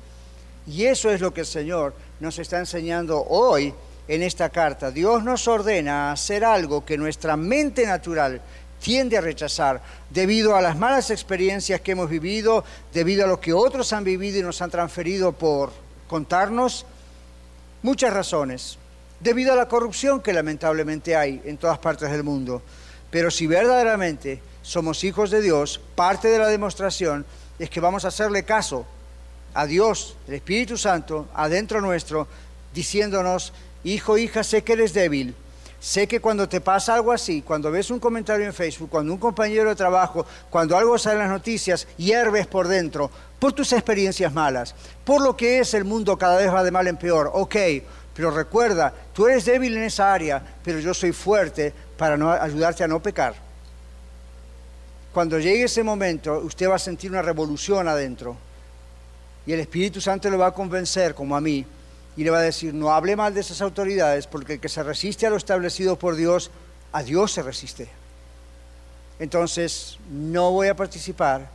Y 0.68 0.86
eso 0.86 1.12
es 1.12 1.20
lo 1.20 1.34
que 1.34 1.42
el 1.42 1.48
Señor 1.48 1.94
nos 2.20 2.40
está 2.40 2.60
enseñando 2.60 3.24
hoy 3.28 3.74
en 4.08 4.22
esta 4.22 4.50
carta. 4.50 4.92
Dios 4.92 5.24
nos 5.24 5.48
ordena 5.48 6.12
hacer 6.12 6.46
algo 6.46 6.86
que 6.86 6.98
nuestra 6.98 7.36
mente 7.36 7.86
natural 7.86 8.42
tiende 8.80 9.18
a 9.18 9.22
rechazar 9.22 9.82
debido 10.12 10.56
a 10.56 10.62
las 10.62 10.78
malas 10.78 11.10
experiencias 11.10 11.82
que 11.82 11.94
hemos 11.94 12.10
vivido, 12.10 12.64
debido 12.94 13.26
a 13.26 13.28
lo 13.28 13.40
que 13.40 13.52
otros 13.52 13.94
han 13.94 14.04
vivido 14.04 14.40
y 14.40 14.44
nos 14.44 14.62
han 14.62 14.70
transferido 14.70 15.32
por 15.32 15.72
contarnos. 16.08 16.86
Muchas 17.86 18.12
razones. 18.12 18.80
Debido 19.20 19.54
a 19.54 19.56
la 19.56 19.68
corrupción 19.68 20.20
que 20.20 20.34
lamentablemente 20.34 21.16
hay 21.16 21.40
en 21.46 21.60
todas 21.60 21.78
partes 21.78 22.10
del 22.10 22.24
mundo. 22.24 22.64
Pero 23.12 23.30
si 23.30 23.46
verdaderamente 23.46 24.42
somos 24.64 25.04
hijos 25.04 25.30
de 25.30 25.40
Dios, 25.40 25.80
parte 25.94 26.30
de 26.30 26.40
la 26.40 26.48
demostración 26.48 27.28
es 27.60 27.70
que 27.70 27.80
vamos 27.80 28.04
a 28.04 28.08
hacerle 28.08 28.42
caso 28.42 28.88
a 29.54 29.68
Dios, 29.68 30.18
el 30.28 30.34
Espíritu 30.34 30.80
Santo, 30.80 31.28
adentro 31.36 31.80
nuestro, 31.80 32.28
diciéndonos, 32.74 33.54
hijo, 33.84 34.18
hija, 34.18 34.44
sé 34.44 34.64
que 34.64 34.74
eres 34.74 34.92
débil, 34.92 35.36
sé 35.80 36.08
que 36.08 36.20
cuando 36.20 36.50
te 36.50 36.62
pasa 36.62 36.96
algo 36.96 37.12
así, 37.12 37.44
cuando 37.44 37.70
ves 37.70 37.92
un 37.92 38.00
comentario 38.00 38.48
en 38.48 38.54
Facebook, 38.56 38.90
cuando 38.90 39.14
un 39.14 39.20
compañero 39.20 39.70
de 39.70 39.76
trabajo, 39.76 40.26
cuando 40.50 40.76
algo 40.76 40.98
sale 40.98 41.18
en 41.18 41.22
las 41.22 41.30
noticias, 41.30 41.88
hierves 41.98 42.48
por 42.48 42.68
dentro, 42.68 43.12
por 43.40 43.54
tus 43.54 43.74
experiencias 43.74 44.34
malas, 44.34 44.74
por 45.04 45.22
lo 45.22 45.36
que 45.36 45.60
es 45.60 45.74
el 45.74 45.84
mundo 45.84 46.18
cada 46.18 46.38
vez 46.38 46.54
va 46.54 46.64
de 46.64 46.72
mal 46.72 46.88
en 46.88 46.98
peor, 46.98 47.30
ok, 47.34 47.56
pero 48.16 48.32
recuerda, 48.32 48.94
tú 49.14 49.28
eres 49.28 49.44
débil 49.46 49.76
en 49.76 49.84
esa 49.84 50.14
área, 50.14 50.42
pero 50.64 50.80
yo 50.80 50.94
soy 50.94 51.12
fuerte 51.12 51.74
para 51.98 52.16
no, 52.16 52.32
ayudarte 52.32 52.84
a 52.84 52.88
no 52.88 53.02
pecar. 53.02 53.36
Cuando 55.14 55.38
llegue 55.38 55.64
ese 55.64 55.84
momento, 55.84 56.40
usted 56.40 56.70
va 56.70 56.76
a 56.76 56.80
sentir 56.80 57.12
una 57.12 57.22
revolución 57.22 57.88
adentro. 57.88 58.38
Y 59.46 59.54
el 59.54 59.60
Espíritu 59.60 60.02
Santo 60.02 60.30
le 60.30 60.38
va 60.38 60.48
a 60.48 60.54
convencer, 60.54 61.14
como 61.14 61.36
a 61.36 61.42
mí, 61.42 61.66
y 62.18 62.24
le 62.24 62.30
va 62.30 62.40
a 62.40 62.42
decir, 62.42 62.74
no 62.74 62.92
hable 62.92 63.16
mal 63.16 63.34
de 63.34 63.42
esas 63.42 63.62
autoridades, 63.62 64.28
porque 64.28 64.54
el 64.54 64.60
que 64.60 64.70
se 64.70 64.82
resiste 64.82 65.28
a 65.28 65.30
lo 65.30 65.36
establecido 65.36 65.98
por 65.98 66.16
Dios, 66.16 66.52
a 66.94 67.04
Dios 67.04 67.34
se 67.34 67.44
resiste. 67.44 67.90
Entonces, 69.20 70.00
no 70.10 70.52
voy 70.52 70.70
a 70.70 70.76
participar, 70.76 71.50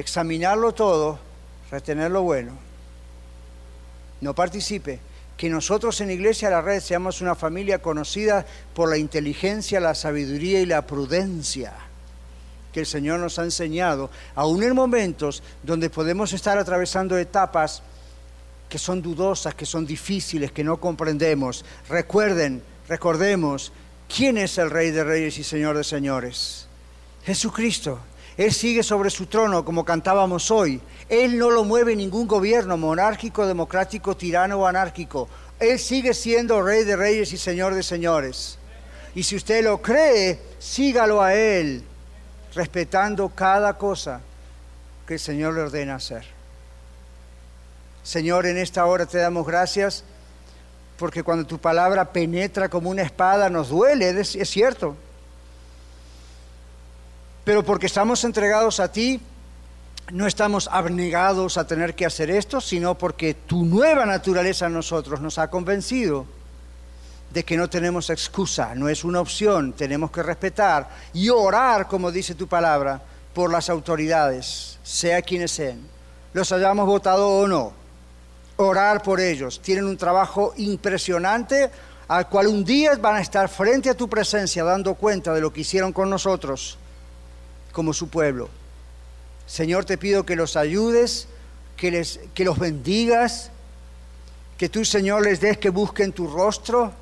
examinarlo 0.00 0.72
todo, 0.72 1.18
retener 1.70 2.10
lo 2.10 2.22
bueno. 2.22 2.52
No 4.20 4.34
participe. 4.34 5.00
Que 5.36 5.48
nosotros 5.48 5.98
en 6.02 6.10
Iglesia 6.10 6.50
La 6.50 6.60
Red 6.60 6.80
seamos 6.80 7.22
una 7.22 7.34
familia 7.34 7.80
conocida 7.80 8.44
por 8.74 8.90
la 8.90 8.98
inteligencia, 8.98 9.80
la 9.80 9.94
sabiduría 9.94 10.60
y 10.60 10.66
la 10.66 10.86
prudencia 10.86 11.72
que 12.72 12.80
el 12.80 12.86
Señor 12.86 13.20
nos 13.20 13.38
ha 13.38 13.44
enseñado, 13.44 14.10
aún 14.34 14.62
en 14.62 14.74
momentos 14.74 15.42
donde 15.62 15.90
podemos 15.90 16.32
estar 16.32 16.58
atravesando 16.58 17.18
etapas 17.18 17.82
que 18.68 18.78
son 18.78 19.02
dudosas, 19.02 19.54
que 19.54 19.66
son 19.66 19.84
difíciles, 19.84 20.52
que 20.52 20.62
no 20.62 20.76
comprendemos. 20.76 21.64
Recuerden, 21.88 22.62
recordemos, 22.88 23.72
¿quién 24.14 24.38
es 24.38 24.58
el 24.58 24.70
Rey 24.70 24.92
de 24.92 25.02
Reyes 25.02 25.38
y 25.38 25.44
Señor 25.44 25.76
de 25.76 25.84
Señores? 25.84 26.68
Jesucristo. 27.24 27.98
Él 28.40 28.54
sigue 28.54 28.82
sobre 28.82 29.10
su 29.10 29.26
trono 29.26 29.66
como 29.66 29.84
cantábamos 29.84 30.50
hoy. 30.50 30.80
Él 31.10 31.36
no 31.36 31.50
lo 31.50 31.62
mueve 31.62 31.94
ningún 31.94 32.26
gobierno 32.26 32.78
monárquico, 32.78 33.46
democrático, 33.46 34.16
tirano 34.16 34.60
o 34.60 34.66
anárquico. 34.66 35.28
Él 35.58 35.78
sigue 35.78 36.14
siendo 36.14 36.62
Rey 36.62 36.84
de 36.84 36.96
Reyes 36.96 37.34
y 37.34 37.36
Señor 37.36 37.74
de 37.74 37.82
Señores. 37.82 38.56
Y 39.14 39.24
si 39.24 39.36
usted 39.36 39.62
lo 39.62 39.82
cree, 39.82 40.38
sígalo 40.58 41.20
a 41.20 41.34
Él, 41.34 41.84
respetando 42.54 43.28
cada 43.28 43.76
cosa 43.76 44.22
que 45.06 45.14
el 45.14 45.20
Señor 45.20 45.52
le 45.52 45.60
ordena 45.60 45.96
hacer. 45.96 46.24
Señor, 48.02 48.46
en 48.46 48.56
esta 48.56 48.86
hora 48.86 49.04
te 49.04 49.18
damos 49.18 49.46
gracias 49.46 50.02
porque 50.96 51.22
cuando 51.22 51.46
tu 51.46 51.58
palabra 51.58 52.06
penetra 52.06 52.70
como 52.70 52.88
una 52.88 53.02
espada 53.02 53.50
nos 53.50 53.68
duele, 53.68 54.18
es, 54.18 54.48
cierto. 54.48 54.96
Pero 57.50 57.64
porque 57.64 57.86
estamos 57.86 58.22
entregados 58.22 58.78
a 58.78 58.92
ti, 58.92 59.20
no 60.12 60.28
estamos 60.28 60.68
abnegados 60.70 61.58
a 61.58 61.66
tener 61.66 61.96
que 61.96 62.06
hacer 62.06 62.30
esto, 62.30 62.60
sino 62.60 62.96
porque 62.96 63.34
tu 63.34 63.64
nueva 63.64 64.06
naturaleza 64.06 64.66
en 64.66 64.74
nosotros 64.74 65.20
nos 65.20 65.36
ha 65.36 65.50
convencido 65.50 66.26
de 67.32 67.44
que 67.44 67.56
no 67.56 67.68
tenemos 67.68 68.08
excusa, 68.08 68.76
no 68.76 68.88
es 68.88 69.02
una 69.02 69.20
opción, 69.20 69.72
tenemos 69.72 70.12
que 70.12 70.22
respetar 70.22 70.90
y 71.12 71.28
orar, 71.28 71.88
como 71.88 72.12
dice 72.12 72.36
tu 72.36 72.46
palabra, 72.46 73.02
por 73.34 73.50
las 73.50 73.68
autoridades, 73.68 74.78
sea 74.84 75.20
quienes 75.20 75.50
sean, 75.50 75.80
los 76.32 76.52
hayamos 76.52 76.86
votado 76.86 77.28
o 77.30 77.48
no 77.48 77.72
orar 78.58 79.02
por 79.02 79.18
ellos. 79.18 79.60
Tienen 79.60 79.86
un 79.86 79.96
trabajo 79.96 80.54
impresionante 80.56 81.68
al 82.06 82.28
cual 82.28 82.46
un 82.46 82.64
día 82.64 82.94
van 82.94 83.16
a 83.16 83.20
estar 83.20 83.48
frente 83.48 83.90
a 83.90 83.96
tu 83.96 84.08
presencia 84.08 84.62
dando 84.62 84.94
cuenta 84.94 85.34
de 85.34 85.40
lo 85.40 85.52
que 85.52 85.62
hicieron 85.62 85.92
con 85.92 86.08
nosotros 86.08 86.78
como 87.72 87.92
su 87.92 88.08
pueblo. 88.08 88.48
Señor, 89.46 89.84
te 89.84 89.98
pido 89.98 90.24
que 90.24 90.36
los 90.36 90.56
ayudes, 90.56 91.26
que, 91.76 91.90
les, 91.90 92.20
que 92.34 92.44
los 92.44 92.58
bendigas, 92.58 93.50
que 94.56 94.68
tú, 94.68 94.84
Señor, 94.84 95.22
les 95.22 95.40
des 95.40 95.58
que 95.58 95.70
busquen 95.70 96.12
tu 96.12 96.26
rostro. 96.26 96.92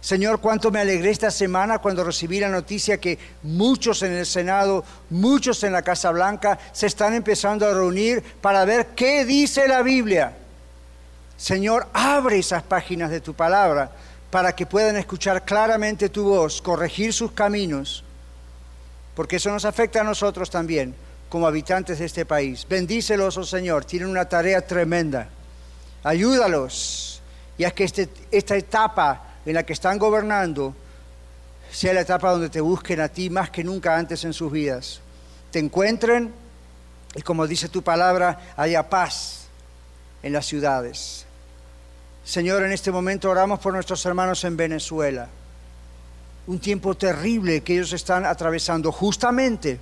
Señor, 0.00 0.40
cuánto 0.40 0.70
me 0.70 0.80
alegré 0.80 1.10
esta 1.10 1.30
semana 1.30 1.78
cuando 1.78 2.04
recibí 2.04 2.38
la 2.38 2.48
noticia 2.48 3.00
que 3.00 3.18
muchos 3.42 4.02
en 4.02 4.12
el 4.12 4.26
Senado, 4.26 4.84
muchos 5.10 5.64
en 5.64 5.72
la 5.72 5.82
Casa 5.82 6.10
Blanca 6.10 6.58
se 6.72 6.86
están 6.86 7.14
empezando 7.14 7.66
a 7.66 7.72
reunir 7.72 8.22
para 8.40 8.64
ver 8.64 8.88
qué 8.94 9.24
dice 9.24 9.66
la 9.66 9.82
Biblia. 9.82 10.36
Señor, 11.36 11.88
abre 11.92 12.38
esas 12.38 12.62
páginas 12.62 13.10
de 13.10 13.20
tu 13.20 13.34
palabra 13.34 13.90
para 14.30 14.54
que 14.54 14.66
puedan 14.66 14.96
escuchar 14.96 15.44
claramente 15.44 16.08
tu 16.08 16.24
voz, 16.24 16.60
corregir 16.62 17.12
sus 17.12 17.32
caminos, 17.32 18.04
porque 19.16 19.36
eso 19.36 19.50
nos 19.50 19.64
afecta 19.64 20.02
a 20.02 20.04
nosotros 20.04 20.50
también 20.50 20.94
como 21.30 21.46
habitantes 21.46 21.98
de 21.98 22.04
este 22.04 22.26
país. 22.26 22.66
Bendícelos, 22.68 23.36
oh 23.38 23.44
Señor, 23.44 23.86
tienen 23.86 24.08
una 24.08 24.28
tarea 24.28 24.64
tremenda. 24.64 25.28
Ayúdalos 26.04 27.22
y 27.58 27.64
haz 27.64 27.72
que 27.72 27.84
este, 27.84 28.08
esta 28.30 28.56
etapa 28.56 29.34
en 29.46 29.54
la 29.54 29.64
que 29.64 29.72
están 29.72 29.98
gobernando 29.98 30.76
sea 31.72 31.94
la 31.94 32.02
etapa 32.02 32.30
donde 32.30 32.50
te 32.50 32.60
busquen 32.60 33.00
a 33.00 33.08
ti 33.08 33.30
más 33.30 33.50
que 33.50 33.64
nunca 33.64 33.96
antes 33.96 34.22
en 34.24 34.34
sus 34.34 34.52
vidas. 34.52 35.00
Te 35.50 35.58
encuentren 35.58 36.32
y 37.14 37.22
como 37.22 37.46
dice 37.46 37.70
tu 37.70 37.82
palabra, 37.82 38.52
haya 38.56 38.88
paz 38.90 39.46
en 40.22 40.34
las 40.34 40.44
ciudades. 40.44 41.24
Señor, 42.22 42.62
en 42.64 42.72
este 42.72 42.92
momento 42.92 43.30
oramos 43.30 43.60
por 43.60 43.72
nuestros 43.72 44.04
hermanos 44.04 44.44
en 44.44 44.58
Venezuela. 44.58 45.28
Un 46.46 46.58
tiempo 46.60 46.94
terrible 46.94 47.62
que 47.62 47.74
ellos 47.74 47.92
están 47.92 48.24
atravesando 48.24 48.92
justamente 48.92 49.80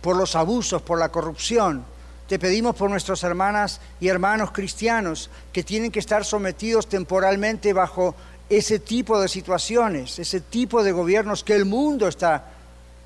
por 0.00 0.16
los 0.16 0.34
abusos, 0.34 0.80
por 0.82 0.98
la 0.98 1.10
corrupción. 1.10 1.84
Te 2.26 2.38
pedimos 2.38 2.74
por 2.74 2.90
nuestras 2.90 3.22
hermanas 3.22 3.80
y 4.00 4.08
hermanos 4.08 4.52
cristianos 4.52 5.30
que 5.52 5.62
tienen 5.62 5.90
que 5.90 5.98
estar 5.98 6.24
sometidos 6.24 6.88
temporalmente 6.88 7.72
bajo 7.72 8.14
ese 8.48 8.78
tipo 8.78 9.20
de 9.20 9.28
situaciones, 9.28 10.18
ese 10.18 10.40
tipo 10.40 10.82
de 10.82 10.92
gobiernos 10.92 11.44
que 11.44 11.54
el 11.54 11.64
mundo 11.64 12.08
está 12.08 12.46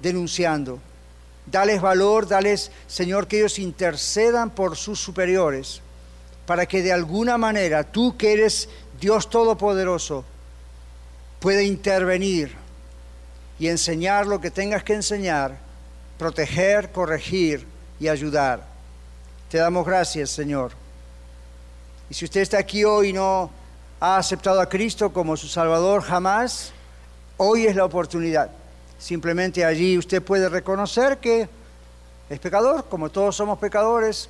denunciando. 0.01 0.79
Dales 1.47 1.81
valor, 1.81 2.29
dales, 2.29 2.71
Señor, 2.87 3.27
que 3.27 3.39
ellos 3.39 3.59
intercedan 3.59 4.51
por 4.51 4.77
sus 4.77 5.01
superiores 5.01 5.81
para 6.47 6.67
que 6.67 6.83
de 6.83 6.93
alguna 6.93 7.39
manera 7.39 7.85
tú 7.85 8.17
que 8.17 8.33
eres 8.33 8.69
Dios 9.01 9.31
Todopoderoso 9.31 10.25
puede 11.43 11.64
intervenir 11.64 12.53
y 13.59 13.66
enseñar 13.66 14.28
lo 14.28 14.40
que 14.40 14.53
tengas 14.53 14.84
que 14.84 14.95
enseñar, 14.95 15.59
proteger, 16.16 16.93
corregir 16.93 17.66
y 17.99 18.07
ayudar. 18.07 18.64
Te 19.51 19.59
damos 19.59 19.84
gracias, 19.84 20.30
Señor. 20.30 20.70
Y 22.09 22.14
si 22.14 22.26
usted 22.26 22.43
está 22.43 22.59
aquí 22.59 22.84
hoy 22.84 23.09
y 23.09 23.12
no 23.12 23.51
ha 23.99 24.18
aceptado 24.18 24.61
a 24.61 24.68
Cristo 24.68 25.12
como 25.12 25.36
su 25.36 25.49
Salvador 25.49 26.03
jamás, 26.03 26.72
hoy 27.38 27.66
es 27.66 27.74
la 27.74 27.86
oportunidad. 27.86 28.49
Simplemente 29.01 29.64
allí 29.64 29.99
usted 29.99 30.22
puede 30.22 30.49
reconocer 30.49 31.18
que 31.18 31.49
es 32.30 32.38
pecador, 32.38 32.84
como 32.88 33.11
todos 33.11 33.34
somos 33.34 33.59
pecadores, 33.59 34.28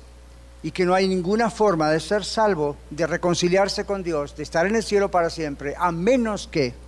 y 0.63 0.71
que 0.71 0.83
no 0.83 0.95
hay 0.95 1.07
ninguna 1.07 1.51
forma 1.51 1.91
de 1.91 1.99
ser 1.99 2.25
salvo, 2.25 2.75
de 2.89 3.05
reconciliarse 3.05 3.85
con 3.85 4.01
Dios, 4.01 4.35
de 4.35 4.41
estar 4.41 4.65
en 4.65 4.75
el 4.75 4.83
cielo 4.83 5.11
para 5.11 5.29
siempre, 5.29 5.75
a 5.77 5.91
menos 5.91 6.47
que 6.47 6.81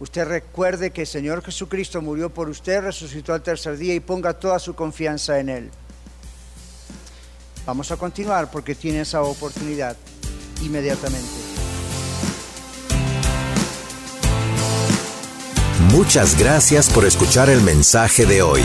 usted 0.00 0.26
recuerde 0.26 0.90
que 0.90 1.02
el 1.02 1.06
Señor 1.06 1.44
Jesucristo 1.44 2.02
murió 2.02 2.30
por 2.30 2.48
usted, 2.48 2.80
resucitó 2.80 3.32
al 3.32 3.42
tercer 3.42 3.76
día 3.76 3.94
y 3.94 4.00
ponga 4.00 4.34
toda 4.34 4.58
su 4.58 4.74
confianza 4.74 5.38
en 5.38 5.48
Él. 5.48 5.70
Vamos 7.66 7.90
a 7.92 7.96
continuar 7.96 8.50
porque 8.50 8.74
tiene 8.74 9.02
esa 9.02 9.22
oportunidad 9.22 9.96
inmediatamente. 10.62 11.28
Muchas 15.92 16.38
gracias 16.38 16.88
por 16.90 17.04
escuchar 17.04 17.50
el 17.50 17.60
mensaje 17.62 18.24
de 18.24 18.42
hoy. 18.42 18.62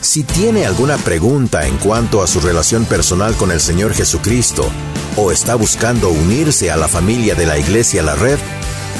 Si 0.00 0.22
tiene 0.22 0.66
alguna 0.66 0.96
pregunta 0.98 1.66
en 1.66 1.76
cuanto 1.78 2.22
a 2.22 2.26
su 2.26 2.40
relación 2.40 2.84
personal 2.84 3.34
con 3.36 3.50
el 3.50 3.60
Señor 3.60 3.94
Jesucristo 3.94 4.70
o 5.16 5.30
está 5.30 5.54
buscando 5.54 6.10
unirse 6.10 6.70
a 6.70 6.76
la 6.76 6.88
familia 6.88 7.34
de 7.34 7.46
la 7.46 7.58
Iglesia 7.58 8.02
La 8.02 8.14
Red, 8.14 8.38